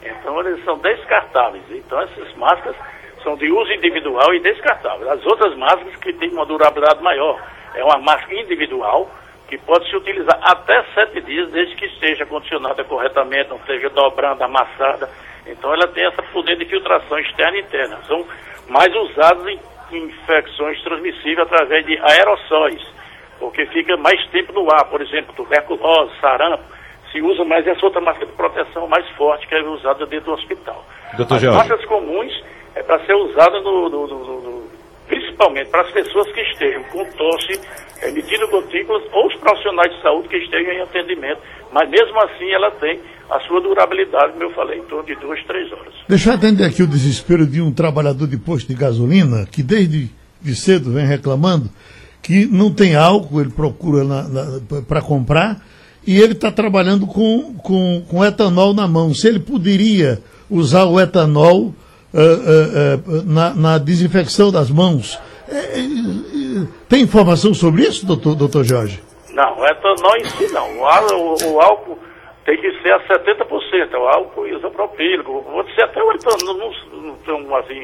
Então, 0.04 0.39
eles 0.41 0.64
são 0.64 0.78
descartáveis. 0.80 1.64
Então, 1.70 1.99
essas 2.02 2.34
máscaras 2.36 2.76
são 3.24 3.36
de 3.36 3.52
uso 3.52 3.72
individual 3.72 4.34
e 4.34 4.39
descartáveis. 4.39 5.08
As 5.10 5.26
outras 5.26 5.56
máscaras 5.58 5.95
que 5.97 6.14
têm 6.14 6.32
uma 6.32 6.45
durabilidade 6.45 7.02
maior. 7.04 7.41
É 7.76 7.84
uma 7.84 7.99
máscara 7.99 8.39
individual 8.39 9.10
que 9.47 9.58
pode 9.58 9.89
se 9.89 9.95
utilizar 9.95 10.39
até 10.41 10.84
sete 10.93 11.22
dias, 11.22 11.52
desde 11.52 11.76
que 11.76 11.89
seja 11.99 12.26
condicionada 12.26 12.84
corretamente, 12.86 13.49
não 13.49 13.58
esteja 13.58 13.89
dobrando, 13.89 14.41
amassada. 14.43 15.10
Então 15.46 15.74
ela 15.74 15.88
tem 15.88 16.06
esse 16.06 16.22
poder 16.34 16.58
de 16.58 16.66
filtração 16.66 17.18
externa 17.20 17.58
e 17.58 17.62
interna. 17.62 18.00
São 18.08 18.26
mais 18.68 18.94
usados 18.96 19.46
em 19.48 19.60
infecções 19.92 20.82
transmissíveis 20.84 21.39
através 21.39 21.86
de 21.86 21.98
aerossóis, 21.98 22.82
porque 23.39 23.66
fica 23.68 23.98
mais 23.98 24.26
tempo 24.28 24.54
no 24.54 24.72
ar, 24.72 24.86
por 24.86 25.02
exemplo, 25.02 25.34
tuberculose, 25.36 26.12
sarampo, 26.22 26.64
se 27.12 27.22
usa 27.22 27.44
mais 27.44 27.68
essa 27.68 27.86
outra 27.86 28.00
máscara 28.00 28.28
de 28.28 28.34
proteção 28.34 28.88
mais 28.88 29.08
forte 29.12 29.48
que 29.48 29.56
é 29.56 29.62
usada 29.62 30.06
dentro 30.06 30.28
do 30.28 30.34
hospital. 30.34 30.86
Doutor 31.18 31.36
As 31.36 31.44
máscaras 31.44 31.86
comuns 31.86 32.44
é 32.76 32.82
para 32.82 33.00
ser 33.06 33.14
usada 33.16 33.60
no, 33.60 33.89
no, 33.89 34.08
no, 34.08 34.42
no, 34.42 34.70
principalmente 35.32 35.70
para 35.70 35.82
as 35.82 35.92
pessoas 35.92 36.32
que 36.32 36.42
estejam 36.42 36.84
com 36.84 37.06
tosse, 37.06 37.60
emitindo 38.04 38.48
gotículas, 38.50 39.04
ou 39.14 39.28
os 39.28 39.36
profissionais 39.36 39.96
de 39.96 40.02
saúde 40.02 40.28
que 40.28 40.38
estejam 40.38 40.74
em 40.74 40.82
atendimento. 40.82 41.40
Mas 41.72 41.90
mesmo 41.90 42.20
assim 42.22 42.52
ela 42.52 42.72
tem 42.72 43.00
a 43.30 43.40
sua 43.42 43.62
durabilidade, 43.62 44.34
como 44.34 44.44
eu 44.44 44.52
falei, 44.52 44.80
em 44.80 44.84
torno 44.84 45.06
de 45.06 45.16
duas, 45.16 45.42
três 45.46 45.72
horas. 45.72 45.94
Deixa 46.08 46.30
eu 46.30 46.34
atender 46.34 46.66
aqui 46.66 46.84
o 46.84 46.88
desespero 46.88 47.46
de 47.48 47.62
um 47.62 47.72
trabalhador 47.72 48.28
de 48.28 48.38
posto 48.38 48.68
de 48.68 48.76
gasolina 48.76 49.48
que 49.50 49.64
desde 49.64 50.10
de 50.42 50.56
cedo 50.56 50.92
vem 50.92 51.06
reclamando 51.06 51.70
que 52.22 52.46
não 52.46 52.72
tem 52.72 52.96
álcool, 52.96 53.42
ele 53.42 53.52
procura 53.52 54.04
para 54.88 55.02
comprar 55.02 55.64
e 56.06 56.20
ele 56.20 56.34
está 56.34 56.52
trabalhando 56.52 57.08
com, 57.08 57.54
com, 57.56 58.04
com 58.08 58.26
etanol 58.26 58.74
na 58.74 58.88
mão. 58.88 59.14
Se 59.14 59.28
ele 59.28 59.40
poderia 59.40 60.20
usar 60.50 60.86
o 60.86 61.00
etanol 61.00 61.74
uh, 62.14 63.09
uh, 63.09 63.24
na, 63.26 63.53
na, 63.53 63.78
desinfecção 63.78 64.51
das 64.51 64.70
mãos. 64.70 65.20
É, 65.49 65.55
é, 65.55 65.80
é, 65.80 66.68
tem 66.88 67.01
informação 67.01 67.53
sobre 67.53 67.84
isso, 67.84 68.05
doutor, 68.05 68.36
doutor 68.36 68.64
Jorge? 68.64 69.01
Não, 69.32 69.59
o 69.59 69.66
etanol 69.66 70.18
em 70.18 70.26
si 70.26 70.51
não. 70.53 70.68
O, 70.78 71.53
o, 71.53 71.62
álcool 71.62 71.97
tem 72.45 72.57
que 72.57 72.72
ser 72.82 72.93
a 72.93 72.99
70%, 72.99 73.93
o 73.93 74.07
álcool 74.07 74.47
isopropílico. 74.47 75.43
Pode 75.43 75.74
ser 75.76 75.84
até 75.84 76.01
o 76.03 76.12
etanol, 76.12 76.74
não, 77.26 77.39
não, 77.39 77.55
assim, 77.55 77.80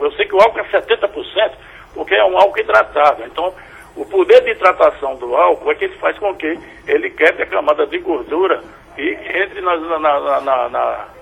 eu 0.00 0.12
sei 0.12 0.26
que 0.26 0.34
o 0.34 0.40
álcool 0.40 0.60
é 0.60 0.64
70%, 0.64 1.52
porque 1.94 2.14
é 2.14 2.24
um 2.24 2.36
álcool 2.36 2.60
hidratado. 2.60 3.22
Então, 3.24 3.52
o 3.96 4.04
poder 4.04 4.42
de 4.42 4.50
hidratação 4.50 5.16
do 5.16 5.36
álcool 5.36 5.72
é 5.72 5.74
que 5.74 5.88
faz 6.00 6.18
com 6.18 6.34
que 6.34 6.58
ele 6.86 7.10
quebre 7.10 7.42
a 7.42 7.46
camada 7.46 7.86
de 7.86 7.98
gordura 7.98 8.62
e 8.96 9.10
entre 9.10 9.60
na, 9.60 9.76
na, 9.76 10.40
na, 10.40 10.68
na 10.68 11.19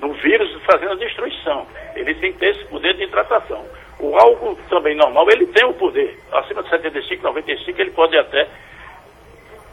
no 0.00 0.12
vírus 0.14 0.50
fazendo 0.64 0.92
a 0.92 0.96
destruição. 0.96 1.66
Ele 1.94 2.14
tem 2.14 2.32
que 2.32 2.38
ter 2.38 2.50
esse 2.50 2.64
poder 2.66 2.94
de 2.94 3.04
hidratação. 3.04 3.64
O 3.98 4.14
álcool 4.16 4.58
também 4.68 4.94
normal, 4.94 5.26
ele 5.30 5.46
tem 5.46 5.64
o 5.64 5.74
poder. 5.74 6.18
Acima 6.32 6.62
de 6.62 6.70
75, 6.70 7.22
95, 7.22 7.80
ele 7.80 7.90
pode 7.90 8.16
até 8.16 8.46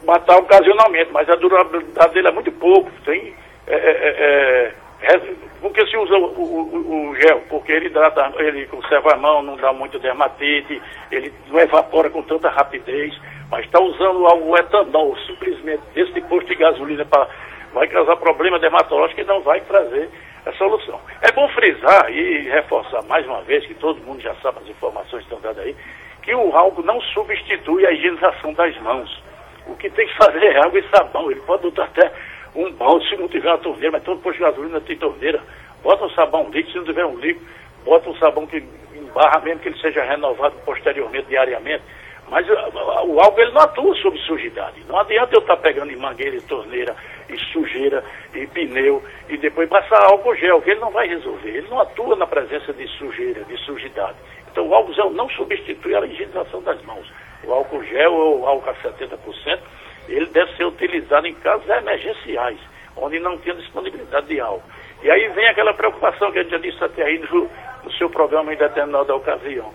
matar 0.05 0.38
ocasionalmente, 0.38 1.11
mas 1.11 1.30
a 1.30 1.36
durabilidade 1.36 2.13
dele 2.13 2.28
é 2.28 2.32
muito 2.32 2.51
pouco. 2.53 2.89
Tem, 3.05 3.34
é, 3.67 3.76
é, 3.76 4.74
é, 5.01 5.21
porque 5.59 5.86
se 5.88 5.97
usa 5.97 6.15
o, 6.15 6.26
o, 6.26 7.09
o, 7.09 7.15
gel, 7.15 7.41
porque 7.49 7.71
ele, 7.74 7.88
hidrata, 7.88 8.32
ele 8.38 8.65
conserva 8.67 9.13
a 9.13 9.17
mão, 9.17 9.41
não 9.41 9.57
dá 9.57 9.74
muito 9.74 9.99
dermatite, 9.99 10.82
ele 11.11 11.34
não 11.47 11.59
evapora 11.59 12.09
com 12.09 12.21
tanta 12.24 12.49
rapidez, 12.49 13.13
mas 13.51 13.65
está 13.65 13.82
usando 13.82 14.21
o 14.21 14.55
etanol 14.57 15.17
simplesmente 15.28 15.82
desse 15.93 16.21
posto 16.21 16.47
de 16.47 16.55
gasolina 16.55 17.05
para 17.05 17.28
vai 17.74 17.88
causar 17.88 18.15
problema 18.17 18.59
dermatológico 18.59 19.21
e 19.21 19.26
não 19.26 19.41
vai 19.41 19.59
trazer 19.61 20.09
a 20.45 20.51
solução. 20.53 20.99
É 21.21 21.32
bom 21.32 21.47
frisar 21.49 22.11
e 22.11 22.49
reforçar 22.49 23.03
mais 23.03 23.26
uma 23.26 23.41
vez, 23.41 23.65
que 23.65 23.74
todo 23.76 24.03
mundo 24.03 24.21
já 24.21 24.36
sabe 24.36 24.59
as 24.61 24.69
informações 24.69 25.26
que 25.26 25.34
estão 25.34 25.41
dadas 25.41 25.65
aí, 25.65 25.76
que 26.21 26.34
o 26.34 26.55
álcool 26.55 26.84
não 26.84 27.01
substitui 27.01 27.86
a 27.86 27.91
higienização 27.91 28.53
das 28.53 28.78
mãos. 28.80 29.24
O 29.67 29.76
que 29.76 29.89
tem 29.89 30.07
que 30.07 30.15
fazer 30.15 30.43
é 30.43 30.57
água 30.57 30.80
e 30.80 30.89
sabão. 30.89 31.32
Ele 31.32 31.41
pode 31.41 31.63
botar 31.63 31.86
até 31.86 32.11
um 32.55 32.71
balde 32.74 33.09
se 33.09 33.15
não 33.15 33.28
tiver 33.28 33.49
uma 33.49 33.57
torneira, 33.57 33.91
mas 33.91 34.03
todo 34.03 34.21
posto 34.21 34.38
de 34.38 34.43
gasolina 34.43 34.82
tem 34.82 34.97
torneira. 34.97 35.41
Bota 35.82 36.05
um 36.05 36.09
sabão 36.11 36.49
líquido, 36.49 36.71
se 36.71 36.78
não 36.78 36.86
tiver 36.86 37.05
um 37.05 37.17
líquido, 37.17 37.45
bota 37.84 38.09
um 38.09 38.15
sabão 38.15 38.45
que 38.45 38.63
embarra 38.95 39.39
mesmo 39.41 39.59
que 39.61 39.69
ele 39.69 39.80
seja 39.80 40.03
renovado 40.03 40.55
posteriormente, 40.65 41.28
diariamente. 41.28 41.84
Mas 42.34 42.49
o 42.49 43.19
álcool 43.19 43.41
ele 43.41 43.51
não 43.51 43.61
atua 43.61 43.95
sobre 43.97 44.17
sujidade. 44.21 44.84
Não 44.88 44.97
adianta 44.97 45.36
eu 45.36 45.41
estar 45.41 45.55
pegando 45.57 45.91
em 45.91 45.95
mangueira 45.95 46.36
e 46.36 46.41
torneira 46.41 46.95
e 47.29 47.38
sujeira 47.38 48.03
e 48.34 48.47
pneu 48.47 49.03
e 49.29 49.38
depois 49.38 49.69
passar 49.69 50.03
álcool 50.03 50.36
gel, 50.38 50.59
que 50.59 50.71
ele 50.71 50.79
não 50.79 50.89
vai 50.89 51.07
resolver. 51.07 51.47
Ele 51.47 51.67
não 51.69 51.79
atua 51.79 52.15
na 52.15 52.25
presença 52.25 52.73
de 52.73 52.88
sujeira, 52.97 53.43
de 53.43 53.55
sujidade. 53.57 54.17
Então 54.51 54.67
o 54.67 54.73
álcool 54.73 54.93
gel 54.93 55.11
não 55.11 55.29
substitui 55.29 55.93
a 55.93 56.03
higienização 56.07 56.63
das 56.63 56.81
mãos. 56.81 57.07
O 57.43 57.53
álcool 57.53 57.84
gel 57.84 58.11
ou 58.11 58.47
álcool 58.47 58.71
a 58.71 58.75
70%, 58.77 59.59
ele 60.07 60.25
deve 60.25 60.57
ser 60.57 60.65
utilizado 60.65 61.27
em 61.27 61.36
casos 61.36 61.69
emergenciais, 61.69 62.57
onde 62.97 63.19
não 63.19 63.38
tem 63.38 63.55
disponibilidade 63.57 64.25
de 64.25 64.39
álcool. 64.39 64.67
E 65.03 65.11
aí 65.11 65.27
vem 65.36 65.47
aquela 65.49 65.75
preocupação 65.75 66.31
que 66.31 66.39
a 66.39 66.41
gente 66.41 66.51
já 66.51 66.57
disse 66.57 66.84
até 66.84 67.03
aí 67.03 67.19
no, 67.19 67.47
no 67.84 67.91
seu 67.91 68.09
programa 68.09 68.51
em 68.51 68.57
determinada 68.57 69.15
ocasião 69.15 69.71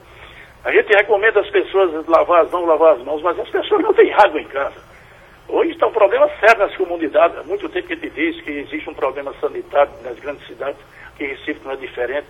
a 0.68 0.70
gente 0.70 0.94
recomenda 0.94 1.40
as 1.40 1.48
pessoas 1.48 2.06
lavar 2.06 2.42
as 2.42 2.50
mãos, 2.50 2.66
lavar 2.66 2.92
as 2.92 3.02
mãos, 3.02 3.22
mas 3.22 3.40
as 3.40 3.48
pessoas 3.48 3.82
não 3.82 3.94
têm 3.94 4.12
água 4.12 4.38
em 4.38 4.44
casa. 4.44 4.76
Hoje 5.48 5.70
está 5.70 5.86
um 5.86 5.92
problema 5.92 6.28
sério 6.40 6.58
nas 6.58 6.76
comunidades. 6.76 7.38
Há 7.38 7.42
muito 7.44 7.66
tempo 7.70 7.88
que 7.88 7.94
gente 7.94 8.10
diz 8.10 8.38
que 8.42 8.50
existe 8.50 8.90
um 8.90 8.92
problema 8.92 9.32
sanitário 9.40 9.90
nas 10.04 10.18
grandes 10.18 10.46
cidades, 10.46 10.78
que 11.16 11.24
Recife 11.24 11.64
não 11.64 11.72
é 11.72 11.76
diferente. 11.76 12.26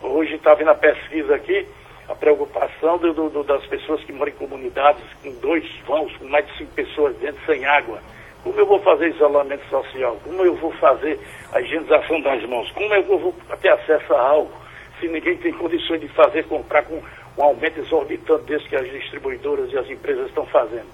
Hoje 0.00 0.36
está 0.36 0.54
vendo 0.54 0.70
a 0.70 0.76
pesquisa 0.76 1.34
aqui, 1.34 1.66
a 2.08 2.14
preocupação 2.14 2.98
do, 2.98 3.12
do, 3.12 3.42
das 3.42 3.66
pessoas 3.66 4.00
que 4.04 4.12
moram 4.12 4.30
em 4.30 4.36
comunidades 4.36 5.02
com 5.20 5.32
dois 5.40 5.68
vãos, 5.84 6.16
com 6.18 6.28
mais 6.28 6.46
de 6.46 6.58
cinco 6.58 6.72
pessoas 6.74 7.16
dentro, 7.16 7.44
sem 7.46 7.64
água. 7.64 7.98
Como 8.44 8.60
eu 8.60 8.66
vou 8.66 8.78
fazer 8.78 9.08
isolamento 9.08 9.68
social? 9.68 10.16
Como 10.22 10.40
eu 10.44 10.54
vou 10.54 10.70
fazer 10.74 11.18
a 11.52 11.60
higienização 11.60 12.20
das 12.20 12.44
mãos? 12.44 12.70
Como 12.70 12.94
eu 12.94 13.18
vou 13.18 13.34
ter 13.60 13.70
acesso 13.70 14.14
a 14.14 14.20
álcool? 14.20 14.62
Se 15.00 15.08
ninguém 15.08 15.36
tem 15.38 15.52
condições 15.52 16.00
de 16.00 16.06
fazer, 16.06 16.44
comprar 16.44 16.84
com 16.84 17.02
um 17.38 17.42
aumento 17.42 17.80
exorbitante 17.80 18.44
desse 18.44 18.68
que 18.68 18.76
as 18.76 18.90
distribuidoras 18.90 19.70
e 19.72 19.78
as 19.78 19.88
empresas 19.88 20.26
estão 20.28 20.44
fazendo. 20.46 20.86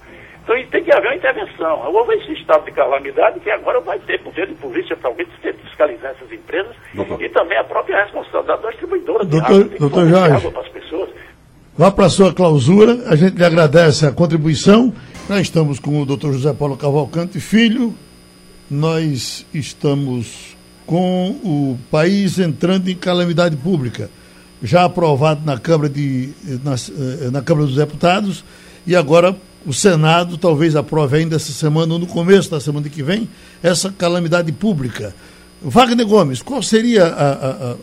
Então 0.43 0.55
tem 0.71 0.83
que 0.83 0.91
haver 0.91 1.07
uma 1.09 1.15
intervenção. 1.15 1.93
Houve 1.93 2.15
esse 2.15 2.33
estado 2.33 2.65
de 2.65 2.71
calamidade 2.71 3.39
que 3.39 3.51
agora 3.51 3.79
vai 3.81 3.99
ter 3.99 4.19
poder 4.21 4.47
de 4.47 4.55
polícia 4.55 4.95
para 4.95 5.09
alguém 5.09 5.27
fiscalizar 5.63 6.11
essas 6.11 6.31
empresas 6.31 6.75
doutor. 6.93 7.21
e 7.21 7.29
também 7.29 7.57
a 7.57 7.63
própria 7.63 8.03
responsabilidade 8.03 8.61
da 8.63 8.69
distribuidora 8.69 9.25
de 9.25 9.31
doutor, 9.31 9.61
água, 9.61 9.77
doutor 9.79 10.07
Jorge, 10.07 10.35
água 10.35 10.51
para 10.51 10.61
as 10.61 10.69
pessoas. 10.69 11.09
Vá 11.77 11.91
para 11.91 12.05
a 12.05 12.09
sua 12.09 12.33
clausura, 12.33 12.93
a 13.07 13.15
gente 13.15 13.37
lhe 13.37 13.45
agradece 13.45 14.05
a 14.05 14.11
contribuição. 14.11 14.93
Nós 15.29 15.41
estamos 15.41 15.79
com 15.79 16.01
o 16.01 16.05
doutor 16.05 16.33
José 16.33 16.53
Paulo 16.53 16.75
Cavalcante 16.75 17.39
Filho. 17.39 17.93
Nós 18.69 19.45
estamos 19.53 20.57
com 20.85 21.29
o 21.43 21.77
país 21.91 22.39
entrando 22.39 22.89
em 22.89 22.95
calamidade 22.95 23.55
pública 23.55 24.09
já 24.61 24.83
aprovado 24.85 25.41
na 25.45 25.57
Câmara, 25.57 25.89
de, 25.89 26.29
na, 26.63 26.73
eh, 26.73 27.29
na 27.31 27.41
Câmara 27.41 27.67
dos 27.67 27.75
Deputados, 27.75 28.43
e 28.85 28.95
agora 28.95 29.35
o 29.65 29.73
Senado 29.73 30.37
talvez 30.37 30.75
aprove 30.75 31.17
ainda 31.17 31.35
essa 31.35 31.51
semana, 31.51 31.93
ou 31.93 31.99
no 31.99 32.07
começo 32.07 32.49
da 32.49 32.59
semana 32.59 32.89
que 32.89 33.03
vem, 33.03 33.29
essa 33.61 33.91
calamidade 33.91 34.51
pública. 34.51 35.13
Wagner 35.61 36.07
Gomes, 36.07 36.41
qual 36.41 36.63
seria 36.63 37.05
a, 37.05 37.31
a, 37.31 37.75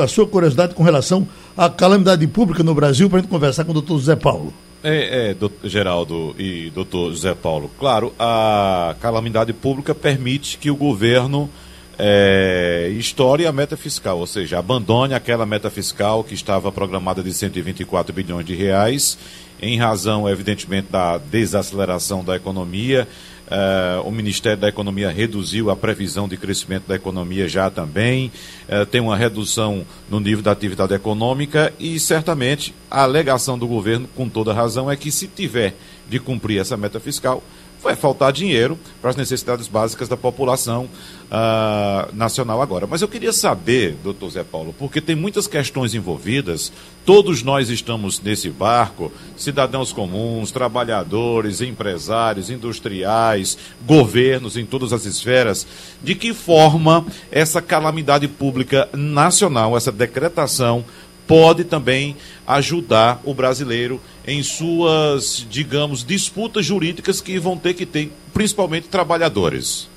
a, 0.00 0.04
a 0.04 0.08
sua 0.08 0.26
curiosidade 0.26 0.74
com 0.74 0.82
relação 0.82 1.26
à 1.56 1.68
calamidade 1.68 2.26
pública 2.26 2.62
no 2.62 2.74
Brasil, 2.74 3.08
para 3.08 3.18
a 3.18 3.22
gente 3.22 3.30
conversar 3.30 3.64
com 3.64 3.72
o 3.72 3.74
doutor 3.74 3.98
José 3.98 4.14
Paulo? 4.14 4.52
É, 4.84 5.30
é 5.30 5.34
doutor 5.34 5.68
Geraldo 5.68 6.36
e 6.38 6.70
doutor 6.70 7.10
José 7.10 7.34
Paulo. 7.34 7.68
Claro, 7.78 8.12
a 8.18 8.94
calamidade 9.00 9.52
pública 9.52 9.92
permite 9.94 10.58
que 10.58 10.70
o 10.70 10.76
governo 10.76 11.50
é, 11.98 12.92
estoure 12.98 13.46
a 13.46 13.52
meta 13.52 13.76
fiscal, 13.76 14.18
ou 14.18 14.26
seja, 14.26 14.58
abandone 14.58 15.14
aquela 15.14 15.46
meta 15.46 15.70
fiscal 15.70 16.22
que 16.22 16.34
estava 16.34 16.70
programada 16.70 17.22
de 17.22 17.32
124 17.32 18.12
bilhões 18.12 18.44
de 18.44 18.54
reais 18.54 19.18
em 19.60 19.78
razão, 19.78 20.28
evidentemente, 20.28 20.88
da 20.90 21.18
desaceleração 21.18 22.22
da 22.22 22.36
economia. 22.36 23.08
Uh, 23.46 24.02
o 24.02 24.10
Ministério 24.10 24.58
da 24.58 24.68
Economia 24.68 25.08
reduziu 25.08 25.70
a 25.70 25.76
previsão 25.76 26.26
de 26.26 26.36
crescimento 26.36 26.88
da 26.88 26.96
economia 26.96 27.48
já 27.48 27.70
também, 27.70 28.32
uh, 28.68 28.84
tem 28.84 29.00
uma 29.00 29.16
redução 29.16 29.86
no 30.10 30.18
nível 30.18 30.42
da 30.42 30.50
atividade 30.50 30.92
econômica 30.92 31.72
e 31.78 32.00
certamente 32.00 32.74
a 32.90 33.04
alegação 33.04 33.56
do 33.56 33.68
governo, 33.68 34.08
com 34.16 34.28
toda 34.28 34.52
razão, 34.52 34.90
é 34.90 34.96
que 34.96 35.12
se 35.12 35.28
tiver 35.28 35.76
de 36.08 36.18
cumprir 36.18 36.58
essa 36.58 36.76
meta 36.76 36.98
fiscal, 36.98 37.40
vai 37.86 37.94
faltar 37.94 38.32
dinheiro 38.32 38.76
para 39.00 39.10
as 39.10 39.16
necessidades 39.16 39.68
básicas 39.68 40.08
da 40.08 40.16
população 40.16 40.88
uh, 41.26 42.14
nacional 42.14 42.60
agora. 42.60 42.84
Mas 42.84 43.00
eu 43.00 43.06
queria 43.06 43.32
saber, 43.32 43.96
doutor 44.02 44.30
Zé 44.30 44.42
Paulo, 44.42 44.74
porque 44.76 45.00
tem 45.00 45.14
muitas 45.14 45.46
questões 45.46 45.94
envolvidas, 45.94 46.72
todos 47.04 47.44
nós 47.44 47.70
estamos 47.70 48.20
nesse 48.20 48.50
barco, 48.50 49.12
cidadãos 49.36 49.92
comuns, 49.92 50.50
trabalhadores, 50.50 51.60
empresários, 51.60 52.50
industriais, 52.50 53.56
governos 53.86 54.56
em 54.56 54.66
todas 54.66 54.92
as 54.92 55.06
esferas, 55.06 55.64
de 56.02 56.16
que 56.16 56.34
forma 56.34 57.06
essa 57.30 57.62
calamidade 57.62 58.26
pública 58.26 58.88
nacional, 58.92 59.76
essa 59.76 59.92
decretação, 59.92 60.84
pode 61.26 61.64
também 61.64 62.16
ajudar 62.46 63.20
o 63.24 63.34
brasileiro 63.34 64.00
em 64.26 64.42
suas, 64.42 65.46
digamos, 65.48 66.04
disputas 66.04 66.64
jurídicas 66.64 67.20
que 67.20 67.38
vão 67.38 67.56
ter 67.56 67.74
que 67.74 67.84
ter, 67.84 68.12
principalmente 68.32 68.88
trabalhadores? 68.88 69.88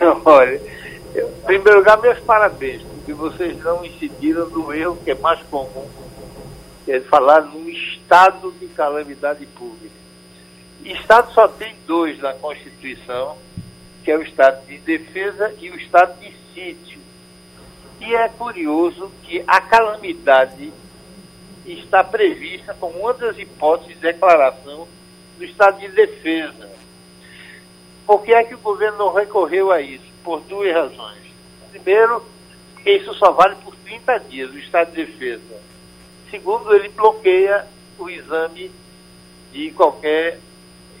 Olha, 0.24 0.60
em 1.14 1.44
primeiro 1.44 1.78
lugar, 1.78 2.00
meus 2.00 2.18
parabéns, 2.20 2.82
porque 2.82 3.12
vocês 3.12 3.58
não 3.62 3.84
incidiram 3.84 4.48
no 4.48 4.72
erro 4.72 4.98
que 5.04 5.10
é 5.10 5.14
mais 5.14 5.40
comum, 5.50 5.88
que 6.84 6.92
é 6.92 7.00
falar 7.00 7.42
num 7.42 7.68
estado 7.68 8.52
de 8.60 8.66
calamidade 8.68 9.46
pública. 9.46 9.94
Estado 10.84 11.32
só 11.32 11.48
tem 11.48 11.74
dois 11.86 12.20
na 12.20 12.34
Constituição, 12.34 13.36
que 14.04 14.10
é 14.10 14.18
o 14.18 14.22
estado 14.22 14.66
de 14.66 14.78
defesa 14.78 15.54
e 15.58 15.70
o 15.70 15.76
estado 15.76 16.18
de 16.20 16.30
sítio. 16.52 16.93
E 18.06 18.14
é 18.14 18.28
curioso 18.28 19.10
que 19.22 19.42
a 19.46 19.60
calamidade 19.60 20.70
está 21.64 22.04
prevista 22.04 22.74
como 22.74 22.98
uma 22.98 23.14
das 23.14 23.38
hipóteses 23.38 23.94
de 23.94 24.00
declaração 24.00 24.86
do 25.38 25.44
estado 25.44 25.80
de 25.80 25.88
defesa. 25.88 26.70
Por 28.06 28.22
que 28.22 28.34
é 28.34 28.44
que 28.44 28.54
o 28.54 28.58
governo 28.58 28.98
não 28.98 29.14
recorreu 29.14 29.72
a 29.72 29.80
isso? 29.80 30.04
Por 30.22 30.40
duas 30.42 30.70
razões. 30.74 31.22
Primeiro, 31.70 32.22
isso 32.84 33.14
só 33.14 33.32
vale 33.32 33.54
por 33.64 33.74
30 33.76 34.18
dias, 34.20 34.50
o 34.50 34.58
estado 34.58 34.90
de 34.90 35.06
defesa. 35.06 35.62
Segundo, 36.30 36.74
ele 36.74 36.90
bloqueia 36.90 37.66
o 37.98 38.10
exame 38.10 38.70
de 39.50 39.70
qualquer 39.70 40.38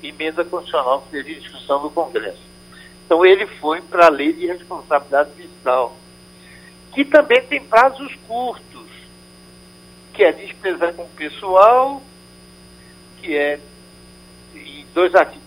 emenda 0.02 0.42
constitucional 0.42 1.02
que 1.02 1.18
esteja 1.18 1.38
em 1.38 1.42
discussão 1.42 1.82
no 1.82 1.90
Congresso. 1.90 2.42
Então 3.04 3.26
ele 3.26 3.46
foi 3.46 3.82
para 3.82 4.06
a 4.06 4.10
lei 4.10 4.32
de 4.32 4.46
responsabilidade 4.46 5.30
fiscal 5.32 5.94
que 6.94 7.04
também 7.04 7.42
tem 7.42 7.60
prazos 7.60 8.14
curtos, 8.26 8.88
que 10.12 10.22
é 10.22 10.32
despesa 10.32 10.92
com 10.92 11.06
pessoal, 11.08 12.00
que 13.20 13.36
é 13.36 13.58
em 14.54 14.86
dois 14.94 15.14
artigos 15.14 15.42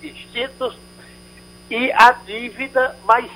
distintos, 0.00 0.76
e 1.70 1.92
a 1.92 2.12
dívida, 2.12 2.96
mas 3.04 3.30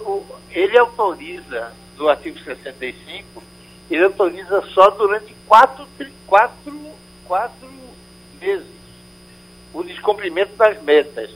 o, 0.00 0.24
ele 0.50 0.78
autoriza, 0.78 1.72
do 1.96 2.08
artigo 2.08 2.38
65, 2.38 3.42
ele 3.90 4.04
autoriza 4.04 4.62
só 4.72 4.88
durante 4.90 5.34
quatro, 5.46 5.86
quatro, 6.26 6.90
quatro 7.26 7.68
meses 8.40 8.82
o 9.72 9.82
descumprimento 9.82 10.54
das 10.56 10.82
metas. 10.82 11.30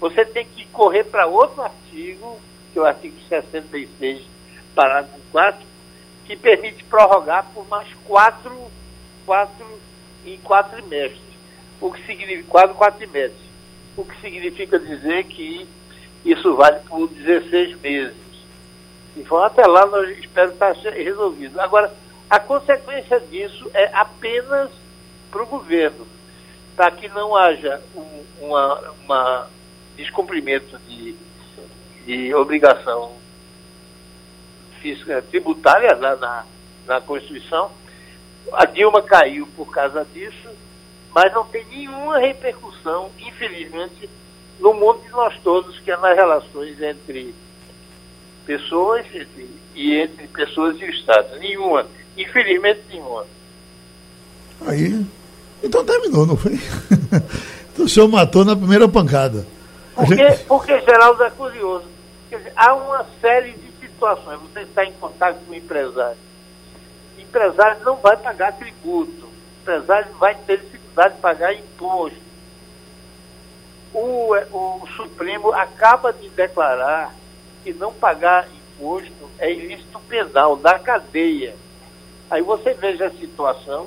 Você 0.00 0.24
tem 0.24 0.46
que 0.46 0.64
correr 0.66 1.04
para 1.04 1.26
outro 1.26 1.62
artigo 1.62 2.38
que 2.74 2.78
é 2.80 2.82
o 2.82 2.86
artigo 2.86 3.14
66, 3.28 4.22
parágrafo 4.74 5.20
4, 5.30 5.60
que 6.26 6.36
permite 6.36 6.82
prorrogar 6.84 7.46
por 7.54 7.66
mais 7.68 7.86
quatro, 8.04 8.52
quatro 9.24 9.64
em 10.26 10.36
quatro 10.38 10.76
trimestres. 10.76 11.22
O 11.80 11.92
que 11.92 12.04
significa 12.04 12.48
quatro, 12.48 12.74
quatro 12.74 12.98
trimestres. 12.98 13.44
O 13.96 14.04
que 14.04 14.20
significa 14.20 14.76
dizer 14.78 15.24
que 15.24 15.68
isso 16.24 16.56
vale 16.56 16.80
por 16.80 17.08
16 17.08 17.80
meses. 17.80 18.16
Então, 19.16 19.40
até 19.40 19.64
lá, 19.66 19.86
nós 19.86 20.18
espero 20.18 20.50
estar 20.50 20.72
resolvido. 20.72 21.60
Agora, 21.60 21.94
a 22.28 22.40
consequência 22.40 23.20
disso 23.20 23.70
é 23.72 23.88
apenas 23.92 24.70
para 25.30 25.42
o 25.42 25.46
governo, 25.46 26.04
para 26.74 26.90
que 26.90 27.08
não 27.08 27.36
haja 27.36 27.80
um, 27.94 28.46
uma, 28.46 28.80
uma 29.04 29.50
descumprimento 29.96 30.76
de 30.88 31.14
de 32.04 32.34
obrigação 32.34 33.12
física, 34.80 35.22
tributária 35.22 35.94
na, 35.96 36.16
na, 36.16 36.44
na 36.86 37.00
Constituição. 37.00 37.70
A 38.52 38.66
Dilma 38.66 39.02
caiu 39.02 39.46
por 39.56 39.70
causa 39.70 40.06
disso, 40.12 40.48
mas 41.14 41.32
não 41.32 41.44
tem 41.46 41.64
nenhuma 41.66 42.18
repercussão, 42.18 43.10
infelizmente, 43.18 44.08
no 44.60 44.74
mundo 44.74 45.00
de 45.02 45.10
nós 45.10 45.34
todos, 45.42 45.78
que 45.80 45.90
é 45.90 45.96
nas 45.96 46.14
relações 46.14 46.80
entre 46.80 47.34
pessoas 48.44 49.06
entre, 49.06 49.48
e 49.74 49.94
entre 49.94 50.26
pessoas 50.28 50.78
e 50.78 50.84
o 50.84 50.90
Estado. 50.90 51.38
Nenhuma. 51.38 51.86
Infelizmente, 52.16 52.80
nenhuma. 52.90 53.24
Aí. 54.66 55.04
Então 55.62 55.84
terminou, 55.84 56.26
não 56.26 56.36
foi? 56.36 56.52
então 57.72 57.86
o 57.86 57.88
senhor 57.88 58.06
matou 58.08 58.44
na 58.44 58.54
primeira 58.54 58.86
pancada. 58.86 59.46
Porque, 59.94 60.16
gente... 60.16 60.44
porque 60.44 60.80
Geraldo 60.80 61.22
é 61.22 61.30
curioso. 61.30 61.93
Quer 62.34 62.38
dizer, 62.38 62.52
há 62.56 62.74
uma 62.74 63.06
série 63.20 63.52
de 63.52 63.70
situações. 63.78 64.40
Você 64.40 64.62
está 64.62 64.84
em 64.84 64.92
contato 64.94 65.38
com 65.46 65.52
o 65.52 65.54
empresário. 65.54 66.18
O 67.16 67.20
empresário 67.20 67.84
não 67.84 67.94
vai 67.94 68.16
pagar 68.16 68.54
tributo. 68.54 69.26
O 69.26 69.62
empresário 69.62 70.12
vai 70.14 70.34
ter 70.34 70.58
dificuldade 70.58 71.14
de 71.14 71.20
pagar 71.20 71.54
imposto. 71.54 72.18
O, 73.92 74.34
o 74.34 74.88
Supremo 74.96 75.52
acaba 75.52 76.12
de 76.12 76.28
declarar 76.30 77.14
que 77.62 77.72
não 77.72 77.92
pagar 77.92 78.48
imposto 78.48 79.30
é 79.38 79.52
ilícito 79.52 80.00
penal, 80.00 80.56
da 80.56 80.76
cadeia. 80.76 81.54
Aí 82.28 82.42
você 82.42 82.74
veja 82.74 83.06
a 83.06 83.10
situação 83.12 83.86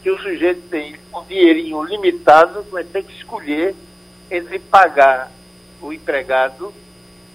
que 0.00 0.12
o 0.12 0.22
sujeito 0.22 0.68
tem 0.68 0.96
um 1.12 1.24
dinheirinho 1.24 1.82
limitado, 1.82 2.62
vai 2.70 2.84
ter 2.84 3.02
que 3.02 3.16
escolher 3.16 3.74
entre 4.30 4.60
pagar 4.60 5.28
o 5.82 5.92
empregado 5.92 6.72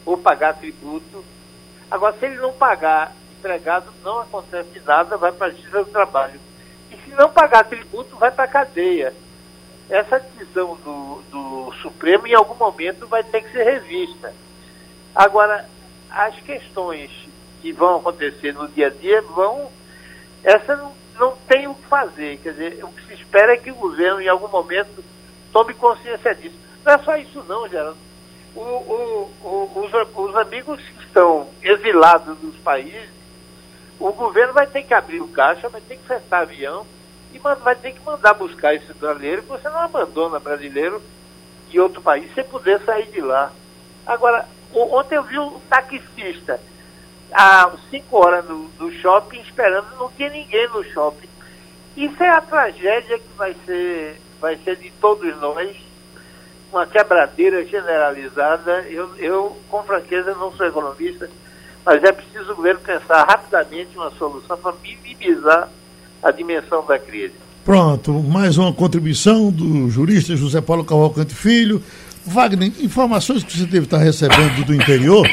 ou 0.05 0.17
pagar 0.17 0.55
tributo. 0.55 1.23
Agora, 1.89 2.15
se 2.17 2.25
ele 2.25 2.37
não 2.37 2.53
pagar 2.53 3.13
empregado, 3.37 3.87
não 4.03 4.19
acontece 4.19 4.81
nada, 4.85 5.17
vai 5.17 5.31
para 5.31 5.47
a 5.47 5.49
justiça 5.51 5.83
do 5.83 5.91
trabalho. 5.91 6.39
E 6.91 6.97
se 6.97 7.09
não 7.11 7.29
pagar 7.29 7.65
tributo, 7.65 8.15
vai 8.17 8.31
para 8.31 8.43
a 8.43 8.47
cadeia. 8.47 9.13
Essa 9.89 10.19
decisão 10.19 10.75
do, 10.83 11.21
do 11.31 11.73
Supremo, 11.81 12.27
em 12.27 12.35
algum 12.35 12.55
momento, 12.55 13.07
vai 13.07 13.23
ter 13.23 13.41
que 13.41 13.51
ser 13.51 13.63
revista. 13.63 14.33
Agora, 15.15 15.67
as 16.11 16.35
questões 16.41 17.09
que 17.61 17.71
vão 17.71 17.97
acontecer 17.97 18.53
no 18.53 18.67
dia 18.67 18.87
a 18.87 18.89
dia 18.91 19.21
vão. 19.21 19.69
Essa 20.43 20.75
não, 20.75 20.93
não 21.19 21.35
tem 21.47 21.67
o 21.67 21.73
que 21.73 21.87
fazer. 21.87 22.37
Quer 22.37 22.51
dizer, 22.51 22.83
o 22.83 22.89
que 22.89 23.07
se 23.07 23.13
espera 23.15 23.53
é 23.53 23.57
que 23.57 23.71
o 23.71 23.75
governo, 23.75 24.21
em 24.21 24.27
algum 24.27 24.47
momento, 24.47 25.03
tome 25.51 25.73
consciência 25.73 26.35
disso. 26.35 26.55
Não 26.85 26.93
é 26.93 26.97
só 26.99 27.17
isso, 27.17 27.43
não, 27.47 27.67
Geraldo 27.67 28.08
o, 28.55 28.59
o, 28.59 29.31
o, 29.43 29.85
os, 29.85 30.29
os 30.29 30.35
amigos 30.35 30.81
que 30.81 31.03
estão 31.05 31.47
exilados 31.61 32.41
nos 32.41 32.55
países, 32.57 33.09
o 33.99 34.11
governo 34.11 34.53
vai 34.53 34.67
ter 34.67 34.83
que 34.83 34.93
abrir 34.93 35.21
o 35.21 35.27
caixa, 35.27 35.69
vai 35.69 35.81
ter 35.81 35.97
que 35.97 36.03
fechar 36.03 36.41
avião 36.41 36.85
e 37.33 37.39
vai 37.39 37.75
ter 37.75 37.93
que 37.93 38.01
mandar 38.03 38.33
buscar 38.33 38.73
esse 38.73 38.93
brasileiro, 38.93 39.43
que 39.43 39.49
você 39.49 39.69
não 39.69 39.79
abandona 39.79 40.39
brasileiro 40.39 41.01
em 41.71 41.79
outro 41.79 42.01
país 42.01 42.33
sem 42.33 42.43
poder 42.43 42.81
sair 42.83 43.11
de 43.11 43.21
lá. 43.21 43.51
Agora, 44.05 44.47
ontem 44.73 45.15
eu 45.15 45.23
vi 45.23 45.37
um 45.37 45.59
taxista 45.69 46.59
há 47.31 47.71
cinco 47.89 48.17
horas 48.17 48.45
no, 48.45 48.69
no 48.79 48.91
shopping 48.91 49.39
esperando, 49.41 49.95
não 49.97 50.09
tinha 50.11 50.29
ninguém 50.29 50.67
no 50.69 50.83
shopping. 50.83 51.29
Isso 51.95 52.23
é 52.23 52.29
a 52.29 52.41
tragédia 52.41 53.19
que 53.19 53.33
vai 53.35 53.55
ser, 53.65 54.19
vai 54.39 54.55
ser 54.57 54.77
de 54.77 54.89
todos 54.91 55.35
nós 55.37 55.88
uma 56.71 56.85
quebradeira 56.85 57.65
generalizada. 57.65 58.85
Eu, 58.89 59.09
eu, 59.17 59.57
com 59.69 59.83
franqueza, 59.83 60.33
não 60.35 60.51
sou 60.53 60.65
economista, 60.65 61.29
mas 61.85 62.03
é 62.03 62.11
preciso 62.11 62.51
o 62.51 62.55
governo 62.55 62.79
pensar 62.81 63.23
rapidamente 63.23 63.89
uma 63.95 64.11
solução 64.11 64.57
para 64.57 64.73
minimizar 64.81 65.69
a 66.21 66.31
dimensão 66.31 66.85
da 66.85 66.99
crise. 66.99 67.33
Pronto, 67.65 68.13
mais 68.13 68.57
uma 68.57 68.73
contribuição 68.73 69.51
do 69.51 69.89
jurista 69.89 70.35
José 70.35 70.61
Paulo 70.61 70.83
Cavalcante 70.83 71.35
Filho. 71.35 71.83
Wagner, 72.25 72.71
informações 72.79 73.43
que 73.43 73.57
você 73.57 73.65
deve 73.65 73.85
estar 73.85 73.97
recebendo 73.97 74.65
do 74.65 74.73
interior, 74.73 75.27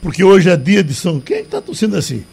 porque 0.00 0.22
hoje 0.24 0.50
é 0.50 0.56
dia 0.56 0.82
de 0.82 0.94
São. 0.94 1.20
Quem 1.20 1.40
está 1.40 1.60
tossindo 1.60 1.96
assim? 1.96 2.24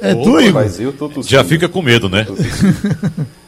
É 0.00 0.14
tu, 0.14 0.30
Opa, 0.30 0.42
Igor? 0.42 0.62
Mas 0.62 0.80
eu 0.80 0.92
tô 0.92 1.08
tossindo. 1.08 1.28
Já 1.28 1.44
fica 1.44 1.68
com 1.68 1.82
medo, 1.82 2.08
né? 2.08 2.26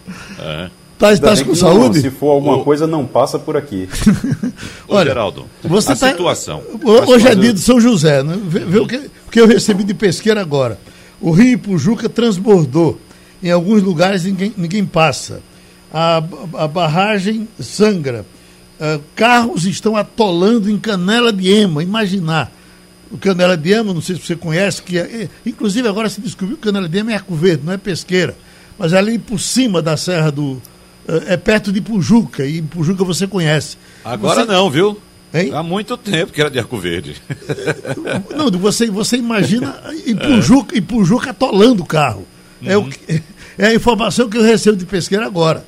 É. 0.39 0.71
Tá, 0.99 1.15
tá 1.17 1.31
com 1.37 1.43
que 1.43 1.49
não, 1.49 1.55
saúde? 1.55 2.01
se 2.01 2.11
for 2.11 2.31
alguma 2.31 2.57
Ô. 2.57 2.65
coisa, 2.65 2.87
não 2.87 3.05
passa 3.07 3.39
por 3.39 3.55
aqui. 3.57 3.87
Ô, 4.89 4.95
Olha, 4.97 5.09
Geraldo, 5.11 5.45
Você 5.63 5.93
a 5.93 5.97
tá- 5.97 6.09
situação. 6.11 6.63
Ho- 6.83 7.11
Hoje 7.13 7.29
é 7.29 7.35
dia 7.35 7.53
de 7.53 7.61
São 7.61 7.79
José, 7.81 8.23
né? 8.23 8.39
Vê, 8.49 8.61
vê 8.61 8.79
o, 8.79 8.87
que, 8.87 8.97
o 8.97 9.31
que 9.31 9.41
eu 9.41 9.47
recebi 9.47 9.85
de 9.85 9.93
pesqueira 9.93 10.41
agora. 10.41 10.79
O 11.21 11.31
rio 11.33 11.53
Ipujuca 11.53 12.09
transbordou. 12.09 12.99
Em 13.43 13.51
alguns 13.51 13.83
lugares 13.83 14.25
ninguém, 14.25 14.55
ninguém 14.57 14.85
passa. 14.87 15.41
A, 15.93 16.23
a 16.55 16.67
barragem 16.67 17.47
sangra. 17.61 18.25
Ah, 18.81 18.99
carros 19.15 19.67
estão 19.67 19.97
atolando 19.97 20.71
em 20.71 20.79
Canela 20.79 21.31
de 21.33 21.51
Ema. 21.51 21.83
Imaginar. 21.83 22.51
O 23.11 23.19
Canela 23.19 23.57
de 23.57 23.71
Ema, 23.71 23.93
não 23.95 24.01
sei 24.01 24.17
se 24.17 24.23
você 24.27 24.35
conhece, 24.35 24.83
que 24.83 24.99
é, 24.99 25.03
é- 25.03 25.29
inclusive 25.45 25.87
agora 25.87 26.09
se 26.09 26.21
descobriu 26.23 26.57
que 26.57 26.63
Canela 26.65 26.89
de 26.89 26.97
Ema 26.99 27.13
é 27.13 27.15
Arco 27.17 27.35
Verde, 27.35 27.63
não 27.67 27.73
é 27.75 27.77
pesqueira. 27.77 28.35
Mas 28.79 28.93
é 28.95 28.99
ali 28.99 29.19
por 29.19 29.39
cima 29.39 29.83
da 29.83 29.97
Serra 29.99 30.31
do. 30.33 30.61
Eh, 31.09 31.35
É 31.35 31.37
perto 31.37 31.73
de 31.73 31.81
Pujuca, 31.81 32.45
e 32.47 32.61
Pujuca 32.63 33.05
você 33.05 33.27
conhece. 33.27 33.77
Agora 34.05 34.41
Você- 34.45 34.53
não, 34.53 34.71
viu? 34.71 35.01
Hein? 35.35 35.51
Há 35.53 35.63
muito 35.63 35.97
tempo 35.97 36.33
que 36.33 36.41
era 36.41 36.49
de 36.51 36.59
Arco 36.59 36.79
Verde. 36.79 37.17
Não, 38.35 38.51
você, 38.59 38.87
você 38.91 39.17
imagina 39.17 39.77
Ipujuca, 40.07 40.77
Ipujuca 40.79 41.31
atolando 41.31 41.83
o 41.83 41.87
carro. 41.87 42.27
É, 42.65 42.77
o 42.77 42.83
Uhum. 42.83 42.91
que- 42.91 43.23
é 43.59 43.67
a 43.67 43.75
informação 43.75 44.29
que 44.31 44.39
eu 44.39 44.43
recebo 44.43 44.77
de 44.77 44.87
pesqueira 44.87 45.27
agora. 45.27 45.65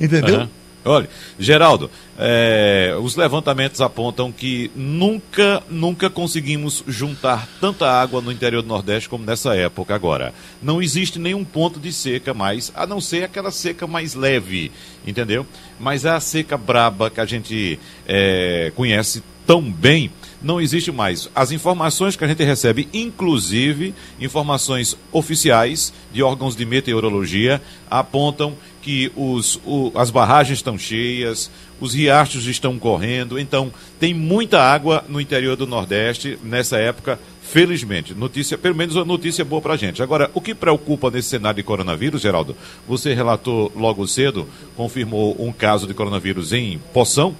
Entendeu? 0.00 0.36
Aham. 0.36 0.48
Olha, 0.86 1.08
Geraldo, 1.36 1.90
é, 2.16 2.96
os 3.02 3.16
levantamentos 3.16 3.80
apontam 3.80 4.30
que 4.30 4.70
nunca, 4.76 5.60
nunca 5.68 6.08
conseguimos 6.08 6.84
juntar 6.86 7.48
tanta 7.60 7.90
água 7.90 8.20
no 8.20 8.30
interior 8.30 8.62
do 8.62 8.68
Nordeste 8.68 9.08
como 9.08 9.24
nessa 9.24 9.56
época 9.56 9.96
agora. 9.96 10.32
Não 10.62 10.80
existe 10.80 11.18
nenhum 11.18 11.44
ponto 11.44 11.80
de 11.80 11.92
seca 11.92 12.32
mais, 12.32 12.72
a 12.74 12.86
não 12.86 13.00
ser 13.00 13.24
aquela 13.24 13.50
seca 13.50 13.84
mais 13.86 14.14
leve, 14.14 14.70
entendeu? 15.04 15.44
Mas 15.78 16.06
a 16.06 16.20
seca 16.20 16.56
braba 16.56 17.10
que 17.10 17.20
a 17.20 17.26
gente 17.26 17.80
é, 18.06 18.72
conhece 18.76 19.24
tão 19.44 19.62
bem, 19.62 20.10
não 20.42 20.60
existe 20.60 20.90
mais. 20.92 21.30
As 21.34 21.52
informações 21.52 22.16
que 22.16 22.24
a 22.24 22.28
gente 22.28 22.42
recebe, 22.42 22.88
inclusive 22.92 23.94
informações 24.20 24.96
oficiais 25.12 25.92
de 26.12 26.22
órgãos 26.22 26.56
de 26.56 26.66
meteorologia, 26.66 27.62
apontam 27.88 28.54
que 28.86 29.10
os, 29.16 29.58
o- 29.66 29.90
as 29.96 30.10
barragens 30.12 30.58
estão 30.60 30.78
cheias, 30.78 31.50
os 31.80 31.92
riachos 31.92 32.46
estão 32.46 32.78
correndo, 32.78 33.36
então 33.36 33.72
tem 33.98 34.14
muita 34.14 34.60
água 34.60 35.04
no 35.08 35.20
interior 35.20 35.56
do 35.56 35.66
Nordeste 35.66 36.38
nessa 36.40 36.76
época, 36.78 37.18
felizmente. 37.42 38.14
Notícia, 38.14 38.56
pelo 38.56 38.76
menos 38.76 38.94
uma 38.94 39.04
notícia 39.04 39.44
boa 39.44 39.60
pra 39.60 39.76
gente. 39.76 40.04
Agora, 40.04 40.30
o 40.34 40.40
que 40.40 40.54
preocupa 40.54 41.10
nesse 41.10 41.30
cenário 41.30 41.56
de 41.56 41.64
coronavírus, 41.64 42.22
Geraldo? 42.22 42.54
Você 42.86 43.12
relatou 43.12 43.72
logo 43.74 44.06
cedo, 44.06 44.46
confirmou 44.76 45.34
um 45.36 45.50
caso 45.52 45.84
de 45.88 45.92
coronavírus 45.92 46.52
em 46.52 46.78
Poção, 46.94 47.34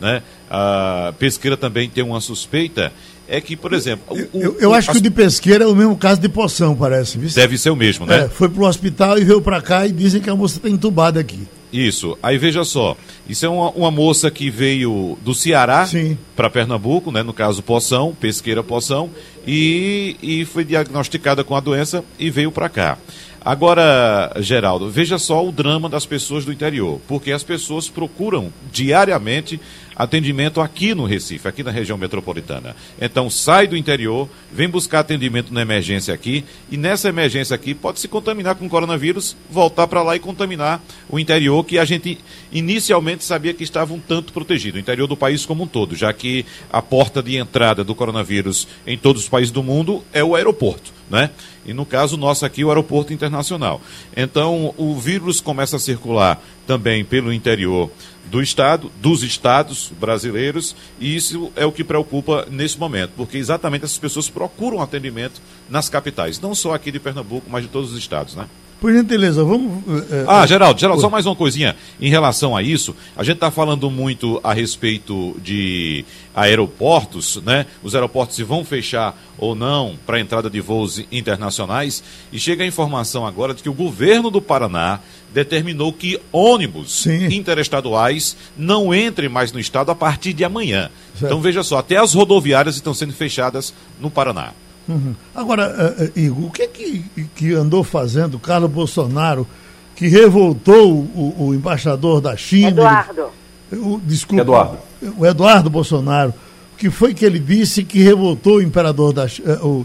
né? 0.00 0.20
A 0.50 1.14
pesqueira 1.16 1.56
também 1.56 1.88
tem 1.88 2.02
uma 2.02 2.20
suspeita, 2.20 2.92
é 3.28 3.40
que, 3.40 3.56
por 3.56 3.72
exemplo, 3.72 4.04
o- 4.32 4.38
Eu, 4.40 4.56
eu 4.58 4.70
o- 4.70 4.74
acho 4.74 4.86
que 4.88 4.92
as- 4.92 4.98
o 4.98 5.02
de 5.02 5.10
pesqueira 5.10 5.64
é 5.64 5.66
o 5.66 5.74
mesmo 5.74 5.96
caso 5.96 6.20
de 6.20 6.28
poção, 6.28 6.74
parece. 6.74 7.18
viu? 7.18 7.28
deve 7.30 7.58
ser 7.58 7.70
o 7.70 7.76
mesmo, 7.76 8.06
né? 8.06 8.24
É, 8.24 8.28
foi 8.28 8.48
pro 8.48 8.64
hospital 8.64 9.18
e 9.18 9.24
veio 9.24 9.40
pra 9.42 9.60
cá 9.60 9.86
e 9.86 9.92
dizem 9.92 10.20
que 10.20 10.30
a 10.30 10.34
moça 10.34 10.56
está 10.56 10.68
entubada 10.68 11.20
aqui. 11.20 11.40
Isso. 11.70 12.16
Aí 12.22 12.38
veja 12.38 12.64
só, 12.64 12.96
isso 13.28 13.44
é 13.44 13.48
uma, 13.48 13.70
uma 13.72 13.90
moça 13.90 14.30
que 14.30 14.48
veio 14.48 15.18
do 15.22 15.34
Ceará 15.34 15.86
para 16.34 16.48
Pernambuco, 16.48 17.12
né? 17.12 17.22
No 17.22 17.34
caso 17.34 17.62
Poção, 17.62 18.16
pesqueira 18.18 18.62
Poção, 18.62 19.10
e, 19.48 20.16
e 20.22 20.44
foi 20.44 20.62
diagnosticada 20.62 21.42
com 21.42 21.56
a 21.56 21.60
doença 21.60 22.04
e 22.18 22.28
veio 22.28 22.52
para 22.52 22.68
cá. 22.68 22.98
Agora, 23.42 24.30
Geraldo, 24.40 24.90
veja 24.90 25.18
só 25.18 25.46
o 25.46 25.50
drama 25.50 25.88
das 25.88 26.04
pessoas 26.04 26.44
do 26.44 26.52
interior, 26.52 27.00
porque 27.08 27.32
as 27.32 27.42
pessoas 27.42 27.88
procuram 27.88 28.52
diariamente 28.70 29.58
atendimento 29.98 30.60
aqui 30.60 30.94
no 30.94 31.04
Recife, 31.04 31.48
aqui 31.48 31.64
na 31.64 31.72
região 31.72 31.98
metropolitana. 31.98 32.76
Então 33.00 33.28
sai 33.28 33.66
do 33.66 33.76
interior, 33.76 34.28
vem 34.52 34.68
buscar 34.68 35.00
atendimento 35.00 35.52
na 35.52 35.62
emergência 35.62 36.14
aqui, 36.14 36.44
e 36.70 36.76
nessa 36.76 37.08
emergência 37.08 37.54
aqui 37.54 37.74
pode 37.74 37.98
se 37.98 38.06
contaminar 38.06 38.54
com 38.54 38.68
coronavírus, 38.68 39.36
voltar 39.50 39.88
para 39.88 40.02
lá 40.02 40.14
e 40.14 40.20
contaminar 40.20 40.80
o 41.08 41.18
interior, 41.18 41.64
que 41.64 41.78
a 41.78 41.84
gente 41.84 42.16
inicialmente 42.52 43.24
sabia 43.24 43.52
que 43.52 43.64
estava 43.64 43.92
um 43.92 43.98
tanto 43.98 44.32
protegido, 44.32 44.76
o 44.76 44.80
interior 44.80 45.08
do 45.08 45.16
país 45.16 45.44
como 45.44 45.64
um 45.64 45.66
todo, 45.66 45.96
já 45.96 46.12
que 46.12 46.46
a 46.70 46.80
porta 46.80 47.20
de 47.20 47.36
entrada 47.36 47.82
do 47.82 47.94
coronavírus 47.94 48.68
em 48.86 48.96
todos 48.96 49.22
os 49.22 49.28
países 49.28 49.37
do 49.50 49.62
mundo 49.62 50.04
é 50.12 50.22
o 50.22 50.34
aeroporto. 50.34 50.92
Né? 51.08 51.30
E 51.64 51.72
no 51.72 51.86
caso 51.86 52.16
nosso 52.16 52.44
aqui, 52.44 52.64
o 52.64 52.68
aeroporto 52.68 53.12
internacional. 53.12 53.80
Então, 54.16 54.74
o 54.76 54.94
vírus 54.98 55.40
começa 55.40 55.76
a 55.76 55.80
circular 55.80 56.42
também 56.66 57.04
pelo 57.04 57.32
interior 57.32 57.90
do 58.26 58.42
estado, 58.42 58.92
dos 59.00 59.22
estados 59.22 59.90
brasileiros, 59.98 60.76
e 61.00 61.16
isso 61.16 61.50
é 61.56 61.64
o 61.64 61.72
que 61.72 61.82
preocupa 61.82 62.46
nesse 62.50 62.78
momento, 62.78 63.12
porque 63.16 63.38
exatamente 63.38 63.86
essas 63.86 63.96
pessoas 63.96 64.28
procuram 64.28 64.82
atendimento 64.82 65.40
nas 65.68 65.88
capitais, 65.88 66.38
não 66.38 66.54
só 66.54 66.74
aqui 66.74 66.92
de 66.92 67.00
Pernambuco, 67.00 67.48
mas 67.48 67.62
de 67.62 67.70
todos 67.70 67.92
os 67.92 67.98
estados, 67.98 68.34
né? 68.34 68.46
Por 68.80 68.92
gentileza, 68.92 69.42
vamos. 69.42 69.82
eh, 70.10 70.24
Ah, 70.28 70.44
eh, 70.44 70.46
Geraldo, 70.46 70.78
Geraldo, 70.80 71.00
só 71.02 71.10
mais 71.10 71.26
uma 71.26 71.34
coisinha 71.34 71.74
em 72.00 72.08
relação 72.08 72.56
a 72.56 72.62
isso. 72.62 72.94
A 73.16 73.24
gente 73.24 73.34
está 73.34 73.50
falando 73.50 73.90
muito 73.90 74.40
a 74.44 74.52
respeito 74.52 75.36
de 75.42 76.04
aeroportos, 76.34 77.42
né? 77.44 77.66
Os 77.82 77.94
aeroportos 77.96 78.36
se 78.36 78.44
vão 78.44 78.64
fechar 78.64 79.16
ou 79.36 79.54
não 79.56 79.96
para 80.06 80.16
a 80.18 80.20
entrada 80.20 80.48
de 80.48 80.60
voos 80.60 81.02
internacionais. 81.10 82.02
E 82.32 82.38
chega 82.38 82.62
a 82.62 82.66
informação 82.66 83.26
agora 83.26 83.52
de 83.52 83.62
que 83.64 83.68
o 83.68 83.74
governo 83.74 84.30
do 84.30 84.40
Paraná 84.40 85.00
determinou 85.34 85.92
que 85.92 86.18
ônibus 86.32 87.02
Sim. 87.02 87.26
interestaduais 87.34 88.36
não 88.56 88.94
entrem 88.94 89.28
mais 89.28 89.50
no 89.52 89.58
estado 89.58 89.90
a 89.90 89.94
partir 89.94 90.32
de 90.32 90.44
amanhã. 90.44 90.88
Certo. 91.14 91.26
Então 91.26 91.40
veja 91.40 91.62
só, 91.64 91.78
até 91.78 91.96
as 91.96 92.14
rodoviárias 92.14 92.76
estão 92.76 92.94
sendo 92.94 93.12
fechadas 93.12 93.74
no 94.00 94.08
Paraná. 94.10 94.52
Uhum. 94.88 95.14
Agora, 95.34 95.94
eh, 95.98 96.20
Igor, 96.20 96.46
o 96.46 96.50
que 96.50 96.62
é 96.62 96.66
que, 96.66 97.04
que 97.34 97.52
andou 97.52 97.84
fazendo 97.84 98.38
Carlos 98.38 98.70
Bolsonaro, 98.70 99.46
que 99.94 100.08
revoltou 100.08 100.92
o, 100.92 101.34
o 101.48 101.54
embaixador 101.54 102.20
da 102.20 102.36
China? 102.36 102.68
Eduardo. 102.68 103.26
Ele- 103.70 103.80
o, 103.82 104.00
desculpa. 104.04 104.42
Eduardo. 104.42 104.78
O 105.18 105.26
Eduardo 105.26 105.68
Bolsonaro. 105.70 106.32
O 106.74 106.76
que 106.78 106.90
foi 106.90 107.12
que 107.12 107.24
ele 107.24 107.38
disse 107.38 107.82
que 107.84 108.00
revoltou 108.02 108.56
o 108.56 108.62
imperador 108.62 109.12
da 109.12 109.26
eh, 109.26 109.58
o, 109.62 109.84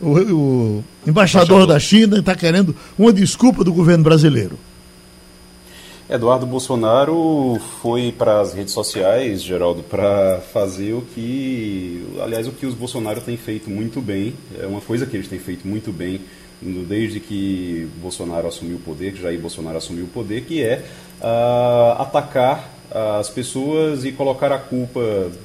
o, 0.00 0.08
o 0.08 0.84
embaixador 1.06 1.44
Embaixador. 1.62 1.66
da 1.66 1.78
China 1.78 2.16
e 2.16 2.20
está 2.20 2.34
querendo 2.34 2.74
uma 2.98 3.12
desculpa 3.12 3.62
do 3.62 3.72
governo 3.72 4.02
brasileiro? 4.04 4.58
Eduardo 6.10 6.44
Bolsonaro 6.44 7.56
foi 7.80 8.10
para 8.10 8.40
as 8.40 8.52
redes 8.52 8.74
sociais, 8.74 9.44
Geraldo, 9.44 9.84
para 9.84 10.40
fazer 10.52 10.92
o 10.92 11.02
que, 11.02 12.04
aliás, 12.20 12.48
o 12.48 12.50
que 12.50 12.66
os 12.66 12.74
Bolsonaro 12.74 13.20
têm 13.20 13.36
feito 13.36 13.70
muito 13.70 14.00
bem, 14.00 14.34
é 14.60 14.66
uma 14.66 14.80
coisa 14.80 15.06
que 15.06 15.16
eles 15.16 15.28
têm 15.28 15.38
feito 15.38 15.68
muito 15.68 15.92
bem 15.92 16.20
desde 16.60 17.20
que 17.20 17.88
Bolsonaro 18.02 18.48
assumiu 18.48 18.78
o 18.78 18.80
poder, 18.80 19.12
que 19.12 19.22
Jair 19.22 19.38
Bolsonaro 19.38 19.78
assumiu 19.78 20.06
o 20.06 20.08
poder, 20.08 20.40
que 20.40 20.60
é 20.60 20.84
ah, 21.22 21.98
atacar 22.00 22.79
as 22.92 23.28
pessoas 23.30 24.04
e 24.04 24.10
colocar 24.12 24.50
a 24.50 24.58
culpa, 24.58 25.00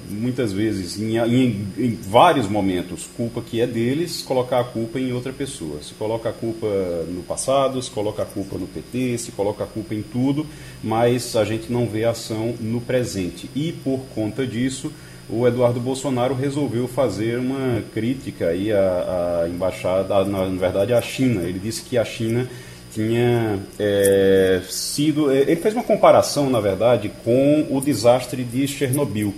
muitas 0.10 0.52
vezes, 0.52 1.00
em, 1.00 1.18
em- 1.18 1.68
em 1.78 1.96
vários 2.10 2.48
momentos, 2.50 3.08
culpa 3.16 3.42
que 3.42 3.62
é 3.62 3.68
deles, 3.68 4.24
colocar 4.24 4.60
a 4.60 4.64
culpa 4.64 5.00
em 5.00 5.14
outra 5.14 5.32
pessoa. 5.32 5.82
Se 5.84 5.94
coloca 5.94 6.30
a 6.30 6.34
culpa 6.34 6.68
no 7.08 7.22
passado, 7.22 7.82
se 7.82 7.92
coloca 7.92 8.24
a 8.24 8.26
culpa 8.26 8.58
no 8.58 8.66
PT, 8.66 9.18
se 9.20 9.32
coloca 9.32 9.64
a 9.64 9.68
culpa 9.68 9.94
em 9.94 10.02
tudo, 10.02 10.46
mas 10.84 11.36
a 11.36 11.46
gente 11.46 11.72
não 11.72 11.86
vê 11.88 12.04
ação 12.04 12.56
no 12.60 12.82
presente. 12.82 13.50
E 13.56 13.72
por 13.72 14.00
conta 14.16 14.46
disso, 14.46 14.92
o 15.30 15.48
Eduardo 15.48 15.80
Bolsonaro 15.80 16.34
resolveu 16.36 16.88
fazer 16.88 17.40
uma 17.40 17.82
crítica 17.94 18.48
aí 18.48 18.72
à, 18.72 19.42
à 19.44 19.50
embaixada, 19.50 20.16
à- 20.16 20.26
na, 20.26 20.46
verdade 20.46 20.94
à 20.94 21.02
China. 21.02 21.42
Ele 21.44 21.60
disse 21.60 21.82
que 21.84 21.98
a 21.98 22.06
China 22.06 22.48
tinha 22.96 23.60
é, 23.78 24.62
sido. 24.70 25.30
é, 25.30 25.42
Ele 25.42 25.58
fez 25.58 25.74
uma 25.74 25.84
comparação, 25.84 26.50
na 26.50 26.60
verdade, 26.62 27.12
com 27.24 27.68
o 27.70 27.82
desastre 27.82 28.44
de 28.44 28.68
Chernobyl. 28.68 29.34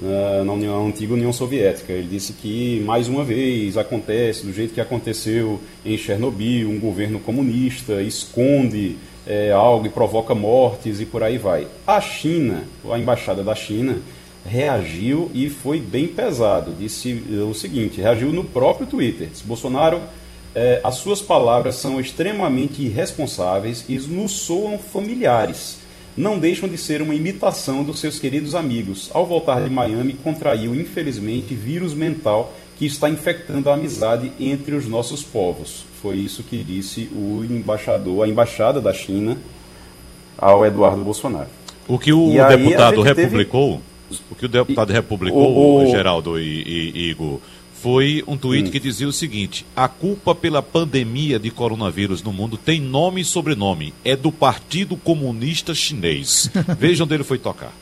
na- 0.00 0.52
União, 0.52 0.86
antiga 0.88 1.14
União 1.14 1.32
Soviética. 1.32 1.92
Ele 1.92 2.08
disse 2.08 2.32
que, 2.32 2.80
mais 2.84 3.08
uma 3.08 3.22
vez, 3.24 3.76
acontece 3.76 4.44
do 4.46 4.52
jeito 4.52 4.74
que 4.74 4.80
aconteceu 4.80 5.60
em 5.84 5.96
Chernobyl: 5.98 6.68
um 6.70 6.78
governo 6.80 7.18
comunista 7.20 8.00
esconde 8.02 8.96
é, 9.26 9.52
algo 9.52 9.86
e 9.86 9.90
provoca 9.90 10.34
mortes 10.34 11.00
e 11.00 11.04
por 11.06 11.22
aí 11.22 11.38
vai. 11.38 11.66
A 11.86 12.00
China, 12.00 12.64
a 12.90 12.98
embaixada 12.98 13.42
da 13.44 13.54
China, 13.54 13.98
reagiu 14.44 15.30
e 15.32 15.48
foi 15.48 15.78
bem 15.78 16.08
pesado. 16.08 16.72
Disse 16.78 17.22
o 17.48 17.54
seguinte: 17.54 18.00
reagiu 18.00 18.32
no 18.32 18.42
próprio 18.44 18.86
Twitter. 18.86 19.28
Disse, 19.28 19.44
Bolsonaro 19.44 20.00
é, 20.54 20.80
as 20.84 20.96
suas 20.96 21.20
palavras 21.22 21.76
são 21.76 22.00
extremamente 22.00 22.82
irresponsáveis 22.82 23.84
e 23.88 23.96
nos 23.98 24.32
soam 24.32 24.78
familiares. 24.78 25.78
Não 26.16 26.38
deixam 26.38 26.68
de 26.68 26.76
ser 26.76 27.00
uma 27.00 27.14
imitação 27.14 27.82
dos 27.82 27.98
seus 27.98 28.18
queridos 28.18 28.54
amigos. 28.54 29.10
Ao 29.14 29.24
voltar 29.24 29.62
de 29.62 29.70
Miami, 29.70 30.12
contraiu, 30.12 30.74
infelizmente, 30.74 31.54
vírus 31.54 31.94
mental 31.94 32.52
que 32.78 32.84
está 32.84 33.08
infectando 33.08 33.70
a 33.70 33.74
amizade 33.74 34.30
entre 34.38 34.74
os 34.74 34.86
nossos 34.86 35.22
povos. 35.22 35.84
Foi 36.02 36.16
isso 36.16 36.42
que 36.42 36.62
disse 36.62 37.08
o 37.14 37.42
embaixador, 37.48 38.24
a 38.24 38.28
embaixada 38.28 38.80
da 38.80 38.92
China 38.92 39.38
ao 40.36 40.66
Eduardo 40.66 41.02
Bolsonaro. 41.04 41.48
O 41.88 41.98
que 41.98 42.12
o 42.12 42.30
deputado 42.48 42.96
gente 42.96 43.06
teve- 43.06 43.22
republicou, 43.22 43.80
o 44.30 44.34
que 44.34 44.46
o 44.46 44.48
deputado 44.48 44.90
republicou, 44.92 45.40
o- 45.50 45.84
o- 45.84 45.86
Geraldo 45.90 46.38
e- 46.38 46.92
e 46.94 47.10
Igor, 47.10 47.38
foi 47.82 48.22
um 48.28 48.36
tweet 48.36 48.70
que 48.70 48.78
dizia 48.78 49.08
o 49.08 49.12
seguinte: 49.12 49.66
a 49.74 49.88
culpa 49.88 50.34
pela 50.36 50.62
pandemia 50.62 51.36
de 51.36 51.50
coronavírus 51.50 52.22
no 52.22 52.32
mundo 52.32 52.56
tem 52.56 52.80
nome 52.80 53.22
e 53.22 53.24
sobrenome, 53.24 53.92
é 54.04 54.14
do 54.14 54.30
Partido 54.30 54.96
Comunista 54.96 55.74
Chinês. 55.74 56.48
Veja 56.78 57.02
onde 57.02 57.14
ele 57.14 57.24
foi 57.24 57.38
tocar. 57.38 57.72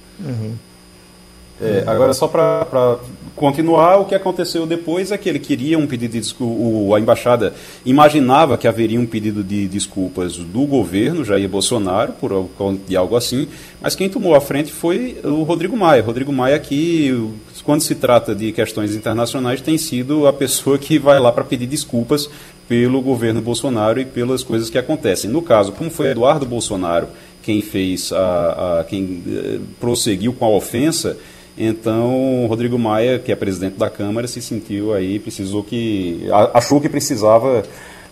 É, 1.63 1.85
agora, 1.87 2.13
só 2.15 2.27
para 2.27 2.99
continuar, 3.37 3.99
o 3.99 4.05
que 4.07 4.15
aconteceu 4.15 4.67
depois 4.67 5.11
é 5.13 5.19
que 5.19 5.29
ele 5.29 5.39
queria 5.39 5.79
um 5.79 5.87
pedido 5.87 6.13
de 6.13 6.21
desculpa, 6.21 6.97
a 6.97 7.01
embaixada 7.01 7.55
imaginava 7.85 8.57
que 8.59 8.67
haveria 8.69 8.99
um 9.01 9.07
pedido 9.07 9.43
de 9.43 9.67
desculpas 9.69 10.37
do 10.37 10.63
governo, 10.67 11.25
Jair 11.25 11.49
Bolsonaro, 11.49 12.13
por 12.15 12.49
de 12.87 12.97
algo 12.97 13.17
assim, 13.17 13.47
mas 13.81 13.95
quem 13.95 14.09
tomou 14.09 14.35
a 14.35 14.41
frente 14.41 14.73
foi 14.73 15.19
o 15.25 15.43
Rodrigo 15.43 15.77
Maia. 15.77 16.03
Rodrigo 16.03 16.33
Maia, 16.33 16.59
que, 16.59 17.29
quando 17.65 17.83
se 17.83 17.95
trata 17.95 18.35
de 18.35 18.53
questões 18.53 18.95
internacionais, 18.95 19.61
tem 19.61 19.77
sido 19.79 20.27
a 20.27 20.33
pessoa 20.33 20.79
que 20.79 20.99
vai 20.99 21.19
lá 21.21 21.31
para 21.33 21.45
pedir 21.45 21.67
desculpas 21.67 22.29
pelo 22.69 23.01
governo 23.03 23.41
Bolsonaro 23.43 24.01
e 24.01 24.05
pelas 24.05 24.43
coisas 24.43 24.71
que 24.71 24.79
acontecem. 24.79 25.29
No 25.31 25.43
caso, 25.43 25.73
como 25.73 25.91
foi 25.91 26.09
Eduardo 26.09 26.47
Bolsonaro 26.47 27.09
quem 27.43 27.63
fez 27.63 28.13
a, 28.13 28.81
a- 28.81 28.85
quem 28.85 29.23
eh, 29.27 29.59
prosseguiu 29.81 30.33
com 30.35 30.45
a 30.45 30.51
ofensa, 30.51 31.17
então 31.63 32.47
Rodrigo 32.49 32.79
Maia, 32.79 33.19
que 33.19 33.31
é 33.31 33.37
presidente 33.37 33.77
da 33.77 33.91
Câmara, 33.91 34.27
se 34.27 34.41
sentiu 34.41 34.95
aí, 34.95 35.19
precisou 35.19 35.63
que 35.63 36.27
achou 36.55 36.81
que 36.81 36.89
precisava 36.89 37.63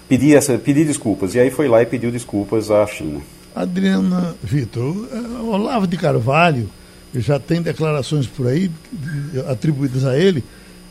pedir 0.09 0.37
essa 0.37 0.59
pedir 0.59 0.87
desculpas 0.87 1.35
e 1.35 1.41
aí 1.41 1.51
foi 1.51 1.67
lá 1.67 1.83
e 1.83 1.87
pediu 1.87 2.11
desculpas 2.11 2.71
à 2.71 2.87
China. 2.87 3.21
Adriana 3.57 4.37
Vitor, 4.43 4.95
Olavo 5.51 5.87
de 5.87 5.97
Carvalho 5.97 6.69
já 7.15 7.39
tem 7.39 7.63
declarações 7.63 8.27
por 8.27 8.47
aí 8.47 8.71
atribuídas 9.49 10.05
a 10.05 10.17
ele, 10.19 10.45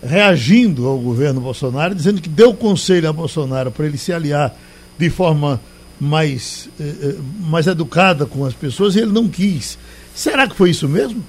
reagindo 0.03 0.87
ao 0.87 0.97
governo 0.97 1.39
Bolsonaro, 1.39 1.93
dizendo 1.93 2.21
que 2.21 2.29
deu 2.29 2.53
conselho 2.53 3.07
a 3.07 3.13
Bolsonaro 3.13 3.71
para 3.71 3.85
ele 3.85 3.97
se 3.97 4.11
aliar 4.11 4.55
de 4.97 5.09
forma 5.09 5.61
mais, 5.99 6.69
eh, 6.79 6.95
eh, 7.01 7.15
mais 7.39 7.67
educada 7.67 8.25
com 8.25 8.45
as 8.45 8.53
pessoas 8.53 8.95
e 8.95 8.99
ele 8.99 9.11
não 9.11 9.27
quis. 9.27 9.77
Será 10.13 10.47
que 10.47 10.55
foi 10.55 10.71
isso 10.71 10.87
mesmo? 10.89 11.23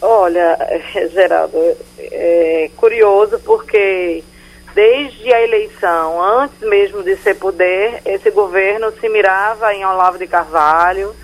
Olha, 0.00 0.58
Geraldo, 1.12 1.58
é 1.98 2.70
curioso 2.76 3.38
porque 3.40 4.22
desde 4.74 5.32
a 5.32 5.42
eleição, 5.42 6.22
antes 6.22 6.60
mesmo 6.60 7.02
de 7.02 7.16
ser 7.16 7.34
poder, 7.36 8.02
esse 8.04 8.30
governo 8.30 8.92
se 9.00 9.08
mirava 9.08 9.72
em 9.72 9.86
Olavo 9.86 10.18
de 10.18 10.26
Carvalho, 10.26 11.14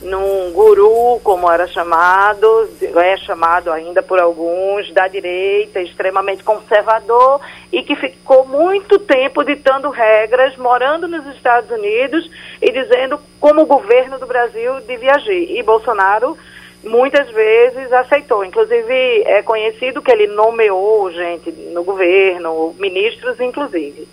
num 0.00 0.52
guru, 0.52 1.20
como 1.22 1.50
era 1.50 1.66
chamado, 1.66 2.70
é 2.80 3.16
chamado 3.18 3.70
ainda 3.70 4.02
por 4.02 4.18
alguns, 4.18 4.90
da 4.92 5.06
direita, 5.08 5.80
extremamente 5.82 6.42
conservador 6.42 7.40
e 7.70 7.82
que 7.82 7.94
ficou 7.96 8.46
muito 8.46 8.98
tempo 8.98 9.44
ditando 9.44 9.90
regras, 9.90 10.56
morando 10.56 11.06
nos 11.06 11.26
Estados 11.34 11.70
Unidos 11.70 12.30
e 12.62 12.72
dizendo 12.72 13.20
como 13.38 13.62
o 13.62 13.66
governo 13.66 14.18
do 14.18 14.26
Brasil 14.26 14.80
devia 14.86 15.16
agir. 15.16 15.58
E 15.58 15.62
Bolsonaro 15.62 16.38
muitas 16.82 17.30
vezes 17.30 17.92
aceitou. 17.92 18.44
Inclusive, 18.44 19.22
é 19.24 19.42
conhecido 19.42 20.02
que 20.02 20.10
ele 20.10 20.26
nomeou 20.28 21.10
gente 21.12 21.50
no 21.72 21.84
governo, 21.84 22.74
ministros 22.78 23.38
inclusive. 23.40 24.06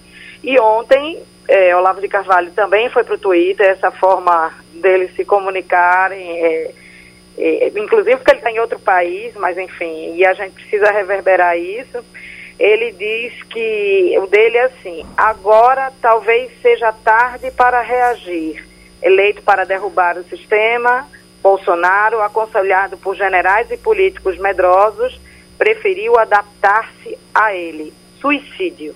E 0.43 0.59
ontem, 0.59 1.19
é, 1.47 1.75
Olavo 1.75 2.01
de 2.01 2.07
Carvalho 2.07 2.51
também 2.51 2.89
foi 2.89 3.03
para 3.03 3.15
o 3.15 3.19
Twitter, 3.19 3.67
essa 3.67 3.91
forma 3.91 4.53
deles 4.73 5.15
se 5.15 5.25
comunicarem, 5.25 6.43
é, 6.43 6.71
é, 7.37 7.67
inclusive 7.75 8.17
porque 8.17 8.31
ele 8.31 8.39
está 8.39 8.51
em 8.51 8.59
outro 8.59 8.79
país, 8.79 9.33
mas 9.35 9.57
enfim, 9.57 10.15
e 10.15 10.25
a 10.25 10.33
gente 10.33 10.53
precisa 10.53 10.91
reverberar 10.91 11.57
isso. 11.57 12.03
Ele 12.59 12.91
diz 12.91 13.43
que 13.43 14.15
o 14.19 14.25
dele 14.25 14.57
é 14.57 14.63
assim: 14.63 15.05
agora 15.15 15.91
talvez 16.01 16.51
seja 16.61 16.91
tarde 16.91 17.51
para 17.51 17.81
reagir. 17.81 18.65
Eleito 18.99 19.43
para 19.43 19.63
derrubar 19.63 20.17
o 20.17 20.23
sistema, 20.23 21.07
Bolsonaro, 21.41 22.21
aconselhado 22.21 22.97
por 22.97 23.15
generais 23.15 23.69
e 23.71 23.77
políticos 23.77 24.37
medrosos, 24.37 25.19
preferiu 25.57 26.17
adaptar-se 26.17 27.17
a 27.33 27.53
ele. 27.53 27.93
Suicídio. 28.19 28.95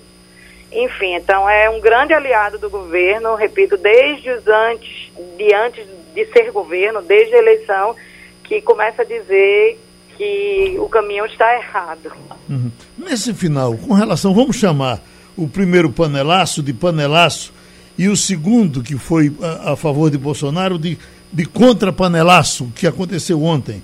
Enfim, 0.71 1.15
então 1.15 1.49
é 1.49 1.69
um 1.69 1.81
grande 1.81 2.13
aliado 2.13 2.57
do 2.57 2.69
governo, 2.69 3.35
repito, 3.35 3.75
desde 3.77 4.29
os 4.29 4.47
antes, 4.47 5.11
de 5.37 5.53
antes 5.53 5.85
de 6.13 6.25
ser 6.27 6.51
governo, 6.51 7.01
desde 7.01 7.35
a 7.35 7.39
eleição, 7.39 7.95
que 8.43 8.61
começa 8.61 9.01
a 9.01 9.05
dizer 9.05 9.77
que 10.17 10.77
o 10.79 10.87
caminho 10.87 11.25
está 11.25 11.55
errado. 11.55 12.11
Uhum. 12.49 12.71
Nesse 12.97 13.33
final, 13.33 13.75
com 13.77 13.93
relação, 13.93 14.33
vamos 14.33 14.55
chamar 14.55 15.01
o 15.35 15.47
primeiro 15.47 15.91
panelaço 15.91 16.61
de 16.61 16.73
panelaço 16.73 17.53
e 17.97 18.07
o 18.07 18.15
segundo, 18.15 18.81
que 18.81 18.97
foi 18.97 19.33
a, 19.41 19.73
a 19.73 19.75
favor 19.75 20.09
de 20.09 20.17
Bolsonaro, 20.17 20.77
de, 20.77 20.97
de 21.31 21.45
contra-panelaço, 21.45 22.71
que 22.75 22.85
aconteceu 22.85 23.43
ontem. 23.43 23.81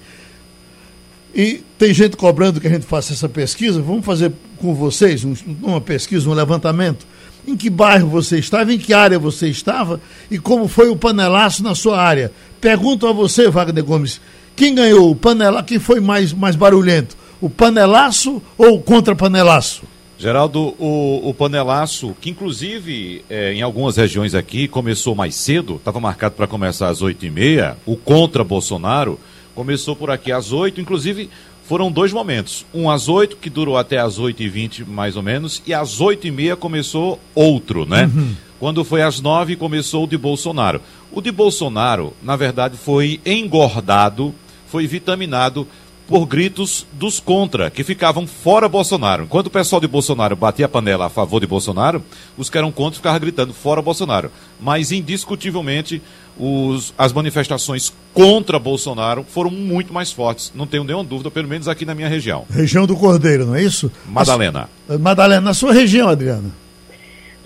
E 1.33 1.63
tem 1.77 1.93
gente 1.93 2.17
cobrando 2.17 2.59
que 2.59 2.67
a 2.67 2.69
gente 2.69 2.85
faça 2.85 3.13
essa 3.13 3.29
pesquisa. 3.29 3.81
Vamos 3.81 4.05
fazer 4.05 4.31
com 4.57 4.73
vocês 4.73 5.23
um, 5.23 5.35
uma 5.61 5.79
pesquisa, 5.79 6.29
um 6.29 6.33
levantamento. 6.33 7.05
Em 7.47 7.55
que 7.55 7.69
bairro 7.69 8.09
você 8.09 8.39
estava, 8.39 8.73
em 8.73 8.77
que 8.77 8.93
área 8.93 9.17
você 9.17 9.47
estava 9.47 10.01
e 10.29 10.37
como 10.37 10.67
foi 10.67 10.89
o 10.89 10.97
panelaço 10.97 11.63
na 11.63 11.75
sua 11.75 12.01
área. 12.01 12.31
Pergunto 12.59 13.07
a 13.07 13.13
você, 13.13 13.49
Wagner 13.49 13.83
Gomes, 13.83 14.19
quem 14.55 14.75
ganhou 14.75 15.11
o 15.11 15.15
panelaço, 15.15 15.65
quem 15.65 15.79
foi 15.79 15.99
mais, 15.99 16.33
mais 16.33 16.55
barulhento? 16.55 17.15
O 17.39 17.49
panelaço 17.49 18.41
ou 18.57 18.75
o 18.75 18.81
contra-panelaço? 18.81 19.83
Geraldo, 20.19 20.73
o, 20.79 21.29
o 21.29 21.33
panelaço, 21.33 22.15
que 22.19 22.29
inclusive 22.29 23.23
é, 23.29 23.53
em 23.53 23.61
algumas 23.61 23.97
regiões 23.97 24.33
aqui 24.33 24.67
começou 24.67 25.13
mais 25.13 25.35
cedo, 25.35 25.75
estava 25.75 25.99
marcado 25.99 26.35
para 26.35 26.47
começar 26.47 26.89
às 26.89 27.01
8h30, 27.01 27.75
o 27.85 27.95
contra 27.95 28.43
Bolsonaro 28.43 29.19
começou 29.53 29.95
por 29.95 30.09
aqui 30.09 30.31
às 30.31 30.51
8 30.51 30.81
inclusive 30.81 31.29
foram 31.67 31.91
dois 31.91 32.13
momentos. 32.13 32.65
Um 32.73 32.89
às 32.89 33.09
8, 33.09 33.37
que 33.37 33.49
durou 33.49 33.77
até 33.77 33.99
às 33.99 34.17
8h20 34.17 34.87
mais 34.87 35.17
ou 35.17 35.21
menos, 35.21 35.61
e 35.67 35.73
às 35.73 35.99
8h30 35.99 36.55
começou 36.55 37.19
outro, 37.35 37.85
né? 37.85 38.05
Uhum. 38.05 38.33
Quando 38.57 38.83
foi 38.85 39.01
às 39.01 39.19
9 39.19 39.55
começou 39.57 40.05
o 40.05 40.07
de 40.07 40.17
Bolsonaro. 40.17 40.81
O 41.11 41.21
de 41.21 41.31
Bolsonaro, 41.31 42.13
na 42.23 42.35
verdade, 42.35 42.77
foi 42.77 43.19
engordado, 43.25 44.33
foi 44.67 44.87
vitaminado 44.87 45.67
por 46.07 46.25
gritos 46.25 46.87
dos 46.93 47.19
contra, 47.19 47.69
que 47.69 47.83
ficavam 47.83 48.25
fora 48.25 48.69
Bolsonaro. 48.69 49.25
Enquanto 49.25 49.47
o 49.47 49.51
pessoal 49.51 49.81
de 49.81 49.87
Bolsonaro 49.87 50.35
batia 50.35 50.65
a 50.65 50.69
panela 50.69 51.07
a 51.07 51.09
favor 51.09 51.41
de 51.41 51.47
Bolsonaro, 51.47 52.01
os 52.37 52.49
que 52.49 52.57
eram 52.57 52.71
contra 52.71 52.97
ficavam 52.97 53.19
gritando 53.19 53.53
fora 53.53 53.81
Bolsonaro. 53.81 54.31
Mas, 54.59 54.91
indiscutivelmente, 54.91 56.01
os, 56.39 56.93
as 56.97 57.11
manifestações 57.11 57.93
contra 58.13 58.57
Bolsonaro 58.57 59.25
foram 59.27 59.51
muito 59.51 59.93
mais 59.93 60.11
fortes. 60.11 60.51
Não 60.55 60.65
tenho 60.65 60.83
nenhuma 60.83 61.03
dúvida, 61.03 61.29
pelo 61.29 61.47
menos 61.47 61.67
aqui 61.67 61.85
na 61.85 61.93
minha 61.93 62.07
região. 62.07 62.45
Região 62.49 62.87
do 62.87 62.95
Cordeiro, 62.95 63.45
não 63.45 63.55
é 63.55 63.63
isso? 63.63 63.91
Madalena. 64.07 64.69
A, 64.87 64.97
Madalena, 64.97 65.41
na 65.41 65.53
sua 65.53 65.73
região, 65.73 66.07
Adriana. 66.07 66.51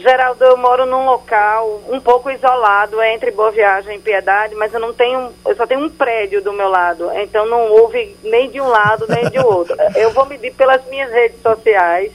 Geraldo, 0.02 0.44
eu 0.44 0.58
moro 0.58 0.86
num 0.86 1.06
local 1.06 1.82
um 1.88 2.00
pouco 2.00 2.32
isolado 2.32 3.02
entre 3.04 3.30
Boa 3.30 3.52
Viagem 3.52 3.98
e 3.98 4.02
Piedade, 4.02 4.56
mas 4.56 4.74
eu 4.74 4.80
não 4.80 4.94
tenho, 4.94 5.32
eu 5.46 5.56
só 5.56 5.68
tenho 5.68 5.82
um 5.82 5.90
prédio 5.90 6.42
do 6.42 6.52
meu 6.52 6.70
lado, 6.70 7.12
então 7.14 7.46
não 7.46 7.72
houve 7.72 8.16
nem 8.24 8.50
de 8.50 8.60
um 8.60 8.68
lado 8.68 9.06
nem 9.08 9.30
de 9.30 9.38
outro. 9.40 9.76
Eu 9.96 10.10
vou 10.12 10.26
medir 10.26 10.54
pelas 10.54 10.84
minhas 10.88 11.12
redes 11.12 11.40
sociais, 11.42 12.12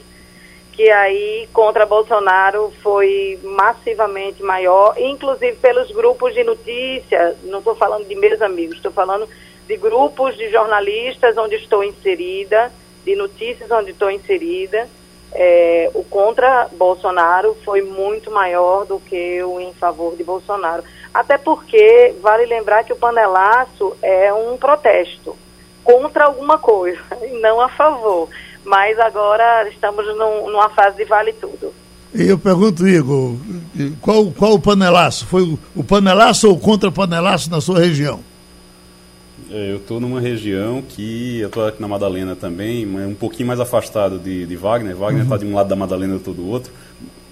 que 0.73 0.89
aí 0.91 1.47
contra 1.53 1.85
Bolsonaro 1.85 2.73
foi 2.83 3.39
massivamente 3.41 4.43
maior, 4.43 4.93
inclusive 4.97 5.55
pelos 5.55 5.89
grupos 5.91 6.33
de 6.33 6.43
notícia, 6.43 7.35
não 7.43 7.59
estou 7.59 7.75
falando 7.75 8.05
de 8.05 8.15
meus 8.15 8.41
amigos, 8.41 8.75
estou 8.75 8.91
falando 8.91 9.29
de 9.65 9.77
grupos 9.77 10.35
de 10.35 10.49
jornalistas 10.49 11.37
onde 11.37 11.55
estou 11.55 11.83
inserida, 11.83 12.71
de 13.05 13.15
notícias 13.15 13.71
onde 13.71 13.91
estou 13.91 14.11
inserida 14.11 14.87
é, 15.33 15.89
o 15.93 16.03
contra 16.03 16.67
Bolsonaro 16.77 17.55
foi 17.63 17.81
muito 17.81 18.31
maior 18.31 18.85
do 18.85 18.99
que 18.99 19.41
o 19.43 19.59
em 19.59 19.73
favor 19.73 20.15
de 20.15 20.23
Bolsonaro. 20.23 20.83
Até 21.13 21.37
porque 21.37 22.15
vale 22.21 22.45
lembrar 22.45 22.83
que 22.83 22.93
o 22.93 22.97
panelaço 22.97 23.95
é 24.01 24.33
um 24.33 24.57
protesto 24.57 25.35
contra 25.83 26.25
alguma 26.25 26.57
coisa 26.57 26.99
e 27.21 27.39
não 27.39 27.61
a 27.61 27.69
favor. 27.69 28.29
Mas 28.63 28.99
agora 28.99 29.67
estamos 29.69 30.05
num, 30.17 30.49
numa 30.49 30.69
fase 30.69 30.97
de 30.97 31.05
vale 31.05 31.33
tudo. 31.33 31.73
E 32.13 32.27
eu 32.27 32.39
pergunto, 32.39 32.87
Igor, 32.87 33.35
qual, 34.01 34.25
qual 34.31 34.53
o 34.53 34.59
panelaço? 34.59 35.25
Foi 35.27 35.43
o, 35.43 35.59
o 35.75 35.83
panelaço 35.83 36.47
ou 36.47 36.55
o 36.55 36.59
contra-panelaço 36.59 37.49
na 37.49 37.61
sua 37.61 37.79
região? 37.79 38.19
É, 39.49 39.71
eu 39.71 39.77
estou 39.77 39.99
numa 39.99 40.19
região 40.19 40.81
que 40.81 41.39
eu 41.39 41.47
estou 41.47 41.65
aqui 41.65 41.81
na 41.81 41.87
Madalena 41.87 42.35
também, 42.35 42.85
um 42.85 43.15
pouquinho 43.15 43.47
mais 43.47 43.59
afastado 43.59 44.19
de, 44.19 44.45
de 44.45 44.55
Wagner. 44.55 44.95
Wagner 44.95 45.23
está 45.23 45.35
uhum. 45.35 45.41
de 45.41 45.45
um 45.47 45.55
lado 45.55 45.69
da 45.69 45.75
Madalena, 45.75 46.13
eu 46.13 46.17
estou 46.17 46.33
do 46.33 46.47
outro. 46.47 46.71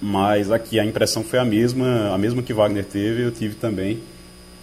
Mas 0.01 0.51
aqui 0.51 0.79
a 0.79 0.85
impressão 0.85 1.23
foi 1.23 1.39
a 1.39 1.45
mesma, 1.45 2.13
a 2.13 2.17
mesma 2.17 2.41
que 2.41 2.53
Wagner 2.53 2.85
teve, 2.85 3.23
eu 3.23 3.31
tive 3.31 3.55
também 3.55 3.99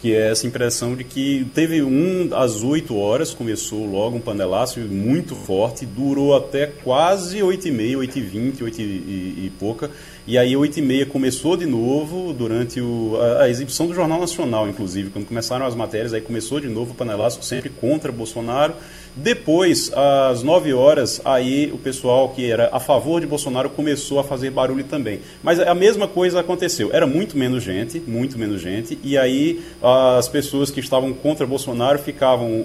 que 0.02 0.12
é 0.12 0.32
essa 0.32 0.48
impressão 0.48 0.96
de 0.96 1.04
que 1.04 1.46
teve 1.54 1.80
um 1.80 2.30
às 2.34 2.64
8 2.64 2.98
horas, 2.98 3.32
começou 3.32 3.88
logo 3.88 4.16
um 4.16 4.20
panelaço 4.20 4.80
muito 4.80 5.36
forte, 5.36 5.86
durou 5.86 6.36
até 6.36 6.66
quase 6.66 7.40
8 7.40 7.68
e 7.68 7.70
meia, 7.70 7.98
8 7.98 8.18
e 8.18 8.20
20, 8.20 8.64
8 8.64 8.80
e, 8.80 8.82
e, 8.82 9.46
e 9.46 9.52
pouca, 9.60 9.92
e 10.26 10.38
aí 10.38 10.56
8 10.56 10.78
e 10.78 10.82
meia 10.82 11.06
começou 11.06 11.56
de 11.56 11.66
novo 11.66 12.32
durante 12.32 12.80
o, 12.80 13.18
a, 13.20 13.42
a, 13.42 13.50
exibição 13.50 13.88
do 13.88 13.94
Jornal 13.94 14.20
Nacional, 14.20 14.68
inclusive, 14.68 15.10
quando 15.10 15.26
começaram 15.26 15.66
as 15.66 15.74
matérias, 15.74 16.12
aí 16.14 16.20
começou 16.20 16.60
de 16.60 16.68
novo 16.68 16.92
o 16.92 16.94
panelaço 16.94 17.42
sempre 17.42 17.68
contra 17.68 18.12
Bolsonaro, 18.12 18.74
depois, 19.14 19.92
às 19.94 20.42
9 20.42 20.72
horas, 20.72 21.20
aí 21.24 21.70
o 21.72 21.78
pessoal 21.78 22.30
que 22.30 22.50
era 22.50 22.70
a 22.72 22.80
favor 22.80 23.20
de 23.20 23.26
Bolsonaro 23.26 23.68
começou 23.68 24.18
a 24.18 24.24
fazer 24.24 24.50
barulho 24.50 24.84
também. 24.84 25.20
Mas 25.42 25.60
a 25.60 25.74
mesma 25.74 26.08
coisa 26.08 26.40
aconteceu. 26.40 26.90
Era 26.92 27.06
muito 27.06 27.36
menos 27.36 27.62
gente, 27.62 28.00
muito 28.00 28.38
menos 28.38 28.60
gente, 28.60 28.98
e 29.02 29.18
aí 29.18 29.62
as 29.82 30.28
pessoas 30.28 30.70
que 30.70 30.80
estavam 30.80 31.12
contra 31.12 31.46
Bolsonaro 31.46 31.98
ficavam 31.98 32.64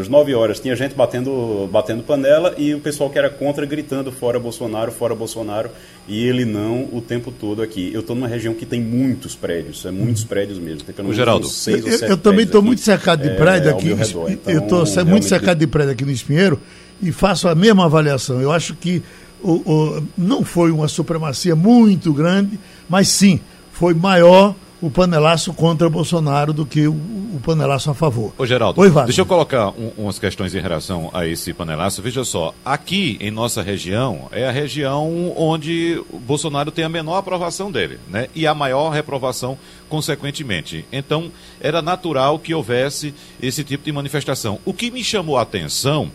às 0.00 0.08
9 0.08 0.34
horas, 0.34 0.60
tinha 0.60 0.74
gente 0.74 0.94
batendo, 0.94 1.68
batendo 1.70 2.02
panela 2.02 2.54
e 2.56 2.74
o 2.74 2.80
pessoal 2.80 3.10
que 3.10 3.18
era 3.18 3.28
contra 3.28 3.66
gritando 3.66 4.10
fora 4.10 4.38
Bolsonaro, 4.40 4.90
fora 4.90 5.14
Bolsonaro, 5.14 5.70
e 6.08 6.26
ele 6.26 6.44
não 6.44 6.88
o 6.92 7.00
tempo 7.00 7.30
todo 7.32 7.60
aqui. 7.60 7.90
Eu 7.92 8.00
estou 8.00 8.14
numa 8.16 8.28
região 8.28 8.54
que 8.54 8.64
tem 8.64 8.80
muitos 8.80 9.34
prédios, 9.34 9.84
é 9.84 9.90
muitos 9.90 10.24
prédios 10.24 10.58
mesmo. 10.58 10.84
Tem 10.84 10.94
pelo 10.94 11.08
menos 11.08 11.16
Geraldo, 11.16 11.46
seis 11.48 11.84
eu, 11.84 11.92
ou 11.92 11.98
sete 11.98 12.10
eu 12.10 12.16
também 12.16 12.44
estou 12.44 12.62
muito 12.62 12.80
cercado 12.80 13.22
de 13.22 13.36
prédio 13.36 13.70
é, 13.70 13.72
aqui. 13.72 13.92
Redor, 13.92 14.30
então, 14.30 14.52
eu 14.52 14.84
estou 14.84 15.04
muito 15.04 15.26
cercado 15.26 15.58
de 15.58 15.65
de 15.66 15.72
prédio 15.72 15.92
aqui 15.92 16.04
no 16.04 16.10
Espinheiro 16.10 16.58
e 17.02 17.12
faço 17.12 17.48
a 17.48 17.54
mesma 17.54 17.84
avaliação. 17.84 18.40
Eu 18.40 18.50
acho 18.50 18.74
que 18.74 19.02
o, 19.42 19.52
o, 19.52 20.02
não 20.16 20.44
foi 20.44 20.70
uma 20.70 20.88
supremacia 20.88 21.54
muito 21.54 22.12
grande, 22.12 22.58
mas 22.88 23.08
sim, 23.08 23.40
foi 23.72 23.94
maior 23.94 24.54
o 24.80 24.90
panelaço 24.90 25.52
contra 25.54 25.88
Bolsonaro 25.88 26.52
do 26.52 26.66
que 26.66 26.86
o, 26.86 26.92
o 26.92 27.40
panelaço 27.42 27.90
a 27.90 27.94
favor. 27.94 28.32
Ô 28.36 28.44
Geraldo, 28.44 28.80
Oi, 28.80 28.90
deixa 29.04 29.22
eu 29.22 29.26
colocar 29.26 29.70
um, 29.70 29.92
umas 29.96 30.18
questões 30.18 30.54
em 30.54 30.60
relação 30.60 31.10
a 31.12 31.26
esse 31.26 31.52
panelaço. 31.52 32.02
Veja 32.02 32.24
só, 32.24 32.54
aqui 32.64 33.16
em 33.20 33.30
nossa 33.30 33.62
região 33.62 34.28
é 34.32 34.46
a 34.46 34.50
região 34.50 35.32
onde 35.36 36.02
o 36.12 36.18
Bolsonaro 36.18 36.70
tem 36.70 36.84
a 36.84 36.88
menor 36.88 37.16
aprovação 37.18 37.70
dele, 37.70 37.98
né? 38.08 38.28
E 38.34 38.46
a 38.46 38.54
maior 38.54 38.90
reprovação 38.90 39.58
consequentemente. 39.88 40.84
Então, 40.92 41.30
era 41.60 41.80
natural 41.80 42.38
que 42.38 42.54
houvesse 42.54 43.14
esse 43.40 43.64
tipo 43.64 43.84
de 43.84 43.92
manifestação. 43.92 44.58
O 44.64 44.74
que 44.74 44.90
me 44.90 45.02
chamou 45.02 45.38
a 45.38 45.42
atenção 45.42 46.10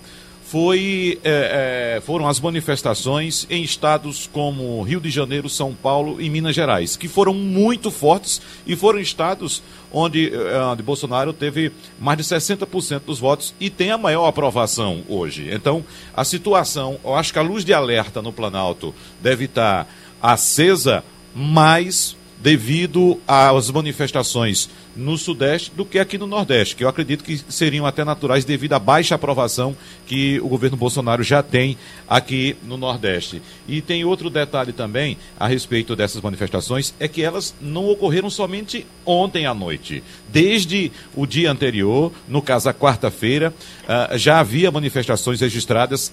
foi, 0.51 1.17
é, 1.23 1.95
é, 1.95 2.01
foram 2.01 2.27
as 2.27 2.37
manifestações 2.37 3.47
em 3.49 3.63
estados 3.63 4.29
como 4.33 4.81
Rio 4.81 4.99
de 4.99 5.09
Janeiro, 5.09 5.47
São 5.47 5.73
Paulo 5.73 6.21
e 6.21 6.29
Minas 6.29 6.53
Gerais, 6.53 6.97
que 6.97 7.07
foram 7.07 7.33
muito 7.33 7.89
fortes 7.89 8.41
e 8.67 8.75
foram 8.75 8.99
estados 8.99 9.63
onde, 9.93 10.29
é, 10.35 10.61
onde 10.63 10.83
Bolsonaro 10.83 11.31
teve 11.31 11.71
mais 11.97 12.17
de 12.17 12.25
60% 12.25 13.03
dos 13.05 13.17
votos 13.17 13.55
e 13.61 13.69
tem 13.69 13.91
a 13.91 13.97
maior 13.97 14.27
aprovação 14.27 15.03
hoje. 15.07 15.47
Então, 15.53 15.85
a 16.13 16.25
situação, 16.25 16.99
eu 17.01 17.15
acho 17.15 17.31
que 17.31 17.39
a 17.39 17.43
luz 17.43 17.63
de 17.63 17.73
alerta 17.73 18.21
no 18.21 18.33
Planalto 18.33 18.93
deve 19.21 19.45
estar 19.45 19.87
acesa, 20.21 21.01
mas 21.33 22.17
devido 22.41 23.21
às 23.25 23.69
manifestações 23.69 24.69
no 24.95 25.17
Sudeste 25.17 25.71
do 25.75 25.85
que 25.85 25.99
aqui 25.99 26.17
no 26.17 26.27
Nordeste, 26.27 26.75
que 26.75 26.83
eu 26.83 26.89
acredito 26.89 27.23
que 27.23 27.37
seriam 27.49 27.85
até 27.85 28.03
naturais 28.03 28.45
devido 28.45 28.73
à 28.73 28.79
baixa 28.79 29.15
aprovação 29.15 29.75
que 30.05 30.39
o 30.41 30.47
governo 30.47 30.77
Bolsonaro 30.77 31.23
já 31.23 31.41
tem 31.41 31.77
aqui 32.07 32.55
no 32.63 32.77
Nordeste. 32.77 33.41
E 33.67 33.81
tem 33.81 34.03
outro 34.03 34.29
detalhe 34.29 34.73
também 34.73 35.17
a 35.39 35.47
respeito 35.47 35.95
dessas 35.95 36.21
manifestações, 36.21 36.93
é 36.99 37.07
que 37.07 37.23
elas 37.23 37.53
não 37.61 37.87
ocorreram 37.87 38.29
somente 38.29 38.85
ontem 39.05 39.45
à 39.45 39.53
noite. 39.53 40.03
Desde 40.29 40.91
o 41.15 41.25
dia 41.25 41.51
anterior, 41.51 42.11
no 42.27 42.41
caso 42.41 42.69
a 42.69 42.73
quarta-feira, 42.73 43.53
uh, 43.83 44.17
já 44.17 44.39
havia 44.39 44.71
manifestações 44.71 45.41
registradas 45.41 46.11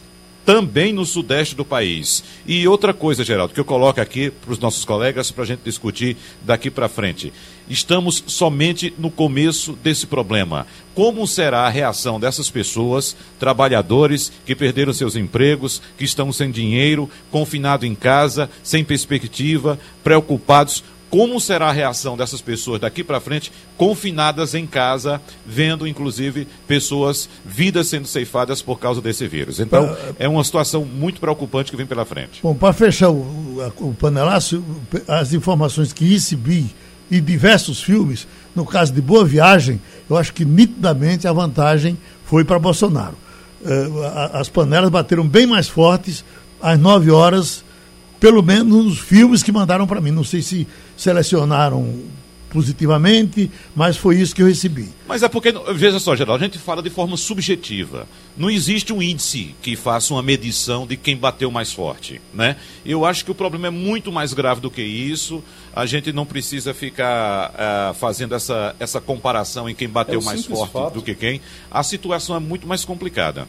também 0.48 0.94
no 0.94 1.04
sudeste 1.04 1.54
do 1.54 1.62
país. 1.62 2.24
E 2.46 2.66
outra 2.66 2.94
coisa, 2.94 3.22
Geraldo, 3.22 3.52
que 3.52 3.60
eu 3.60 3.66
coloco 3.66 4.00
aqui 4.00 4.30
para 4.30 4.50
os 4.50 4.58
nossos 4.58 4.82
colegas 4.82 5.30
para 5.30 5.44
a 5.44 5.46
gente 5.46 5.60
discutir 5.62 6.16
daqui 6.40 6.70
para 6.70 6.88
frente. 6.88 7.30
Estamos 7.68 8.24
somente 8.26 8.94
no 8.96 9.10
começo 9.10 9.74
desse 9.74 10.06
problema. 10.06 10.66
Como 10.94 11.26
será 11.26 11.66
a 11.66 11.68
reação 11.68 12.18
dessas 12.18 12.48
pessoas, 12.48 13.14
trabalhadores 13.38 14.32
que 14.46 14.56
perderam 14.56 14.94
seus 14.94 15.16
empregos, 15.16 15.82
que 15.98 16.04
estão 16.04 16.32
sem 16.32 16.50
dinheiro, 16.50 17.10
confinados 17.30 17.86
em 17.86 17.94
casa, 17.94 18.48
sem 18.62 18.82
perspectiva, 18.82 19.78
preocupados 20.02 20.82
como 21.10 21.40
será 21.40 21.68
a 21.68 21.72
reação 21.72 22.16
dessas 22.16 22.40
pessoas 22.40 22.80
daqui 22.80 23.02
para 23.02 23.20
frente, 23.20 23.50
confinadas 23.76 24.54
em 24.54 24.66
casa, 24.66 25.20
vendo 25.46 25.86
inclusive 25.86 26.46
pessoas, 26.66 27.28
vidas 27.44 27.88
sendo 27.88 28.06
ceifadas 28.06 28.60
por 28.60 28.78
causa 28.78 29.00
desse 29.00 29.26
vírus. 29.26 29.58
Então, 29.60 29.96
é 30.18 30.28
uma 30.28 30.44
situação 30.44 30.84
muito 30.84 31.20
preocupante 31.20 31.70
que 31.70 31.76
vem 31.76 31.86
pela 31.86 32.04
frente. 32.04 32.40
Bom, 32.42 32.54
para 32.54 32.72
fechar 32.72 33.10
o, 33.10 33.72
o 33.78 33.94
panelaço, 33.94 34.62
as 35.06 35.32
informações 35.32 35.92
que 35.92 36.04
recebi 36.04 36.66
e 37.10 37.20
diversos 37.20 37.82
filmes, 37.82 38.26
no 38.54 38.66
caso 38.66 38.92
de 38.92 39.00
Boa 39.00 39.24
Viagem, 39.24 39.80
eu 40.10 40.16
acho 40.16 40.32
que 40.32 40.44
nitidamente 40.44 41.26
a 41.26 41.32
vantagem 41.32 41.96
foi 42.24 42.44
para 42.44 42.58
Bolsonaro. 42.58 43.14
Eh, 43.64 43.88
as 44.34 44.48
panelas 44.48 44.90
bateram 44.90 45.26
bem 45.26 45.46
mais 45.46 45.68
fortes 45.68 46.24
às 46.60 46.78
9 46.78 47.10
horas 47.10 47.64
pelo 48.20 48.42
menos 48.42 48.84
nos 48.84 48.98
filmes 48.98 49.42
que 49.42 49.52
mandaram 49.52 49.86
para 49.86 50.00
mim. 50.00 50.10
Não 50.10 50.24
sei 50.24 50.42
se 50.42 50.66
selecionaram 50.96 51.94
positivamente, 52.48 53.50
mas 53.74 53.96
foi 53.96 54.16
isso 54.16 54.34
que 54.34 54.42
eu 54.42 54.46
recebi. 54.46 54.88
Mas 55.06 55.22
é 55.22 55.28
porque, 55.28 55.52
veja 55.74 55.98
só, 55.98 56.16
Geraldo, 56.16 56.42
a 56.42 56.46
gente 56.46 56.58
fala 56.58 56.82
de 56.82 56.90
forma 56.90 57.16
subjetiva. 57.16 58.06
Não 58.36 58.50
existe 58.50 58.92
um 58.92 59.02
índice 59.02 59.54
que 59.62 59.76
faça 59.76 60.14
uma 60.14 60.22
medição 60.22 60.86
de 60.86 60.96
quem 60.96 61.16
bateu 61.16 61.50
mais 61.50 61.72
forte, 61.72 62.20
né? 62.32 62.56
Eu 62.84 63.04
acho 63.04 63.24
que 63.24 63.30
o 63.30 63.34
problema 63.34 63.66
é 63.66 63.70
muito 63.70 64.10
mais 64.10 64.32
grave 64.32 64.60
do 64.60 64.70
que 64.70 64.82
isso. 64.82 65.42
A 65.74 65.86
gente 65.86 66.12
não 66.12 66.24
precisa 66.24 66.72
ficar 66.72 67.50
uh, 67.50 67.94
fazendo 67.94 68.34
essa, 68.34 68.74
essa 68.80 69.00
comparação 69.00 69.68
em 69.68 69.74
quem 69.74 69.88
bateu 69.88 70.20
é 70.20 70.24
mais 70.24 70.44
forte 70.44 70.72
fato. 70.72 70.94
do 70.94 71.02
que 71.02 71.14
quem. 71.14 71.40
A 71.70 71.82
situação 71.82 72.34
é 72.34 72.40
muito 72.40 72.66
mais 72.66 72.84
complicada. 72.84 73.46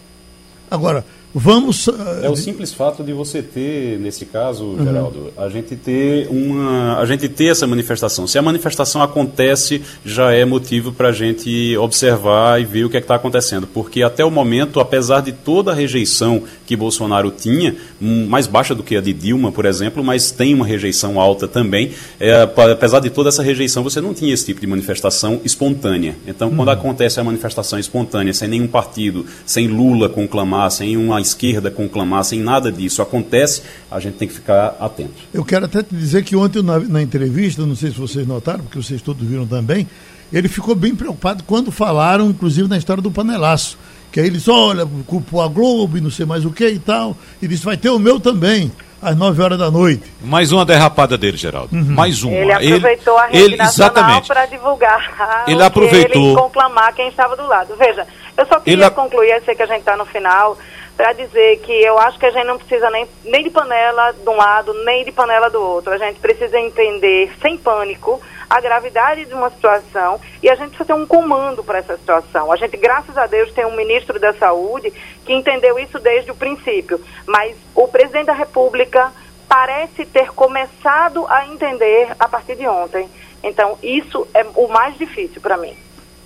Agora, 0.69 1.05
Vamos. 1.33 1.87
Uh, 1.87 1.93
é 2.23 2.29
o 2.29 2.35
simples 2.35 2.73
fato 2.73 3.03
de 3.03 3.13
você 3.13 3.41
ter, 3.41 3.99
nesse 3.99 4.25
caso, 4.25 4.63
uhum. 4.63 4.83
Geraldo, 4.83 5.33
a 5.37 5.47
gente 5.47 5.75
ter 5.75 6.27
uma, 6.29 6.97
a 6.97 7.05
gente 7.05 7.29
ter 7.29 7.45
essa 7.45 7.67
manifestação. 7.67 8.25
Se 8.25 8.37
a 8.37 8.41
manifestação 8.41 9.01
acontece, 9.01 9.81
já 10.03 10.31
é 10.31 10.43
motivo 10.43 10.91
para 10.91 11.09
a 11.09 11.11
gente 11.11 11.77
observar 11.77 12.59
e 12.59 12.65
ver 12.65 12.85
o 12.85 12.89
que 12.89 12.97
é 12.97 12.99
está 12.99 13.15
acontecendo, 13.15 13.67
porque 13.67 14.01
até 14.03 14.23
o 14.23 14.31
momento, 14.31 14.79
apesar 14.79 15.21
de 15.21 15.31
toda 15.31 15.71
a 15.71 15.73
rejeição 15.73 16.43
que 16.65 16.75
Bolsonaro 16.75 17.31
tinha, 17.31 17.75
mais 17.99 18.47
baixa 18.47 18.73
do 18.73 18.83
que 18.83 18.95
a 18.95 19.01
de 19.01 19.13
Dilma, 19.13 19.51
por 19.51 19.65
exemplo, 19.65 20.03
mas 20.03 20.31
tem 20.31 20.53
uma 20.53 20.65
rejeição 20.65 21.19
alta 21.19 21.47
também. 21.47 21.91
É, 22.19 22.41
apesar 22.71 22.99
de 22.99 23.09
toda 23.09 23.29
essa 23.29 23.43
rejeição, 23.43 23.83
você 23.83 24.01
não 24.01 24.13
tinha 24.13 24.33
esse 24.33 24.45
tipo 24.45 24.61
de 24.61 24.67
manifestação 24.67 25.41
espontânea. 25.43 26.15
Então, 26.27 26.49
uhum. 26.49 26.55
quando 26.57 26.69
acontece 26.69 27.19
a 27.19 27.23
manifestação 27.23 27.77
espontânea, 27.79 28.33
sem 28.33 28.47
nenhum 28.47 28.67
partido, 28.67 29.25
sem 29.45 29.67
Lula 29.67 30.09
conclamar, 30.09 30.71
sem 30.71 30.97
uma 30.97 31.18
esquerda 31.19 31.69
conclamar, 31.69 32.23
sem 32.23 32.39
nada 32.39 32.71
disso 32.71 33.01
acontece, 33.01 33.63
a 33.89 33.99
gente 33.99 34.15
tem 34.17 34.27
que 34.27 34.33
ficar 34.33 34.75
atento. 34.79 35.13
Eu 35.33 35.43
quero 35.43 35.65
até 35.65 35.83
te 35.83 35.95
dizer 35.95 36.23
que 36.23 36.35
ontem 36.35 36.61
na, 36.61 36.79
na 36.79 37.01
entrevista, 37.01 37.65
não 37.65 37.75
sei 37.75 37.91
se 37.91 37.97
vocês 37.97 38.27
notaram, 38.27 38.63
porque 38.63 38.81
vocês 38.81 39.01
todos 39.01 39.27
viram 39.27 39.45
também, 39.45 39.87
ele 40.31 40.47
ficou 40.47 40.75
bem 40.75 40.95
preocupado 40.95 41.43
quando 41.43 41.71
falaram, 41.71 42.29
inclusive, 42.29 42.67
na 42.67 42.77
história 42.77 43.01
do 43.01 43.11
panelaço. 43.11 43.77
Que 44.11 44.19
aí 44.19 44.27
ele 44.27 44.37
disse, 44.37 44.49
olha, 44.49 44.87
culpou 45.05 45.41
a 45.41 45.47
Globo 45.47 45.97
e 45.97 46.01
não 46.01 46.09
sei 46.09 46.25
mais 46.25 46.45
o 46.45 46.51
que 46.51 46.67
e 46.67 46.79
tal. 46.79 47.15
E 47.41 47.47
disse, 47.47 47.63
vai 47.63 47.77
ter 47.77 47.89
o 47.89 47.99
meu 47.99 48.19
também 48.19 48.71
às 49.01 49.15
9 49.15 49.41
horas 49.41 49.59
da 49.59 49.71
noite. 49.71 50.03
Mais 50.21 50.51
uma 50.51 50.65
derrapada 50.65 51.17
dele, 51.17 51.37
Geraldo. 51.37 51.75
Uhum. 51.75 51.93
Mais 51.93 52.23
uma. 52.23 52.33
Ele 52.33 52.51
aproveitou 52.51 53.13
ele, 53.13 53.21
a 53.21 53.27
rede 53.27 53.43
ele, 53.43 53.55
nacional 53.57 54.21
para 54.23 54.45
divulgar. 54.47 55.45
Ele 55.47 55.63
aproveitou. 55.63 56.27
Ele 56.27 56.35
conclamar 56.35 56.93
quem 56.93 57.07
estava 57.07 57.35
do 57.35 57.47
lado. 57.47 57.75
Veja, 57.77 58.05
eu 58.37 58.45
só 58.47 58.59
queria 58.59 58.85
ele... 58.85 58.91
concluir, 58.91 59.29
eu 59.29 59.41
sei 59.43 59.55
que 59.55 59.63
a 59.63 59.67
gente 59.67 59.79
está 59.79 59.95
no 59.95 60.05
final, 60.05 60.57
para 60.99 61.13
dizer 61.13 61.61
que 61.61 61.71
eu 61.71 61.97
acho 61.97 62.19
que 62.19 62.25
a 62.25 62.29
gente 62.29 62.45
não 62.45 62.57
precisa 62.57 62.89
nem, 62.89 63.07
nem 63.23 63.41
de 63.41 63.49
panela 63.49 64.11
de 64.11 64.29
um 64.29 64.35
lado, 64.35 64.73
nem 64.83 65.05
de 65.05 65.13
panela 65.13 65.49
do 65.49 65.57
outro. 65.57 65.93
A 65.93 65.97
gente 65.97 66.19
precisa 66.19 66.59
entender, 66.59 67.31
sem 67.41 67.57
pânico, 67.57 68.19
a 68.49 68.59
gravidade 68.59 69.23
de 69.23 69.33
uma 69.33 69.49
situação 69.49 70.19
e 70.43 70.49
a 70.49 70.55
gente 70.55 70.71
precisa 70.71 70.87
ter 70.87 70.93
um 71.01 71.05
comando 71.05 71.63
para 71.63 71.77
essa 71.77 71.95
situação. 71.95 72.51
A 72.51 72.57
gente, 72.57 72.75
graças 72.75 73.17
a 73.17 73.27
Deus, 73.27 73.49
tem 73.53 73.65
um 73.65 73.77
ministro 73.77 74.19
da 74.19 74.33
Saúde 74.33 74.91
que 75.25 75.31
entendeu 75.31 75.79
isso 75.79 75.97
desde 75.99 76.31
o 76.31 76.35
princípio, 76.35 76.99
mas 77.25 77.55
o 77.73 77.87
presidente 77.87 78.25
da 78.25 78.33
República 78.33 79.09
parece 79.47 80.05
ter 80.05 80.31
começado 80.31 81.25
a 81.29 81.47
entender 81.47 82.09
a 82.19 82.27
partir 82.27 82.57
de 82.57 82.67
ontem. 82.67 83.07
Então, 83.41 83.77
isso 83.81 84.27
é 84.33 84.45
o 84.53 84.67
mais 84.67 84.97
difícil 84.97 85.39
para 85.39 85.55
mim. 85.55 85.73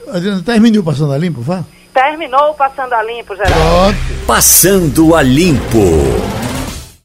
Adriana, 0.07 0.41
terminou 0.43 0.84
passando 0.84 1.13
a 1.13 1.17
limpo, 1.19 1.41
vá? 1.41 1.63
Terminou 1.93 2.51
o 2.51 2.53
Passando 2.55 2.93
a 2.93 3.03
Limpo, 3.03 3.35
Geraldo. 3.35 3.97
Passando 4.25 5.15
a 5.15 5.21
Limpo. 5.21 6.42